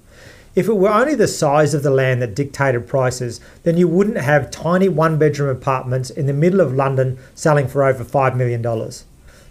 If 0.57 0.67
it 0.67 0.77
were 0.77 0.89
only 0.89 1.15
the 1.15 1.29
size 1.29 1.75
of 1.75 1.85
the 1.85 1.91
land 1.91 2.21
that 2.23 2.35
dictated 2.35 2.89
prices, 2.89 3.41
then 3.63 3.77
you 3.77 3.87
wouldn't 3.87 4.17
have 4.17 4.51
tiny 4.51 4.89
one 4.89 5.17
bedroom 5.17 5.49
apartments 5.49 6.11
in 6.11 6.27
the 6.27 6.33
middle 6.33 6.61
of 6.61 6.75
London 6.75 7.19
selling 7.37 7.69
for 7.69 7.85
over 7.85 8.05
$5 8.05 8.37
million. 8.37 8.91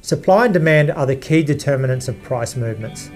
Supply 0.02 0.46
and 0.46 0.54
demand 0.54 0.92
are 0.92 1.06
the 1.06 1.16
key 1.16 1.42
determinants 1.42 2.10
of 2.10 2.22
price 2.22 2.58
movements. 2.58 3.10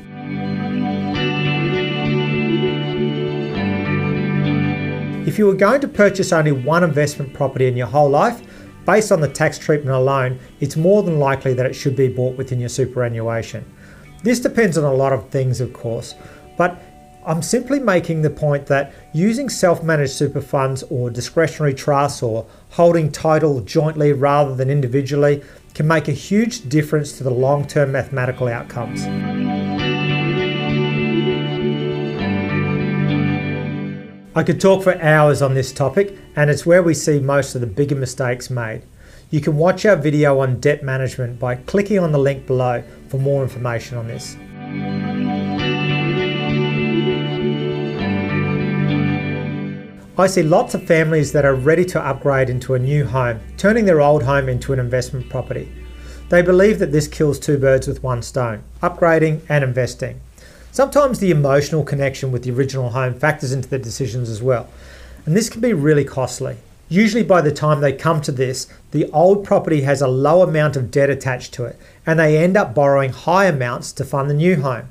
If 5.27 5.37
you 5.37 5.45
were 5.45 5.53
going 5.53 5.81
to 5.81 5.87
purchase 5.89 6.31
only 6.31 6.53
one 6.53 6.85
investment 6.85 7.33
property 7.33 7.67
in 7.67 7.75
your 7.75 7.87
whole 7.87 8.09
life, 8.09 8.41
based 8.85 9.11
on 9.11 9.19
the 9.19 9.27
tax 9.27 9.57
treatment 9.57 9.95
alone, 9.95 10.39
it's 10.61 10.77
more 10.77 11.03
than 11.03 11.19
likely 11.19 11.53
that 11.53 11.65
it 11.65 11.73
should 11.73 11.97
be 11.97 12.07
bought 12.07 12.37
within 12.37 12.61
your 12.61 12.69
superannuation. 12.69 13.65
This 14.23 14.39
depends 14.39 14.77
on 14.77 14.85
a 14.85 14.93
lot 14.93 15.11
of 15.11 15.29
things, 15.29 15.59
of 15.59 15.73
course, 15.73 16.15
but 16.57 16.81
I'm 17.25 17.41
simply 17.41 17.79
making 17.79 18.21
the 18.21 18.29
point 18.29 18.65
that 18.67 18.93
using 19.13 19.49
self 19.49 19.81
managed 19.81 20.13
super 20.13 20.41
funds 20.41 20.83
or 20.83 21.09
discretionary 21.09 21.73
trusts 21.73 22.21
or 22.21 22.45
holding 22.71 23.11
title 23.11 23.61
jointly 23.61 24.11
rather 24.11 24.55
than 24.55 24.69
individually 24.69 25.41
can 25.73 25.87
make 25.87 26.07
a 26.07 26.13
huge 26.13 26.67
difference 26.67 27.17
to 27.17 27.23
the 27.23 27.31
long 27.31 27.65
term 27.65 27.93
mathematical 27.93 28.47
outcomes. 28.47 29.03
I 34.35 34.43
could 34.43 34.59
talk 34.59 34.83
for 34.83 34.99
hours 34.99 35.41
on 35.43 35.53
this 35.53 35.71
topic, 35.71 36.17
and 36.35 36.49
it's 36.49 36.65
where 36.65 36.81
we 36.81 36.95
see 36.95 37.19
most 37.19 37.53
of 37.53 37.61
the 37.61 37.67
bigger 37.67 37.95
mistakes 37.95 38.49
made. 38.49 38.81
You 39.29 39.41
can 39.41 39.57
watch 39.57 39.85
our 39.85 39.95
video 39.95 40.39
on 40.39 40.59
debt 40.59 40.83
management 40.83 41.39
by 41.39 41.55
clicking 41.55 41.99
on 41.99 42.11
the 42.11 42.19
link 42.19 42.47
below 42.47 42.83
for 43.09 43.19
more 43.19 43.43
information 43.43 43.97
on 43.97 44.07
this. 44.07 45.42
I 50.15 50.27
see 50.27 50.43
lots 50.43 50.75
of 50.75 50.85
families 50.85 51.31
that 51.31 51.43
are 51.43 51.55
ready 51.55 51.83
to 51.85 51.99
upgrade 51.99 52.47
into 52.47 52.75
a 52.75 52.79
new 52.79 53.03
home, 53.03 53.39
turning 53.57 53.85
their 53.85 53.99
old 53.99 54.21
home 54.21 54.47
into 54.47 54.71
an 54.71 54.77
investment 54.77 55.27
property. 55.27 55.71
They 56.29 56.43
believe 56.43 56.77
that 56.77 56.91
this 56.91 57.07
kills 57.07 57.39
two 57.39 57.57
birds 57.57 57.87
with 57.87 58.03
one 58.03 58.21
stone 58.21 58.61
upgrading 58.83 59.41
and 59.49 59.63
investing. 59.63 60.21
Sometimes 60.71 61.17
the 61.17 61.31
emotional 61.31 61.83
connection 61.83 62.31
with 62.31 62.43
the 62.43 62.51
original 62.51 62.91
home 62.91 63.15
factors 63.15 63.53
into 63.53 63.67
the 63.67 63.79
decisions 63.79 64.29
as 64.29 64.39
well, 64.39 64.69
and 65.25 65.35
this 65.35 65.49
can 65.49 65.61
be 65.61 65.73
really 65.73 66.05
costly. 66.05 66.57
Usually, 66.89 67.23
by 67.23 67.41
the 67.41 67.51
time 67.51 67.81
they 67.81 67.91
come 67.91 68.21
to 68.21 68.31
this, 68.31 68.67
the 68.91 69.09
old 69.13 69.43
property 69.43 69.81
has 69.81 69.99
a 69.99 70.07
low 70.07 70.43
amount 70.43 70.75
of 70.75 70.91
debt 70.91 71.09
attached 71.09 71.55
to 71.55 71.65
it, 71.65 71.75
and 72.05 72.19
they 72.19 72.37
end 72.37 72.55
up 72.55 72.75
borrowing 72.75 73.13
high 73.13 73.45
amounts 73.45 73.91
to 73.93 74.05
fund 74.05 74.29
the 74.29 74.35
new 74.35 74.61
home. 74.61 74.89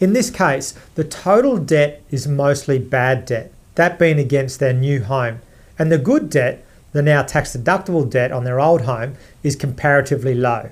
In 0.00 0.14
this 0.14 0.30
case, 0.30 0.72
the 0.94 1.04
total 1.04 1.58
debt 1.58 2.02
is 2.10 2.26
mostly 2.26 2.78
bad 2.78 3.26
debt 3.26 3.52
that 3.76 3.98
being 3.98 4.18
against 4.18 4.60
their 4.60 4.72
new 4.72 5.02
home. 5.02 5.40
And 5.78 5.90
the 5.90 5.98
good 5.98 6.28
debt, 6.28 6.64
the 6.92 7.02
now 7.02 7.22
tax 7.22 7.56
deductible 7.56 8.08
debt 8.08 8.32
on 8.32 8.44
their 8.44 8.60
old 8.60 8.82
home, 8.82 9.14
is 9.42 9.56
comparatively 9.56 10.34
low. 10.34 10.70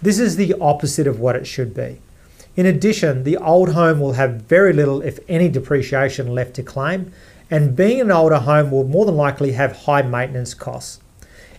This 0.00 0.18
is 0.18 0.36
the 0.36 0.54
opposite 0.60 1.06
of 1.06 1.18
what 1.18 1.36
it 1.36 1.46
should 1.46 1.74
be. 1.74 1.98
In 2.56 2.66
addition, 2.66 3.24
the 3.24 3.36
old 3.36 3.70
home 3.70 4.00
will 4.00 4.14
have 4.14 4.42
very 4.42 4.72
little, 4.72 5.00
if 5.00 5.18
any, 5.28 5.48
depreciation 5.48 6.34
left 6.34 6.54
to 6.54 6.62
claim, 6.62 7.12
and 7.50 7.76
being 7.76 8.00
an 8.00 8.10
older 8.10 8.38
home 8.38 8.70
will 8.70 8.84
more 8.84 9.06
than 9.06 9.16
likely 9.16 9.52
have 9.52 9.84
high 9.84 10.02
maintenance 10.02 10.54
costs. 10.54 11.00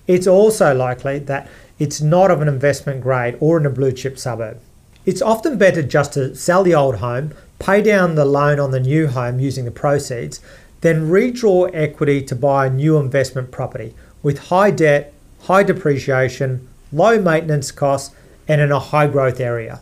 It's 0.08 0.28
also 0.28 0.74
likely 0.74 1.20
that 1.20 1.48
it's 1.80 2.02
not 2.02 2.32
of 2.32 2.42
an 2.42 2.48
investment 2.48 3.02
grade 3.02 3.38
or 3.40 3.58
in 3.58 3.66
a 3.66 3.70
blue 3.70 3.92
chip 3.92 4.20
suburb. 4.20 4.60
It's 5.06 5.22
often 5.22 5.58
better 5.58 5.82
just 5.82 6.14
to 6.14 6.36
sell 6.36 6.64
the 6.64 6.76
old 6.76 6.98
home, 6.98 7.34
pay 7.58 7.82
down 7.82 8.16
the 8.16 8.26
loan 8.26 8.60
on 8.60 8.72
the 8.72 8.80
new 8.80 9.08
home 9.08 9.40
using 9.40 9.66
the 9.66 9.72
proceeds, 9.72 10.42
then 10.82 11.10
redraw 11.10 11.70
equity 11.74 12.22
to 12.24 12.36
buy 12.36 12.66
a 12.66 12.70
new 12.70 12.98
investment 12.98 13.52
property 13.52 13.94
with 14.24 14.48
high 14.48 14.72
debt, 14.72 15.14
high 15.42 15.64
depreciation, 15.64 16.68
low 16.92 17.20
maintenance 17.20 17.72
costs, 17.72 18.16
and 18.48 18.62
in 18.62 18.72
a 18.72 18.80
high 18.80 19.08
growth 19.08 19.40
area. 19.40 19.82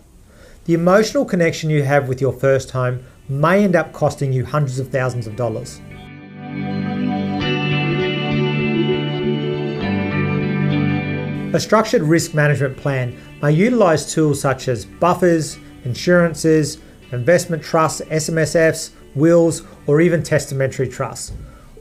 The 0.65 0.73
emotional 0.73 1.25
connection 1.25 1.69
you 1.69 1.83
have 1.83 2.07
with 2.07 2.19
your 2.19 2.33
first 2.33 2.71
home 2.71 3.05
may 3.29 3.63
end 3.63 3.75
up 3.75 3.93
costing 3.93 4.33
you 4.33 4.45
hundreds 4.45 4.79
of 4.79 4.89
thousands 4.89 5.27
of 5.27 5.35
dollars. 5.35 5.79
A 11.53 11.59
structured 11.59 12.03
risk 12.03 12.33
management 12.33 12.77
plan 12.77 13.17
may 13.41 13.51
utilize 13.51 14.13
tools 14.13 14.41
such 14.41 14.67
as 14.67 14.85
buffers, 14.85 15.57
insurances, 15.85 16.79
investment 17.11 17.63
trusts, 17.63 18.01
SMSFs, 18.01 18.91
wills, 19.17 19.63
or 19.85 20.01
even 20.01 20.23
testamentary 20.23 20.87
trusts. 20.87 21.31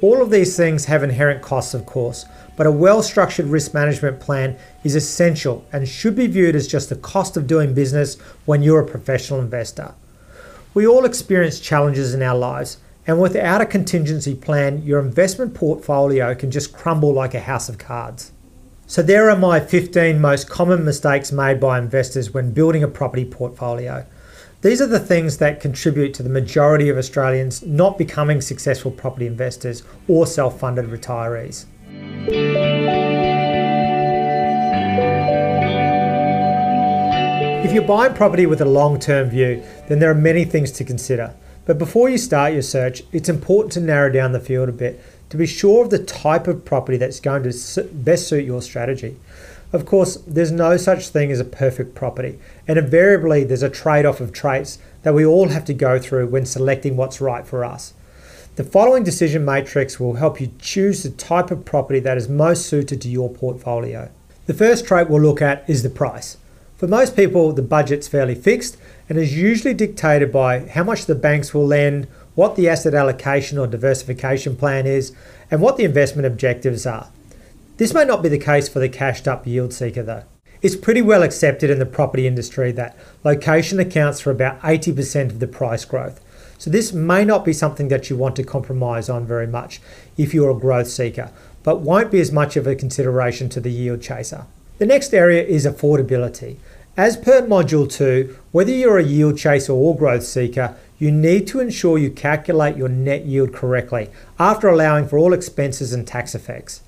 All 0.02 0.20
of 0.20 0.30
these 0.30 0.56
things 0.56 0.86
have 0.86 1.02
inherent 1.02 1.42
costs, 1.42 1.72
of 1.72 1.86
course, 1.86 2.26
but 2.56 2.66
a 2.66 2.72
well 2.72 3.02
structured 3.02 3.46
risk 3.46 3.74
management 3.74 4.20
plan 4.20 4.58
is 4.84 4.94
essential 4.94 5.64
and 5.72 5.88
should 5.88 6.16
be 6.16 6.26
viewed 6.26 6.54
as 6.54 6.68
just 6.68 6.88
the 6.88 6.96
cost 6.96 7.36
of 7.36 7.46
doing 7.46 7.74
business 7.74 8.18
when 8.44 8.62
you're 8.62 8.80
a 8.80 8.86
professional 8.86 9.40
investor. 9.40 9.94
We 10.74 10.86
all 10.86 11.04
experience 11.04 11.60
challenges 11.60 12.12
in 12.12 12.22
our 12.22 12.36
lives, 12.36 12.78
and 13.06 13.20
without 13.20 13.60
a 13.60 13.66
contingency 13.66 14.34
plan, 14.34 14.82
your 14.82 15.00
investment 15.00 15.54
portfolio 15.54 16.34
can 16.34 16.50
just 16.50 16.72
crumble 16.72 17.12
like 17.12 17.34
a 17.34 17.40
house 17.40 17.68
of 17.68 17.78
cards. 17.78 18.32
So, 18.86 19.02
there 19.02 19.30
are 19.30 19.36
my 19.36 19.58
15 19.58 20.20
most 20.20 20.48
common 20.48 20.84
mistakes 20.84 21.32
made 21.32 21.58
by 21.58 21.78
investors 21.78 22.32
when 22.32 22.52
building 22.52 22.82
a 22.82 22.88
property 22.88 23.24
portfolio. 23.24 24.06
These 24.62 24.80
are 24.80 24.86
the 24.86 24.98
things 24.98 25.36
that 25.36 25.60
contribute 25.60 26.14
to 26.14 26.22
the 26.22 26.30
majority 26.30 26.88
of 26.88 26.96
Australians 26.96 27.62
not 27.62 27.98
becoming 27.98 28.40
successful 28.40 28.90
property 28.90 29.26
investors 29.26 29.82
or 30.08 30.26
self 30.26 30.58
funded 30.58 30.86
retirees. 30.86 31.66
If 37.64 37.72
you're 37.74 37.82
buying 37.82 38.14
property 38.14 38.46
with 38.46 38.62
a 38.62 38.64
long 38.64 38.98
term 38.98 39.28
view, 39.28 39.62
then 39.88 39.98
there 39.98 40.10
are 40.10 40.14
many 40.14 40.46
things 40.46 40.72
to 40.72 40.84
consider. 40.84 41.34
But 41.66 41.76
before 41.76 42.08
you 42.08 42.16
start 42.16 42.54
your 42.54 42.62
search, 42.62 43.02
it's 43.12 43.28
important 43.28 43.72
to 43.72 43.80
narrow 43.80 44.10
down 44.10 44.32
the 44.32 44.40
field 44.40 44.70
a 44.70 44.72
bit 44.72 45.02
to 45.28 45.36
be 45.36 45.46
sure 45.46 45.84
of 45.84 45.90
the 45.90 45.98
type 45.98 46.46
of 46.46 46.64
property 46.64 46.96
that's 46.96 47.20
going 47.20 47.42
to 47.42 47.82
best 47.92 48.28
suit 48.28 48.44
your 48.44 48.62
strategy. 48.62 49.16
Of 49.76 49.84
course, 49.84 50.16
there's 50.26 50.50
no 50.50 50.78
such 50.78 51.08
thing 51.08 51.30
as 51.30 51.38
a 51.38 51.44
perfect 51.44 51.94
property, 51.94 52.38
and 52.66 52.78
invariably 52.78 53.44
there's 53.44 53.62
a 53.62 53.68
trade 53.68 54.06
off 54.06 54.22
of 54.22 54.32
traits 54.32 54.78
that 55.02 55.12
we 55.12 55.26
all 55.26 55.48
have 55.48 55.66
to 55.66 55.74
go 55.74 55.98
through 55.98 56.28
when 56.28 56.46
selecting 56.46 56.96
what's 56.96 57.20
right 57.20 57.46
for 57.46 57.62
us. 57.62 57.92
The 58.54 58.64
following 58.64 59.04
decision 59.04 59.44
matrix 59.44 60.00
will 60.00 60.14
help 60.14 60.40
you 60.40 60.50
choose 60.58 61.02
the 61.02 61.10
type 61.10 61.50
of 61.50 61.66
property 61.66 62.00
that 62.00 62.16
is 62.16 62.26
most 62.26 62.64
suited 62.64 63.02
to 63.02 63.10
your 63.10 63.28
portfolio. 63.28 64.10
The 64.46 64.54
first 64.54 64.86
trait 64.86 65.10
we'll 65.10 65.20
look 65.20 65.42
at 65.42 65.62
is 65.68 65.82
the 65.82 65.90
price. 65.90 66.38
For 66.78 66.88
most 66.88 67.14
people, 67.14 67.52
the 67.52 67.60
budget's 67.60 68.08
fairly 68.08 68.34
fixed 68.34 68.78
and 69.10 69.18
is 69.18 69.36
usually 69.36 69.74
dictated 69.74 70.32
by 70.32 70.68
how 70.68 70.84
much 70.84 71.04
the 71.04 71.14
banks 71.14 71.52
will 71.52 71.66
lend, 71.66 72.08
what 72.34 72.56
the 72.56 72.66
asset 72.66 72.94
allocation 72.94 73.58
or 73.58 73.66
diversification 73.66 74.56
plan 74.56 74.86
is, 74.86 75.14
and 75.50 75.60
what 75.60 75.76
the 75.76 75.84
investment 75.84 76.24
objectives 76.24 76.86
are. 76.86 77.10
This 77.78 77.92
may 77.92 78.06
not 78.06 78.22
be 78.22 78.30
the 78.30 78.38
case 78.38 78.68
for 78.68 78.78
the 78.78 78.88
cashed 78.88 79.28
up 79.28 79.46
yield 79.46 79.72
seeker 79.72 80.02
though. 80.02 80.22
It's 80.62 80.76
pretty 80.76 81.02
well 81.02 81.22
accepted 81.22 81.68
in 81.68 81.78
the 81.78 81.84
property 81.84 82.26
industry 82.26 82.72
that 82.72 82.96
location 83.22 83.78
accounts 83.78 84.18
for 84.18 84.30
about 84.30 84.58
80% 84.62 85.26
of 85.26 85.40
the 85.40 85.46
price 85.46 85.84
growth. 85.84 86.20
So 86.56 86.70
this 86.70 86.94
may 86.94 87.24
not 87.26 87.44
be 87.44 87.52
something 87.52 87.88
that 87.88 88.08
you 88.08 88.16
want 88.16 88.34
to 88.36 88.44
compromise 88.44 89.10
on 89.10 89.26
very 89.26 89.46
much 89.46 89.82
if 90.16 90.32
you're 90.32 90.50
a 90.50 90.58
growth 90.58 90.88
seeker, 90.88 91.30
but 91.62 91.80
won't 91.80 92.10
be 92.10 92.20
as 92.20 92.32
much 92.32 92.56
of 92.56 92.66
a 92.66 92.74
consideration 92.74 93.50
to 93.50 93.60
the 93.60 93.70
yield 93.70 94.00
chaser. 94.00 94.46
The 94.78 94.86
next 94.86 95.12
area 95.12 95.44
is 95.44 95.66
affordability. 95.66 96.56
As 96.96 97.18
per 97.18 97.42
Module 97.42 97.90
2, 97.90 98.38
whether 98.52 98.70
you're 98.70 98.98
a 98.98 99.04
yield 99.04 99.36
chaser 99.36 99.74
or 99.74 99.94
growth 99.94 100.24
seeker, 100.24 100.74
you 100.98 101.10
need 101.12 101.46
to 101.48 101.60
ensure 101.60 101.98
you 101.98 102.10
calculate 102.10 102.78
your 102.78 102.88
net 102.88 103.26
yield 103.26 103.52
correctly 103.52 104.08
after 104.38 104.66
allowing 104.66 105.06
for 105.06 105.18
all 105.18 105.34
expenses 105.34 105.92
and 105.92 106.06
tax 106.06 106.34
effects. 106.34 106.80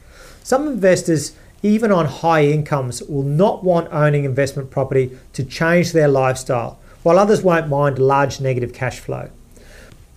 Some 0.49 0.67
investors, 0.67 1.35
even 1.63 1.93
on 1.93 2.07
high 2.07 2.47
incomes, 2.47 3.03
will 3.03 3.23
not 3.23 3.63
want 3.63 3.93
owning 3.93 4.25
investment 4.25 4.71
property 4.71 5.11
to 5.35 5.45
change 5.45 5.93
their 5.93 6.09
lifestyle, 6.09 6.79
while 7.03 7.19
others 7.19 7.43
won't 7.43 7.69
mind 7.69 7.99
large 7.99 8.41
negative 8.41 8.73
cash 8.73 8.99
flow. 8.99 9.29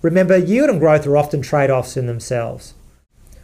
Remember, 0.01 0.37
yield 0.37 0.69
and 0.69 0.79
growth 0.79 1.05
are 1.05 1.17
often 1.17 1.41
trade 1.41 1.69
offs 1.69 1.97
in 1.97 2.05
themselves. 2.05 2.73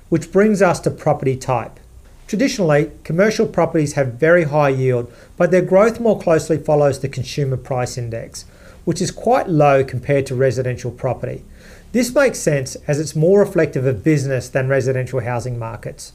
Which 0.07 0.31
brings 0.31 0.61
us 0.61 0.79
to 0.79 0.89
property 0.89 1.35
type. 1.35 1.77
Traditionally, 2.25 2.91
commercial 3.03 3.47
properties 3.47 3.95
have 3.95 4.13
very 4.13 4.45
high 4.45 4.69
yield, 4.69 5.11
but 5.35 5.51
their 5.51 5.61
growth 5.61 5.99
more 5.99 6.17
closely 6.17 6.57
follows 6.57 7.01
the 7.01 7.09
consumer 7.09 7.57
price 7.57 7.97
index, 7.97 8.45
which 8.85 9.01
is 9.01 9.11
quite 9.11 9.49
low 9.49 9.83
compared 9.83 10.25
to 10.27 10.35
residential 10.35 10.91
property. 10.91 11.43
This 11.91 12.15
makes 12.15 12.39
sense 12.39 12.77
as 12.87 12.97
it's 12.97 13.13
more 13.13 13.41
reflective 13.41 13.85
of 13.85 14.05
business 14.05 14.47
than 14.47 14.69
residential 14.69 15.19
housing 15.19 15.59
markets. 15.59 16.13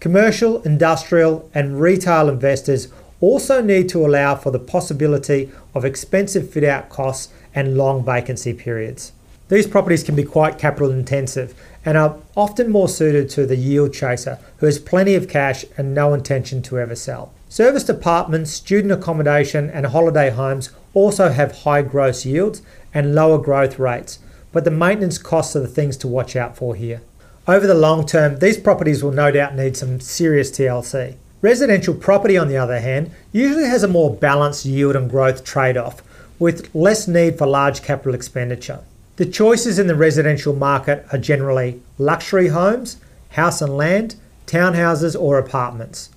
Commercial, 0.00 0.62
industrial, 0.62 1.48
and 1.54 1.80
retail 1.80 2.28
investors 2.28 2.88
also 3.20 3.62
need 3.62 3.88
to 3.88 4.04
allow 4.04 4.34
for 4.34 4.50
the 4.50 4.58
possibility 4.58 5.50
of 5.74 5.84
expensive 5.84 6.50
fit 6.50 6.64
out 6.64 6.88
costs 6.90 7.32
and 7.54 7.76
long 7.76 8.04
vacancy 8.04 8.52
periods. 8.52 9.12
These 9.48 9.68
properties 9.68 10.02
can 10.02 10.16
be 10.16 10.24
quite 10.24 10.58
capital 10.58 10.90
intensive 10.90 11.54
and 11.84 11.96
are 11.96 12.16
often 12.36 12.70
more 12.70 12.88
suited 12.88 13.30
to 13.30 13.46
the 13.46 13.56
yield 13.56 13.94
chaser 13.94 14.38
who 14.58 14.66
has 14.66 14.78
plenty 14.78 15.14
of 15.14 15.28
cash 15.28 15.64
and 15.78 15.94
no 15.94 16.12
intention 16.12 16.60
to 16.62 16.78
ever 16.78 16.96
sell. 16.96 17.32
Serviced 17.48 17.88
apartments, 17.88 18.50
student 18.50 18.92
accommodation, 18.92 19.70
and 19.70 19.86
holiday 19.86 20.30
homes 20.30 20.70
also 20.94 21.30
have 21.30 21.62
high 21.62 21.80
gross 21.82 22.26
yields 22.26 22.60
and 22.92 23.14
lower 23.14 23.38
growth 23.38 23.78
rates, 23.78 24.18
but 24.52 24.64
the 24.64 24.70
maintenance 24.70 25.16
costs 25.16 25.54
are 25.54 25.60
the 25.60 25.68
things 25.68 25.96
to 25.96 26.08
watch 26.08 26.34
out 26.34 26.56
for 26.56 26.74
here. 26.74 27.00
Over 27.48 27.68
the 27.68 27.74
long 27.74 28.06
term, 28.06 28.40
these 28.40 28.58
properties 28.58 29.04
will 29.04 29.12
no 29.12 29.30
doubt 29.30 29.54
need 29.54 29.76
some 29.76 30.00
serious 30.00 30.50
TLC. 30.50 31.14
Residential 31.42 31.94
property, 31.94 32.36
on 32.36 32.48
the 32.48 32.56
other 32.56 32.80
hand, 32.80 33.12
usually 33.30 33.68
has 33.68 33.84
a 33.84 33.88
more 33.88 34.12
balanced 34.12 34.64
yield 34.64 34.96
and 34.96 35.08
growth 35.08 35.44
trade 35.44 35.76
off, 35.76 36.02
with 36.40 36.74
less 36.74 37.06
need 37.06 37.38
for 37.38 37.46
large 37.46 37.82
capital 37.82 38.14
expenditure. 38.14 38.80
The 39.14 39.26
choices 39.26 39.78
in 39.78 39.86
the 39.86 39.94
residential 39.94 40.56
market 40.56 41.06
are 41.12 41.18
generally 41.18 41.80
luxury 41.98 42.48
homes, 42.48 42.96
house 43.30 43.62
and 43.62 43.76
land, 43.76 44.16
townhouses, 44.46 45.18
or 45.18 45.38
apartments. 45.38 46.10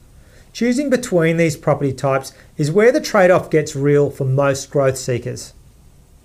Choosing 0.51 0.89
between 0.89 1.37
these 1.37 1.55
property 1.55 1.93
types 1.93 2.33
is 2.57 2.71
where 2.71 2.91
the 2.91 2.99
trade 2.99 3.29
off 3.29 3.51
gets 3.51 3.75
real 3.75 4.09
for 4.09 4.25
most 4.25 4.71
growth 4.71 4.97
seekers. 4.97 5.53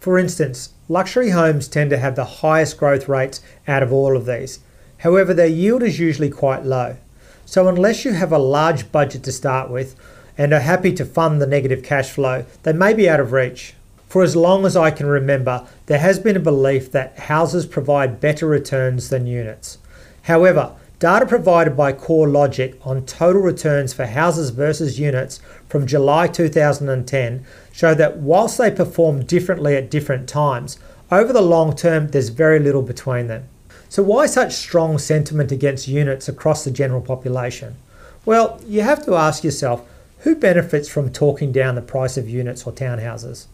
For 0.00 0.18
instance, 0.18 0.70
luxury 0.88 1.30
homes 1.30 1.68
tend 1.68 1.90
to 1.90 1.98
have 1.98 2.16
the 2.16 2.24
highest 2.24 2.78
growth 2.78 3.06
rates 3.06 3.42
out 3.68 3.82
of 3.82 3.92
all 3.92 4.16
of 4.16 4.24
these. 4.24 4.60
However, 5.04 5.34
their 5.34 5.46
yield 5.46 5.82
is 5.82 6.00
usually 6.00 6.30
quite 6.30 6.64
low. 6.64 6.96
So, 7.44 7.68
unless 7.68 8.06
you 8.06 8.12
have 8.14 8.32
a 8.32 8.38
large 8.38 8.90
budget 8.90 9.22
to 9.24 9.32
start 9.32 9.68
with 9.68 9.94
and 10.38 10.54
are 10.54 10.60
happy 10.60 10.94
to 10.94 11.04
fund 11.04 11.42
the 11.42 11.46
negative 11.46 11.82
cash 11.82 12.08
flow, 12.08 12.46
they 12.62 12.72
may 12.72 12.94
be 12.94 13.06
out 13.06 13.20
of 13.20 13.30
reach. 13.30 13.74
For 14.08 14.22
as 14.22 14.34
long 14.34 14.64
as 14.64 14.78
I 14.78 14.90
can 14.90 15.06
remember, 15.06 15.66
there 15.86 15.98
has 15.98 16.18
been 16.18 16.36
a 16.36 16.40
belief 16.40 16.90
that 16.92 17.18
houses 17.18 17.66
provide 17.66 18.18
better 18.18 18.46
returns 18.46 19.10
than 19.10 19.26
units. 19.26 19.76
However, 20.22 20.72
data 21.00 21.26
provided 21.26 21.76
by 21.76 21.92
CoreLogic 21.92 22.78
on 22.86 23.04
total 23.04 23.42
returns 23.42 23.92
for 23.92 24.06
houses 24.06 24.48
versus 24.48 24.98
units 24.98 25.38
from 25.68 25.86
July 25.86 26.28
2010 26.28 27.44
show 27.72 27.92
that 27.92 28.16
whilst 28.16 28.56
they 28.56 28.70
perform 28.70 29.26
differently 29.26 29.76
at 29.76 29.90
different 29.90 30.30
times, 30.30 30.78
over 31.12 31.30
the 31.30 31.42
long 31.42 31.76
term 31.76 32.08
there's 32.08 32.30
very 32.30 32.58
little 32.58 32.80
between 32.80 33.26
them. 33.26 33.50
So, 33.94 34.02
why 34.02 34.26
such 34.26 34.54
strong 34.54 34.98
sentiment 34.98 35.52
against 35.52 35.86
units 35.86 36.28
across 36.28 36.64
the 36.64 36.72
general 36.72 37.00
population? 37.00 37.76
Well, 38.24 38.60
you 38.66 38.80
have 38.80 39.04
to 39.04 39.14
ask 39.14 39.44
yourself 39.44 39.88
who 40.22 40.34
benefits 40.34 40.88
from 40.88 41.12
talking 41.12 41.52
down 41.52 41.76
the 41.76 41.80
price 41.80 42.16
of 42.16 42.28
units 42.28 42.66
or 42.66 42.72
townhouses? 42.72 43.46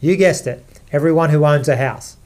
You 0.00 0.16
guessed 0.16 0.48
it, 0.48 0.64
everyone 0.90 1.30
who 1.30 1.46
owns 1.46 1.68
a 1.68 1.76
house. 1.76 2.16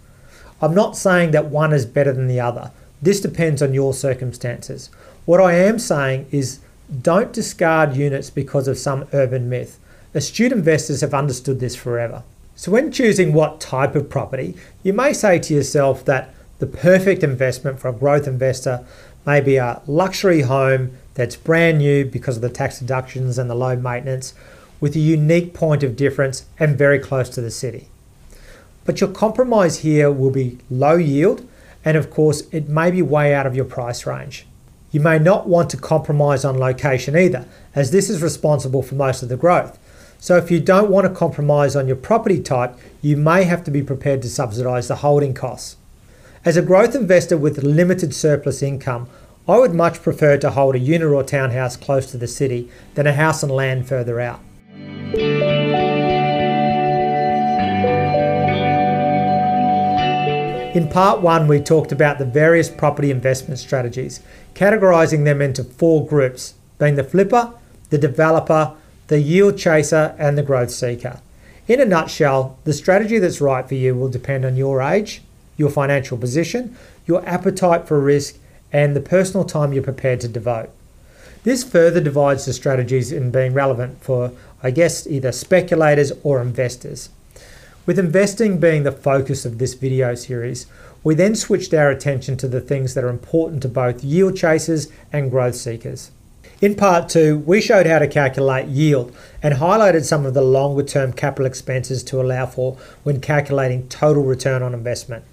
I'm 0.62 0.74
not 0.74 0.96
saying 0.96 1.32
that 1.32 1.50
one 1.50 1.74
is 1.74 1.84
better 1.84 2.10
than 2.10 2.26
the 2.26 2.40
other. 2.40 2.70
This 3.02 3.20
depends 3.20 3.60
on 3.60 3.74
your 3.74 3.92
circumstances. 3.92 4.88
What 5.26 5.42
I 5.42 5.52
am 5.52 5.78
saying 5.78 6.24
is 6.30 6.60
don't 7.02 7.34
discard 7.34 7.94
units 7.94 8.30
because 8.30 8.66
of 8.66 8.78
some 8.78 9.06
urban 9.12 9.50
myth. 9.50 9.78
Astute 10.14 10.52
investors 10.52 11.02
have 11.02 11.12
understood 11.12 11.60
this 11.60 11.76
forever. 11.76 12.22
So, 12.56 12.72
when 12.72 12.90
choosing 12.90 13.34
what 13.34 13.60
type 13.60 13.94
of 13.94 14.08
property, 14.08 14.56
you 14.82 14.94
may 14.94 15.12
say 15.12 15.38
to 15.40 15.52
yourself 15.52 16.02
that 16.06 16.32
the 16.58 16.66
perfect 16.66 17.22
investment 17.22 17.78
for 17.78 17.88
a 17.88 17.92
growth 17.92 18.26
investor 18.26 18.84
may 19.24 19.40
be 19.40 19.56
a 19.56 19.80
luxury 19.86 20.42
home 20.42 20.92
that's 21.14 21.36
brand 21.36 21.78
new 21.78 22.04
because 22.04 22.36
of 22.36 22.42
the 22.42 22.48
tax 22.48 22.78
deductions 22.78 23.38
and 23.38 23.48
the 23.48 23.54
low 23.54 23.76
maintenance, 23.76 24.34
with 24.80 24.94
a 24.94 25.00
unique 25.00 25.54
point 25.54 25.82
of 25.82 25.96
difference 25.96 26.46
and 26.58 26.78
very 26.78 26.98
close 26.98 27.28
to 27.28 27.40
the 27.40 27.50
city. 27.50 27.88
But 28.84 29.00
your 29.00 29.10
compromise 29.10 29.80
here 29.80 30.10
will 30.10 30.30
be 30.30 30.58
low 30.70 30.96
yield, 30.96 31.46
and 31.84 31.96
of 31.96 32.10
course, 32.10 32.42
it 32.52 32.68
may 32.68 32.90
be 32.90 33.02
way 33.02 33.34
out 33.34 33.46
of 33.46 33.54
your 33.54 33.64
price 33.64 34.06
range. 34.06 34.46
You 34.90 35.00
may 35.00 35.18
not 35.18 35.48
want 35.48 35.68
to 35.70 35.76
compromise 35.76 36.44
on 36.44 36.58
location 36.58 37.16
either, 37.16 37.46
as 37.74 37.90
this 37.90 38.08
is 38.08 38.22
responsible 38.22 38.82
for 38.82 38.94
most 38.94 39.22
of 39.22 39.28
the 39.28 39.36
growth. 39.36 39.78
So, 40.20 40.36
if 40.36 40.50
you 40.50 40.58
don't 40.58 40.90
want 40.90 41.06
to 41.06 41.14
compromise 41.14 41.76
on 41.76 41.86
your 41.86 41.96
property 41.96 42.40
type, 42.40 42.76
you 43.02 43.16
may 43.16 43.44
have 43.44 43.62
to 43.64 43.70
be 43.70 43.82
prepared 43.82 44.22
to 44.22 44.30
subsidise 44.30 44.88
the 44.88 44.96
holding 44.96 45.34
costs. 45.34 45.76
As 46.48 46.56
a 46.56 46.62
growth 46.62 46.94
investor 46.94 47.36
with 47.36 47.62
limited 47.62 48.14
surplus 48.14 48.62
income, 48.62 49.06
I 49.46 49.58
would 49.58 49.74
much 49.74 50.00
prefer 50.00 50.38
to 50.38 50.50
hold 50.50 50.76
a 50.76 50.78
unit 50.78 51.10
or 51.10 51.22
townhouse 51.22 51.76
close 51.76 52.10
to 52.10 52.16
the 52.16 52.26
city 52.26 52.70
than 52.94 53.06
a 53.06 53.12
house 53.12 53.42
and 53.42 53.52
land 53.52 53.86
further 53.86 54.18
out. 54.18 54.40
In 60.74 60.88
part 60.88 61.20
one, 61.20 61.48
we 61.48 61.60
talked 61.60 61.92
about 61.92 62.16
the 62.16 62.24
various 62.24 62.70
property 62.70 63.10
investment 63.10 63.58
strategies, 63.58 64.20
categorizing 64.54 65.26
them 65.26 65.42
into 65.42 65.62
four 65.62 66.06
groups, 66.06 66.54
being 66.78 66.94
the 66.94 67.04
flipper, 67.04 67.52
the 67.90 67.98
developer, 67.98 68.72
the 69.08 69.20
yield 69.20 69.58
chaser, 69.58 70.16
and 70.18 70.38
the 70.38 70.42
growth 70.42 70.70
seeker. 70.70 71.20
In 71.66 71.78
a 71.78 71.84
nutshell, 71.84 72.58
the 72.64 72.72
strategy 72.72 73.18
that's 73.18 73.42
right 73.42 73.68
for 73.68 73.74
you 73.74 73.94
will 73.94 74.08
depend 74.08 74.46
on 74.46 74.56
your 74.56 74.80
age, 74.80 75.20
your 75.58 75.68
financial 75.68 76.16
position, 76.16 76.74
your 77.06 77.22
appetite 77.28 77.86
for 77.86 78.00
risk, 78.00 78.38
and 78.72 78.96
the 78.96 79.00
personal 79.00 79.44
time 79.44 79.74
you're 79.74 79.82
prepared 79.82 80.20
to 80.20 80.28
devote. 80.28 80.70
This 81.44 81.64
further 81.64 82.00
divides 82.00 82.46
the 82.46 82.52
strategies 82.52 83.12
in 83.12 83.30
being 83.30 83.52
relevant 83.52 84.02
for, 84.02 84.32
I 84.62 84.70
guess, 84.70 85.06
either 85.06 85.32
speculators 85.32 86.12
or 86.22 86.40
investors. 86.40 87.10
With 87.86 87.98
investing 87.98 88.58
being 88.58 88.82
the 88.82 88.92
focus 88.92 89.44
of 89.44 89.58
this 89.58 89.74
video 89.74 90.14
series, 90.14 90.66
we 91.02 91.14
then 91.14 91.34
switched 91.34 91.72
our 91.72 91.90
attention 91.90 92.36
to 92.38 92.48
the 92.48 92.60
things 92.60 92.94
that 92.94 93.04
are 93.04 93.08
important 93.08 93.62
to 93.62 93.68
both 93.68 94.04
yield 94.04 94.36
chasers 94.36 94.88
and 95.12 95.30
growth 95.30 95.54
seekers. 95.54 96.10
In 96.60 96.74
part 96.74 97.08
two, 97.08 97.38
we 97.38 97.60
showed 97.60 97.86
how 97.86 98.00
to 98.00 98.08
calculate 98.08 98.66
yield 98.66 99.14
and 99.42 99.54
highlighted 99.54 100.04
some 100.04 100.26
of 100.26 100.34
the 100.34 100.42
longer 100.42 100.82
term 100.82 101.12
capital 101.12 101.46
expenses 101.46 102.02
to 102.04 102.20
allow 102.20 102.46
for 102.46 102.76
when 103.04 103.20
calculating 103.20 103.88
total 103.88 104.24
return 104.24 104.62
on 104.62 104.74
investment. 104.74 105.24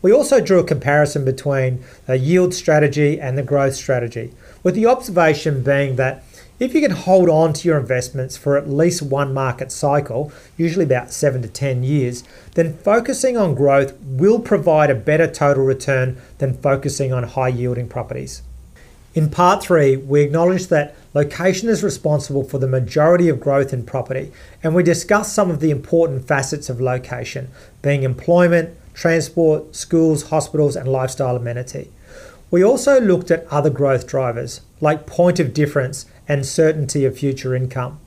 We 0.00 0.12
also 0.12 0.40
drew 0.40 0.60
a 0.60 0.64
comparison 0.64 1.24
between 1.24 1.82
a 2.06 2.16
yield 2.16 2.54
strategy 2.54 3.20
and 3.20 3.36
the 3.36 3.42
growth 3.42 3.74
strategy, 3.74 4.32
with 4.62 4.74
the 4.74 4.86
observation 4.86 5.62
being 5.62 5.96
that 5.96 6.22
if 6.60 6.74
you 6.74 6.80
can 6.80 6.90
hold 6.90 7.28
on 7.28 7.52
to 7.52 7.68
your 7.68 7.78
investments 7.78 8.36
for 8.36 8.56
at 8.56 8.68
least 8.68 9.00
one 9.00 9.32
market 9.32 9.70
cycle, 9.70 10.32
usually 10.56 10.84
about 10.84 11.12
7 11.12 11.42
to 11.42 11.48
10 11.48 11.84
years, 11.84 12.24
then 12.54 12.76
focusing 12.78 13.36
on 13.36 13.54
growth 13.54 13.94
will 14.02 14.40
provide 14.40 14.90
a 14.90 14.94
better 14.94 15.28
total 15.28 15.64
return 15.64 16.20
than 16.38 16.54
focusing 16.54 17.12
on 17.12 17.22
high 17.22 17.48
yielding 17.48 17.88
properties. 17.88 18.42
In 19.14 19.30
part 19.30 19.62
3, 19.62 19.96
we 19.96 20.20
acknowledge 20.22 20.66
that 20.68 20.94
location 21.14 21.68
is 21.68 21.82
responsible 21.82 22.44
for 22.44 22.58
the 22.58 22.68
majority 22.68 23.28
of 23.28 23.40
growth 23.40 23.72
in 23.72 23.84
property, 23.84 24.30
and 24.62 24.74
we 24.74 24.82
discuss 24.82 25.32
some 25.32 25.50
of 25.50 25.60
the 25.60 25.70
important 25.70 26.26
facets 26.26 26.68
of 26.68 26.80
location, 26.80 27.48
being 27.82 28.02
employment, 28.02 28.76
transport, 28.98 29.76
schools, 29.76 30.24
hospitals, 30.24 30.74
and 30.74 30.88
lifestyle 30.88 31.36
amenity. 31.36 31.92
We 32.50 32.64
also 32.64 33.00
looked 33.00 33.30
at 33.30 33.46
other 33.48 33.70
growth 33.70 34.08
drivers 34.08 34.60
like 34.80 35.06
point 35.06 35.38
of 35.38 35.54
difference 35.54 36.04
and 36.26 36.44
certainty 36.44 37.04
of 37.04 37.16
future 37.16 37.54
income. 37.54 38.00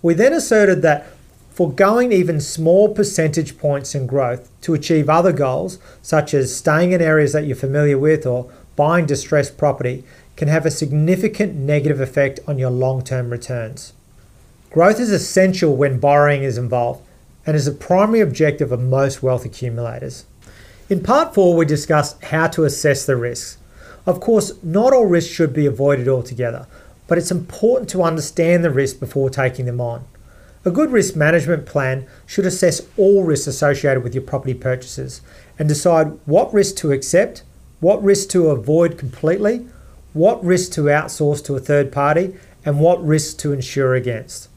We 0.00 0.14
then 0.14 0.32
asserted 0.32 0.80
that 0.80 1.06
Foregoing 1.50 2.10
even 2.10 2.40
small 2.40 2.94
percentage 2.94 3.58
points 3.58 3.94
in 3.94 4.06
growth 4.06 4.48
to 4.62 4.72
achieve 4.72 5.10
other 5.10 5.30
goals, 5.30 5.78
such 6.00 6.32
as 6.32 6.56
staying 6.56 6.92
in 6.92 7.02
areas 7.02 7.34
that 7.34 7.44
you're 7.44 7.54
familiar 7.54 7.98
with 7.98 8.24
or 8.24 8.50
buying 8.76 9.04
distressed 9.04 9.58
property, 9.58 10.02
can 10.36 10.48
have 10.48 10.64
a 10.64 10.70
significant 10.70 11.54
negative 11.54 12.00
effect 12.00 12.40
on 12.48 12.58
your 12.58 12.70
long 12.70 13.02
term 13.04 13.28
returns. 13.28 13.92
Growth 14.70 14.98
is 14.98 15.12
essential 15.12 15.76
when 15.76 16.00
borrowing 16.00 16.44
is 16.44 16.56
involved 16.56 17.02
and 17.44 17.54
is 17.54 17.66
a 17.66 17.72
primary 17.72 18.20
objective 18.20 18.72
of 18.72 18.80
most 18.80 19.22
wealth 19.22 19.44
accumulators. 19.44 20.24
In 20.90 21.04
part 21.04 21.34
four, 21.34 21.54
we 21.54 21.66
discussed 21.66 22.20
how 22.24 22.48
to 22.48 22.64
assess 22.64 23.06
the 23.06 23.14
risks. 23.14 23.58
Of 24.06 24.18
course, 24.18 24.60
not 24.60 24.92
all 24.92 25.06
risks 25.06 25.32
should 25.32 25.52
be 25.52 25.64
avoided 25.64 26.08
altogether, 26.08 26.66
but 27.06 27.16
it's 27.16 27.30
important 27.30 27.88
to 27.90 28.02
understand 28.02 28.64
the 28.64 28.72
risks 28.72 28.98
before 28.98 29.30
taking 29.30 29.66
them 29.66 29.80
on. 29.80 30.04
A 30.64 30.70
good 30.72 30.90
risk 30.90 31.14
management 31.14 31.64
plan 31.64 32.08
should 32.26 32.44
assess 32.44 32.82
all 32.96 33.22
risks 33.22 33.46
associated 33.46 34.02
with 34.02 34.16
your 34.16 34.24
property 34.24 34.52
purchases 34.52 35.20
and 35.60 35.68
decide 35.68 36.18
what 36.26 36.52
risks 36.52 36.80
to 36.80 36.90
accept, 36.90 37.44
what 37.78 38.02
risks 38.02 38.26
to 38.32 38.48
avoid 38.48 38.98
completely, 38.98 39.68
what 40.12 40.44
risks 40.44 40.74
to 40.74 40.82
outsource 40.82 41.44
to 41.44 41.54
a 41.54 41.60
third 41.60 41.92
party, 41.92 42.34
and 42.64 42.80
what 42.80 43.00
risks 43.06 43.32
to 43.34 43.52
insure 43.52 43.94
against. 43.94 44.48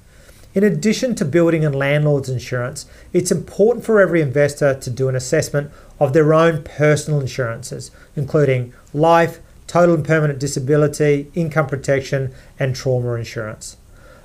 In 0.56 0.64
addition 0.64 1.16
to 1.16 1.26
building 1.26 1.66
and 1.66 1.74
landlord's 1.74 2.30
insurance, 2.30 2.86
it's 3.12 3.32
important 3.32 3.86
for 3.86 4.00
every 4.00 4.22
investor 4.22 4.76
to 4.76 4.90
do 4.90 5.10
an 5.10 5.16
assessment 5.16 5.72
of 6.00 6.14
their 6.14 6.34
own 6.34 6.64
personal 6.64 7.22
insurances, 7.22 7.92
including 8.16 8.74
life, 8.94 9.40
total 9.68 9.96
and 9.96 10.06
permanent 10.06 10.40
disability, 10.40 11.32
income 11.34 11.68
protection, 11.68 12.34
and 12.60 12.76
trauma 12.76 13.14
insurance. 13.14 13.78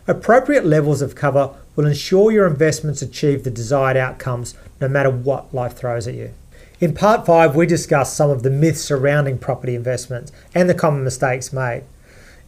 Appropriate 0.07 0.65
levels 0.65 1.03
of 1.03 1.15
cover 1.15 1.55
will 1.77 1.87
ensure 1.87 2.33
your 2.33 2.47
investments 2.47 3.03
achieve 3.03 3.45
the 3.45 3.51
desired 3.51 3.97
outcomes 3.97 4.55
no 4.81 4.89
matter 4.89 5.11
what 5.11 5.55
life 5.55 5.77
throws 5.77 6.09
at 6.09 6.15
you. 6.15 6.33
In 6.81 6.95
part 6.95 7.27
5, 7.27 7.57
we 7.57 7.67
discuss 7.67 8.15
some 8.15 8.31
of 8.31 8.43
the 8.43 8.51
myths 8.51 8.81
surrounding 8.81 9.39
property 9.39 9.75
investments 9.75 10.33
and 10.55 10.69
the 10.69 10.75
common 10.75 11.05
mistakes 11.05 11.53
made. 11.53 11.83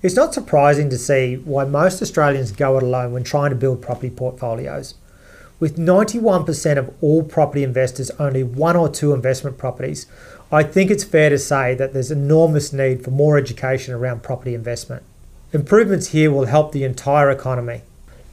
It's 0.03 0.17
not 0.17 0.33
surprising 0.33 0.89
to 0.91 0.99
see 0.99 1.37
why 1.37 1.65
most 1.65 2.01
Australians 2.01 2.53
go 2.53 2.77
it 2.79 2.83
alone 2.83 3.13
when 3.13 3.25
trying 3.25 3.51
to 3.51 3.57
build 3.57 3.83
property 3.83 4.09
portfolios. 4.09 4.95
With 5.61 5.77
91% 5.77 6.79
of 6.79 6.95
all 7.03 7.23
property 7.23 7.63
investors 7.63 8.11
only 8.19 8.43
one 8.43 8.77
or 8.77 8.89
two 8.89 9.13
investment 9.13 9.59
properties, 9.59 10.07
I 10.51 10.63
think 10.63 10.91
it's 10.91 11.05
fair 11.05 11.29
to 11.29 11.39
say 11.39 11.75
that 11.75 11.93
there's 11.93 12.11
enormous 12.11 12.73
need 12.73 13.05
for 13.05 13.11
more 13.11 13.37
education 13.37 13.93
around 13.93 14.23
property 14.23 14.55
investment. 14.55 15.03
Improvements 15.53 16.09
here 16.09 16.31
will 16.31 16.47
help 16.47 16.73
the 16.73 16.85
entire 16.85 17.31
economy. 17.31 17.83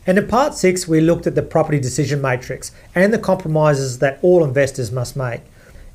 And 0.05 0.17
in 0.17 0.25
part 0.28 0.53
6, 0.53 0.88
we 0.88 1.01
looked 1.01 1.28
at 1.28 1.36
the 1.36 1.41
property 1.41 1.82
decision 1.82 2.21
matrix 2.21 2.71
and 2.95 3.13
the 3.13 3.19
compromises 3.19 3.99
that 3.99 4.19
all 4.21 4.41
investors 4.41 4.89
must 4.89 5.17
make. 5.17 5.41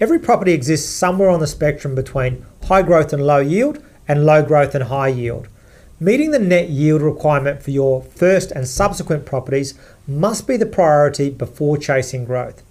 Every 0.01 0.19
property 0.19 0.53
exists 0.53 0.95
somewhere 0.95 1.31
on 1.31 1.41
the 1.41 1.47
spectrum 1.47 1.95
between 1.95 2.45
high 2.65 2.83
growth 2.83 3.15
and 3.15 3.27
low 3.27 3.39
yield 3.39 3.83
and 4.07 4.27
low 4.27 4.43
growth 4.43 4.75
and 4.75 4.85
high 4.85 5.09
yield. 5.09 5.49
Meeting 6.03 6.33
the 6.33 6.39
net 6.41 6.69
yield 6.69 7.01
requirement 7.01 7.63
for 7.63 7.71
your 7.71 8.03
first 8.03 8.51
and 8.51 8.67
subsequent 8.67 9.25
properties 9.25 9.79
must 10.07 10.47
be 10.47 10.57
the 10.57 10.67
priority 10.67 11.31
before 11.31 11.79
chasing 11.79 12.25
growth. 12.25 12.63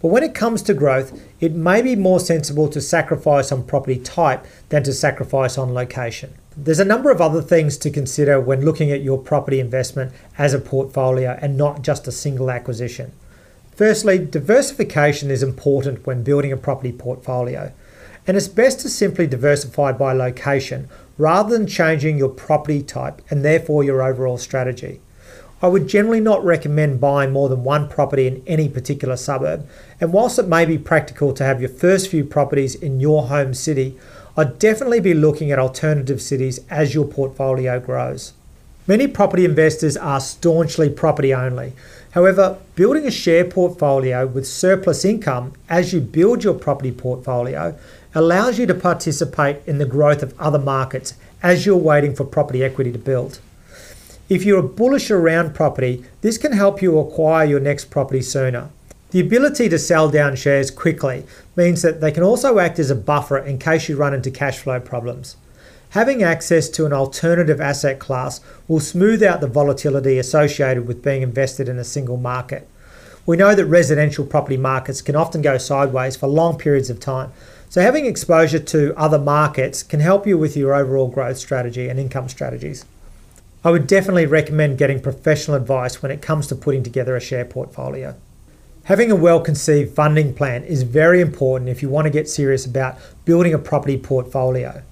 But 0.00 0.08
when 0.08 0.24
it 0.24 0.34
comes 0.34 0.62
to 0.62 0.74
growth, 0.74 1.18
it 1.40 1.54
may 1.54 1.80
be 1.80 1.94
more 1.94 2.18
sensible 2.18 2.68
to 2.68 2.80
sacrifice 2.80 3.52
on 3.52 3.62
property 3.62 3.98
type 3.98 4.44
than 4.68 4.82
to 4.82 4.92
sacrifice 4.92 5.56
on 5.56 5.74
location. 5.74 6.34
There's 6.56 6.80
a 6.80 6.84
number 6.84 7.10
of 7.10 7.20
other 7.20 7.40
things 7.40 7.78
to 7.78 7.90
consider 7.90 8.40
when 8.40 8.64
looking 8.64 8.90
at 8.90 9.02
your 9.02 9.16
property 9.16 9.60
investment 9.60 10.12
as 10.36 10.52
a 10.52 10.58
portfolio 10.58 11.38
and 11.40 11.56
not 11.56 11.82
just 11.82 12.08
a 12.08 12.12
single 12.12 12.50
acquisition. 12.50 13.12
Firstly, 13.76 14.18
diversification 14.18 15.30
is 15.30 15.42
important 15.42 16.06
when 16.06 16.24
building 16.24 16.52
a 16.52 16.56
property 16.56 16.92
portfolio, 16.92 17.72
and 18.26 18.36
it's 18.36 18.48
best 18.48 18.80
to 18.80 18.88
simply 18.88 19.26
diversify 19.26 19.92
by 19.92 20.12
location 20.12 20.88
rather 21.16 21.56
than 21.56 21.66
changing 21.66 22.18
your 22.18 22.28
property 22.28 22.82
type 22.82 23.22
and 23.30 23.44
therefore 23.44 23.82
your 23.82 24.02
overall 24.02 24.36
strategy. 24.36 25.00
I 25.62 25.68
would 25.68 25.86
generally 25.86 26.18
not 26.18 26.44
recommend 26.44 27.00
buying 27.00 27.30
more 27.30 27.48
than 27.48 27.62
one 27.62 27.88
property 27.88 28.26
in 28.26 28.42
any 28.48 28.68
particular 28.68 29.16
suburb, 29.16 29.64
and 30.00 30.12
whilst 30.12 30.40
it 30.40 30.48
may 30.48 30.64
be 30.64 30.76
practical 30.76 31.32
to 31.34 31.44
have 31.44 31.60
your 31.60 31.70
first 31.70 32.08
few 32.08 32.24
properties 32.24 32.74
in 32.74 32.98
your 32.98 33.28
home 33.28 33.54
city, 33.54 33.96
I'd 34.36 34.58
definitely 34.58 34.98
be 34.98 35.14
looking 35.14 35.52
at 35.52 35.60
alternative 35.60 36.20
cities 36.20 36.58
as 36.68 36.94
your 36.94 37.04
portfolio 37.04 37.78
grows. 37.78 38.32
Many 38.88 39.06
property 39.06 39.44
investors 39.44 39.96
are 39.96 40.18
staunchly 40.18 40.90
property 40.90 41.32
only. 41.32 41.74
However, 42.10 42.58
building 42.74 43.06
a 43.06 43.12
share 43.12 43.44
portfolio 43.44 44.26
with 44.26 44.48
surplus 44.48 45.04
income 45.04 45.52
as 45.68 45.92
you 45.92 46.00
build 46.00 46.42
your 46.42 46.54
property 46.54 46.90
portfolio 46.90 47.78
allows 48.16 48.58
you 48.58 48.66
to 48.66 48.74
participate 48.74 49.58
in 49.66 49.78
the 49.78 49.86
growth 49.86 50.24
of 50.24 50.38
other 50.40 50.58
markets 50.58 51.14
as 51.40 51.64
you're 51.64 51.76
waiting 51.76 52.16
for 52.16 52.24
property 52.24 52.64
equity 52.64 52.90
to 52.90 52.98
build. 52.98 53.38
If 54.32 54.46
you're 54.46 54.62
bullish 54.62 55.10
around 55.10 55.54
property, 55.54 56.06
this 56.22 56.38
can 56.38 56.52
help 56.52 56.80
you 56.80 56.98
acquire 56.98 57.44
your 57.44 57.60
next 57.60 57.90
property 57.90 58.22
sooner. 58.22 58.70
The 59.10 59.20
ability 59.20 59.68
to 59.68 59.78
sell 59.78 60.08
down 60.08 60.36
shares 60.36 60.70
quickly 60.70 61.26
means 61.54 61.82
that 61.82 62.00
they 62.00 62.10
can 62.10 62.22
also 62.22 62.58
act 62.58 62.78
as 62.78 62.90
a 62.90 62.94
buffer 62.94 63.36
in 63.36 63.58
case 63.58 63.90
you 63.90 63.96
run 63.98 64.14
into 64.14 64.30
cash 64.30 64.56
flow 64.56 64.80
problems. 64.80 65.36
Having 65.90 66.22
access 66.22 66.70
to 66.70 66.86
an 66.86 66.94
alternative 66.94 67.60
asset 67.60 67.98
class 67.98 68.40
will 68.68 68.80
smooth 68.80 69.22
out 69.22 69.42
the 69.42 69.46
volatility 69.46 70.16
associated 70.18 70.86
with 70.86 71.04
being 71.04 71.20
invested 71.20 71.68
in 71.68 71.76
a 71.76 71.84
single 71.84 72.16
market. 72.16 72.66
We 73.26 73.36
know 73.36 73.54
that 73.54 73.66
residential 73.66 74.24
property 74.24 74.56
markets 74.56 75.02
can 75.02 75.14
often 75.14 75.42
go 75.42 75.58
sideways 75.58 76.16
for 76.16 76.26
long 76.26 76.56
periods 76.56 76.88
of 76.88 77.00
time, 77.00 77.32
so, 77.68 77.82
having 77.82 78.06
exposure 78.06 78.60
to 78.60 78.94
other 78.96 79.18
markets 79.18 79.82
can 79.82 80.00
help 80.00 80.26
you 80.26 80.38
with 80.38 80.56
your 80.56 80.74
overall 80.74 81.08
growth 81.08 81.36
strategy 81.36 81.88
and 81.90 82.00
income 82.00 82.30
strategies. 82.30 82.86
I 83.64 83.70
would 83.70 83.86
definitely 83.86 84.26
recommend 84.26 84.78
getting 84.78 85.00
professional 85.00 85.56
advice 85.56 86.02
when 86.02 86.10
it 86.10 86.20
comes 86.20 86.48
to 86.48 86.56
putting 86.56 86.82
together 86.82 87.14
a 87.14 87.20
share 87.20 87.44
portfolio. 87.44 88.16
Having 88.84 89.12
a 89.12 89.16
well 89.16 89.40
conceived 89.40 89.94
funding 89.94 90.34
plan 90.34 90.64
is 90.64 90.82
very 90.82 91.20
important 91.20 91.70
if 91.70 91.80
you 91.80 91.88
want 91.88 92.06
to 92.06 92.10
get 92.10 92.28
serious 92.28 92.66
about 92.66 92.98
building 93.24 93.54
a 93.54 93.58
property 93.58 93.96
portfolio. 93.96 94.82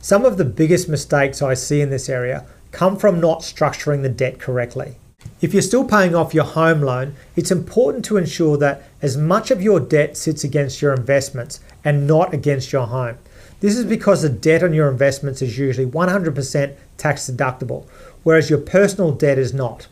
Some 0.00 0.24
of 0.24 0.38
the 0.38 0.46
biggest 0.46 0.88
mistakes 0.88 1.42
I 1.42 1.52
see 1.52 1.82
in 1.82 1.90
this 1.90 2.08
area 2.08 2.46
come 2.72 2.96
from 2.96 3.20
not 3.20 3.40
structuring 3.40 4.00
the 4.00 4.08
debt 4.08 4.38
correctly. 4.38 4.96
If 5.42 5.52
you're 5.52 5.62
still 5.62 5.84
paying 5.84 6.14
off 6.14 6.32
your 6.32 6.44
home 6.44 6.80
loan, 6.80 7.14
it's 7.36 7.50
important 7.50 8.04
to 8.06 8.16
ensure 8.16 8.56
that 8.56 8.84
as 9.02 9.18
much 9.18 9.50
of 9.50 9.60
your 9.60 9.80
debt 9.80 10.16
sits 10.16 10.44
against 10.44 10.80
your 10.80 10.94
investments 10.94 11.60
and 11.84 12.06
not 12.06 12.32
against 12.32 12.72
your 12.72 12.86
home. 12.86 13.18
This 13.60 13.76
is 13.76 13.84
because 13.84 14.22
the 14.22 14.28
debt 14.28 14.62
on 14.62 14.72
your 14.72 14.88
investments 14.88 15.42
is 15.42 15.58
usually 15.58 15.86
100% 15.86 16.76
tax 16.96 17.28
deductible, 17.28 17.86
whereas 18.22 18.50
your 18.50 18.60
personal 18.60 19.12
debt 19.12 19.38
is 19.38 19.52
not. 19.52 19.88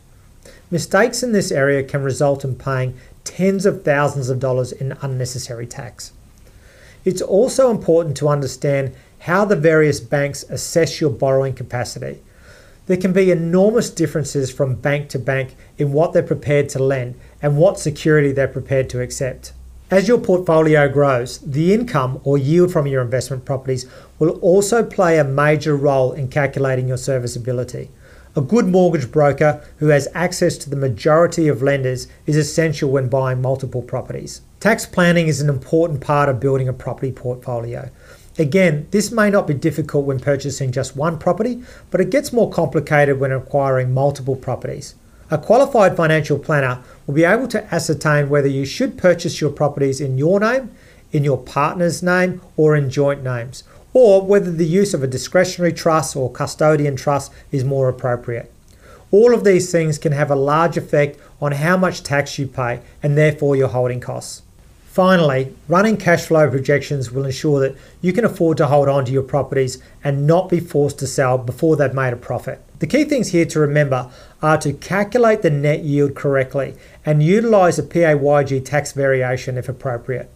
Mistakes 0.71 1.21
in 1.23 1.33
this 1.33 1.51
area 1.51 1.83
can 1.83 2.01
result 2.01 2.45
in 2.45 2.55
paying 2.55 2.95
tens 3.23 3.65
of 3.65 3.83
thousands 3.83 4.29
of 4.29 4.39
dollars 4.39 4.71
in 4.71 4.97
unnecessary 5.01 5.67
tax. 5.67 6.13
It's 7.03 7.21
also 7.21 7.69
important 7.69 8.17
to 8.17 8.29
understand 8.29 8.93
how 9.19 9.45
the 9.45 9.55
various 9.55 9.99
banks 9.99 10.43
assess 10.43 11.01
your 11.01 11.09
borrowing 11.09 11.53
capacity. 11.53 12.21
There 12.85 12.97
can 12.97 13.11
be 13.11 13.31
enormous 13.31 13.89
differences 13.89 14.49
from 14.49 14.75
bank 14.75 15.09
to 15.09 15.19
bank 15.19 15.55
in 15.77 15.91
what 15.91 16.13
they're 16.13 16.23
prepared 16.23 16.69
to 16.69 16.83
lend 16.83 17.15
and 17.41 17.57
what 17.57 17.79
security 17.79 18.31
they're 18.31 18.47
prepared 18.47 18.89
to 18.91 19.01
accept. 19.01 19.51
As 19.89 20.09
your 20.09 20.17
portfolio 20.17 20.89
grows, 20.89 21.37
the 21.37 21.73
income 21.73 22.19
or 22.25 22.37
yield 22.37 22.73
from 22.73 22.87
your 22.87 23.01
investment 23.01 23.45
properties 23.45 23.85
will 24.19 24.31
also 24.39 24.83
play 24.83 25.17
a 25.17 25.23
major 25.23 25.77
role 25.77 26.11
in 26.11 26.27
calculating 26.27 26.89
your 26.89 26.97
serviceability. 26.97 27.89
A 28.35 28.41
good 28.41 28.67
mortgage 28.67 29.09
broker 29.09 29.63
who 29.77 29.87
has 29.87 30.09
access 30.13 30.57
to 30.57 30.69
the 30.69 30.75
majority 30.75 31.47
of 31.47 31.63
lenders 31.63 32.09
is 32.25 32.35
essential 32.35 32.91
when 32.91 33.07
buying 33.07 33.41
multiple 33.41 33.81
properties. 33.81 34.41
Tax 34.59 34.85
planning 34.85 35.29
is 35.29 35.39
an 35.39 35.47
important 35.47 36.01
part 36.01 36.27
of 36.27 36.41
building 36.41 36.67
a 36.67 36.73
property 36.73 37.13
portfolio. 37.13 37.89
Again, 38.37 38.87
this 38.91 39.09
may 39.09 39.29
not 39.29 39.47
be 39.47 39.53
difficult 39.53 40.05
when 40.05 40.19
purchasing 40.19 40.73
just 40.73 40.97
one 40.97 41.17
property, 41.17 41.63
but 41.91 42.01
it 42.01 42.09
gets 42.09 42.33
more 42.33 42.51
complicated 42.51 43.21
when 43.21 43.31
acquiring 43.31 43.93
multiple 43.93 44.35
properties. 44.35 44.95
A 45.29 45.37
qualified 45.37 45.97
financial 45.97 46.39
planner 46.39 46.81
will 47.05 47.13
be 47.13 47.25
able 47.25 47.49
to 47.49 47.73
ascertain 47.73 48.29
whether 48.29 48.47
you 48.47 48.65
should 48.65 48.97
purchase 48.97 49.41
your 49.41 49.49
properties 49.49 49.99
in 49.99 50.17
your 50.17 50.39
name, 50.39 50.71
in 51.11 51.25
your 51.25 51.37
partner's 51.37 52.01
name, 52.01 52.39
or 52.55 52.77
in 52.77 52.89
joint 52.89 53.23
names, 53.23 53.65
or 53.91 54.21
whether 54.21 54.51
the 54.51 54.65
use 54.65 54.93
of 54.93 55.03
a 55.03 55.07
discretionary 55.07 55.73
trust 55.73 56.15
or 56.15 56.31
custodian 56.31 56.95
trust 56.95 57.33
is 57.51 57.65
more 57.65 57.89
appropriate. 57.89 58.49
All 59.11 59.33
of 59.33 59.43
these 59.43 59.69
things 59.69 59.97
can 59.97 60.13
have 60.13 60.31
a 60.31 60.35
large 60.35 60.77
effect 60.77 61.19
on 61.41 61.51
how 61.51 61.75
much 61.75 62.03
tax 62.03 62.39
you 62.39 62.47
pay 62.47 62.79
and 63.03 63.17
therefore 63.17 63.57
your 63.57 63.69
holding 63.69 63.99
costs. 63.99 64.43
Finally, 64.85 65.53
running 65.67 65.97
cash 65.97 66.25
flow 66.25 66.49
projections 66.49 67.11
will 67.11 67.25
ensure 67.25 67.59
that 67.59 67.75
you 68.01 68.11
can 68.11 68.25
afford 68.25 68.57
to 68.57 68.65
hold 68.65 68.87
on 68.87 69.05
to 69.05 69.11
your 69.11 69.21
properties 69.21 69.77
and 70.03 70.25
not 70.25 70.49
be 70.49 70.59
forced 70.59 70.97
to 70.99 71.05
sell 71.05 71.37
before 71.37 71.75
they've 71.75 71.93
made 71.93 72.13
a 72.13 72.17
profit. 72.17 72.61
The 72.79 72.87
key 72.87 73.05
things 73.05 73.29
here 73.29 73.45
to 73.45 73.59
remember 73.59 74.09
are 74.41 74.57
to 74.59 74.73
calculate 74.73 75.41
the 75.41 75.49
net 75.49 75.83
yield 75.83 76.15
correctly 76.15 76.75
and 77.05 77.23
utilise 77.23 77.79
a 77.79 77.83
PAYG 77.83 78.63
tax 78.63 78.91
variation 78.91 79.57
if 79.57 79.67
appropriate. 79.67 80.29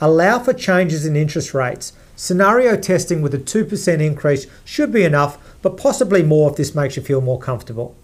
Allow 0.00 0.40
for 0.40 0.52
changes 0.52 1.06
in 1.06 1.16
interest 1.16 1.54
rates. 1.54 1.92
Scenario 2.16 2.76
testing 2.76 3.22
with 3.22 3.34
a 3.34 3.38
2% 3.38 4.00
increase 4.00 4.46
should 4.64 4.92
be 4.92 5.04
enough, 5.04 5.38
but 5.62 5.76
possibly 5.76 6.22
more 6.22 6.50
if 6.50 6.56
this 6.56 6.74
makes 6.74 6.96
you 6.96 7.02
feel 7.02 7.20
more 7.20 7.38
comfortable. 7.38 7.94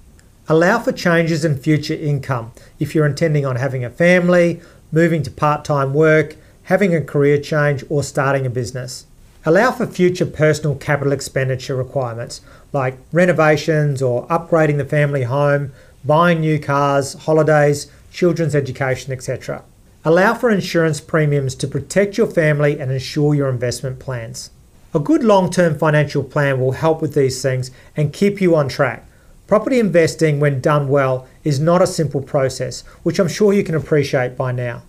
Allow 0.48 0.80
for 0.80 0.92
changes 0.92 1.44
in 1.44 1.56
future 1.56 1.94
income 1.94 2.52
if 2.78 2.94
you're 2.94 3.06
intending 3.06 3.46
on 3.46 3.56
having 3.56 3.84
a 3.84 3.90
family, 3.90 4.60
moving 4.90 5.22
to 5.22 5.30
part 5.30 5.64
time 5.64 5.94
work, 5.94 6.36
having 6.64 6.94
a 6.94 7.00
career 7.00 7.38
change, 7.38 7.84
or 7.88 8.02
starting 8.02 8.46
a 8.46 8.50
business. 8.50 9.06
Allow 9.46 9.72
for 9.72 9.86
future 9.86 10.26
personal 10.26 10.76
capital 10.76 11.14
expenditure 11.14 11.74
requirements 11.74 12.42
like 12.74 12.98
renovations 13.10 14.02
or 14.02 14.26
upgrading 14.26 14.76
the 14.76 14.84
family 14.84 15.22
home, 15.22 15.72
buying 16.04 16.40
new 16.40 16.58
cars, 16.58 17.14
holidays, 17.14 17.90
children's 18.12 18.54
education, 18.54 19.14
etc. 19.14 19.64
Allow 20.04 20.34
for 20.34 20.50
insurance 20.50 21.00
premiums 21.00 21.54
to 21.54 21.66
protect 21.66 22.18
your 22.18 22.26
family 22.26 22.78
and 22.78 22.90
ensure 22.92 23.34
your 23.34 23.48
investment 23.48 23.98
plans. 23.98 24.50
A 24.92 25.00
good 25.00 25.24
long 25.24 25.50
term 25.50 25.78
financial 25.78 26.22
plan 26.22 26.60
will 26.60 26.72
help 26.72 27.00
with 27.00 27.14
these 27.14 27.40
things 27.40 27.70
and 27.96 28.12
keep 28.12 28.42
you 28.42 28.54
on 28.54 28.68
track. 28.68 29.06
Property 29.46 29.80
investing, 29.80 30.38
when 30.38 30.60
done 30.60 30.86
well, 30.88 31.26
is 31.44 31.58
not 31.58 31.80
a 31.80 31.86
simple 31.86 32.20
process, 32.20 32.82
which 33.04 33.18
I'm 33.18 33.28
sure 33.28 33.54
you 33.54 33.64
can 33.64 33.74
appreciate 33.74 34.36
by 34.36 34.52
now. 34.52 34.82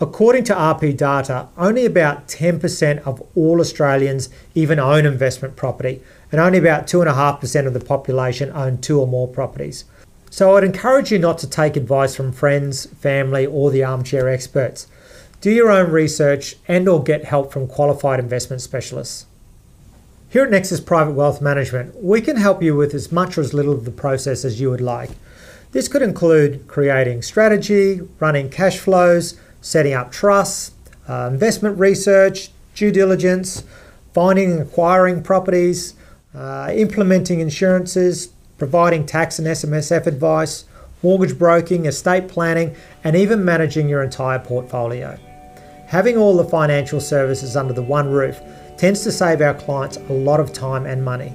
According 0.00 0.44
to 0.44 0.54
RP 0.54 0.96
data, 0.96 1.48
only 1.56 1.86
about 1.86 2.26
10% 2.26 2.98
of 3.06 3.22
all 3.36 3.60
Australians 3.60 4.28
even 4.54 4.80
own 4.80 5.06
investment 5.06 5.54
property, 5.54 6.02
and 6.32 6.40
only 6.40 6.58
about 6.58 6.88
2.5% 6.88 7.66
of 7.66 7.74
the 7.74 7.80
population 7.80 8.50
own 8.54 8.78
two 8.78 9.00
or 9.00 9.06
more 9.06 9.28
properties. 9.28 9.84
So 10.30 10.56
I'd 10.56 10.64
encourage 10.64 11.12
you 11.12 11.20
not 11.20 11.38
to 11.38 11.48
take 11.48 11.76
advice 11.76 12.16
from 12.16 12.32
friends, 12.32 12.86
family, 12.86 13.46
or 13.46 13.70
the 13.70 13.84
armchair 13.84 14.28
experts. 14.28 14.88
Do 15.40 15.50
your 15.52 15.70
own 15.70 15.92
research 15.92 16.56
and 16.66 16.88
or 16.88 17.00
get 17.00 17.26
help 17.26 17.52
from 17.52 17.68
qualified 17.68 18.18
investment 18.18 18.62
specialists. 18.62 19.26
Here 20.28 20.42
at 20.42 20.50
Nexus 20.50 20.80
Private 20.80 21.12
Wealth 21.12 21.40
Management, 21.40 22.02
we 22.02 22.20
can 22.20 22.34
help 22.34 22.60
you 22.64 22.74
with 22.74 22.94
as 22.94 23.12
much 23.12 23.38
or 23.38 23.42
as 23.42 23.54
little 23.54 23.74
of 23.74 23.84
the 23.84 23.92
process 23.92 24.44
as 24.44 24.60
you 24.60 24.70
would 24.70 24.80
like. 24.80 25.10
This 25.70 25.86
could 25.86 26.02
include 26.02 26.66
creating 26.66 27.22
strategy, 27.22 28.00
running 28.18 28.50
cash 28.50 28.80
flows, 28.80 29.38
setting 29.64 29.94
up 29.94 30.12
trusts, 30.12 30.72
uh, 31.08 31.28
investment 31.32 31.78
research, 31.78 32.50
due 32.74 32.92
diligence, 32.92 33.64
finding 34.12 34.52
and 34.52 34.60
acquiring 34.60 35.22
properties, 35.22 35.94
uh, 36.34 36.70
implementing 36.74 37.40
insurances, 37.40 38.28
providing 38.58 39.06
tax 39.06 39.38
and 39.38 39.48
SMSF 39.48 40.06
advice, 40.06 40.64
mortgage 41.02 41.38
broking, 41.38 41.86
estate 41.86 42.28
planning, 42.28 42.76
and 43.02 43.16
even 43.16 43.42
managing 43.42 43.88
your 43.88 44.02
entire 44.02 44.38
portfolio. 44.38 45.18
Having 45.86 46.18
all 46.18 46.36
the 46.36 46.44
financial 46.44 47.00
services 47.00 47.56
under 47.56 47.72
the 47.72 47.82
one 47.82 48.10
roof 48.10 48.40
tends 48.76 49.02
to 49.04 49.12
save 49.12 49.40
our 49.40 49.54
clients 49.54 49.96
a 49.96 50.12
lot 50.12 50.40
of 50.40 50.52
time 50.52 50.84
and 50.84 51.02
money. 51.02 51.32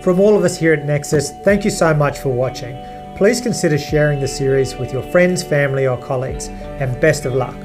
From 0.00 0.18
all 0.20 0.36
of 0.36 0.44
us 0.44 0.58
here 0.58 0.72
at 0.72 0.86
Nexus, 0.86 1.32
thank 1.44 1.64
you 1.64 1.70
so 1.70 1.92
much 1.92 2.18
for 2.18 2.30
watching. 2.30 2.95
Please 3.16 3.40
consider 3.40 3.78
sharing 3.78 4.20
the 4.20 4.28
series 4.28 4.76
with 4.76 4.92
your 4.92 5.02
friends, 5.02 5.42
family, 5.42 5.86
or 5.86 5.96
colleagues, 5.96 6.48
and 6.80 7.00
best 7.00 7.24
of 7.24 7.34
luck. 7.34 7.56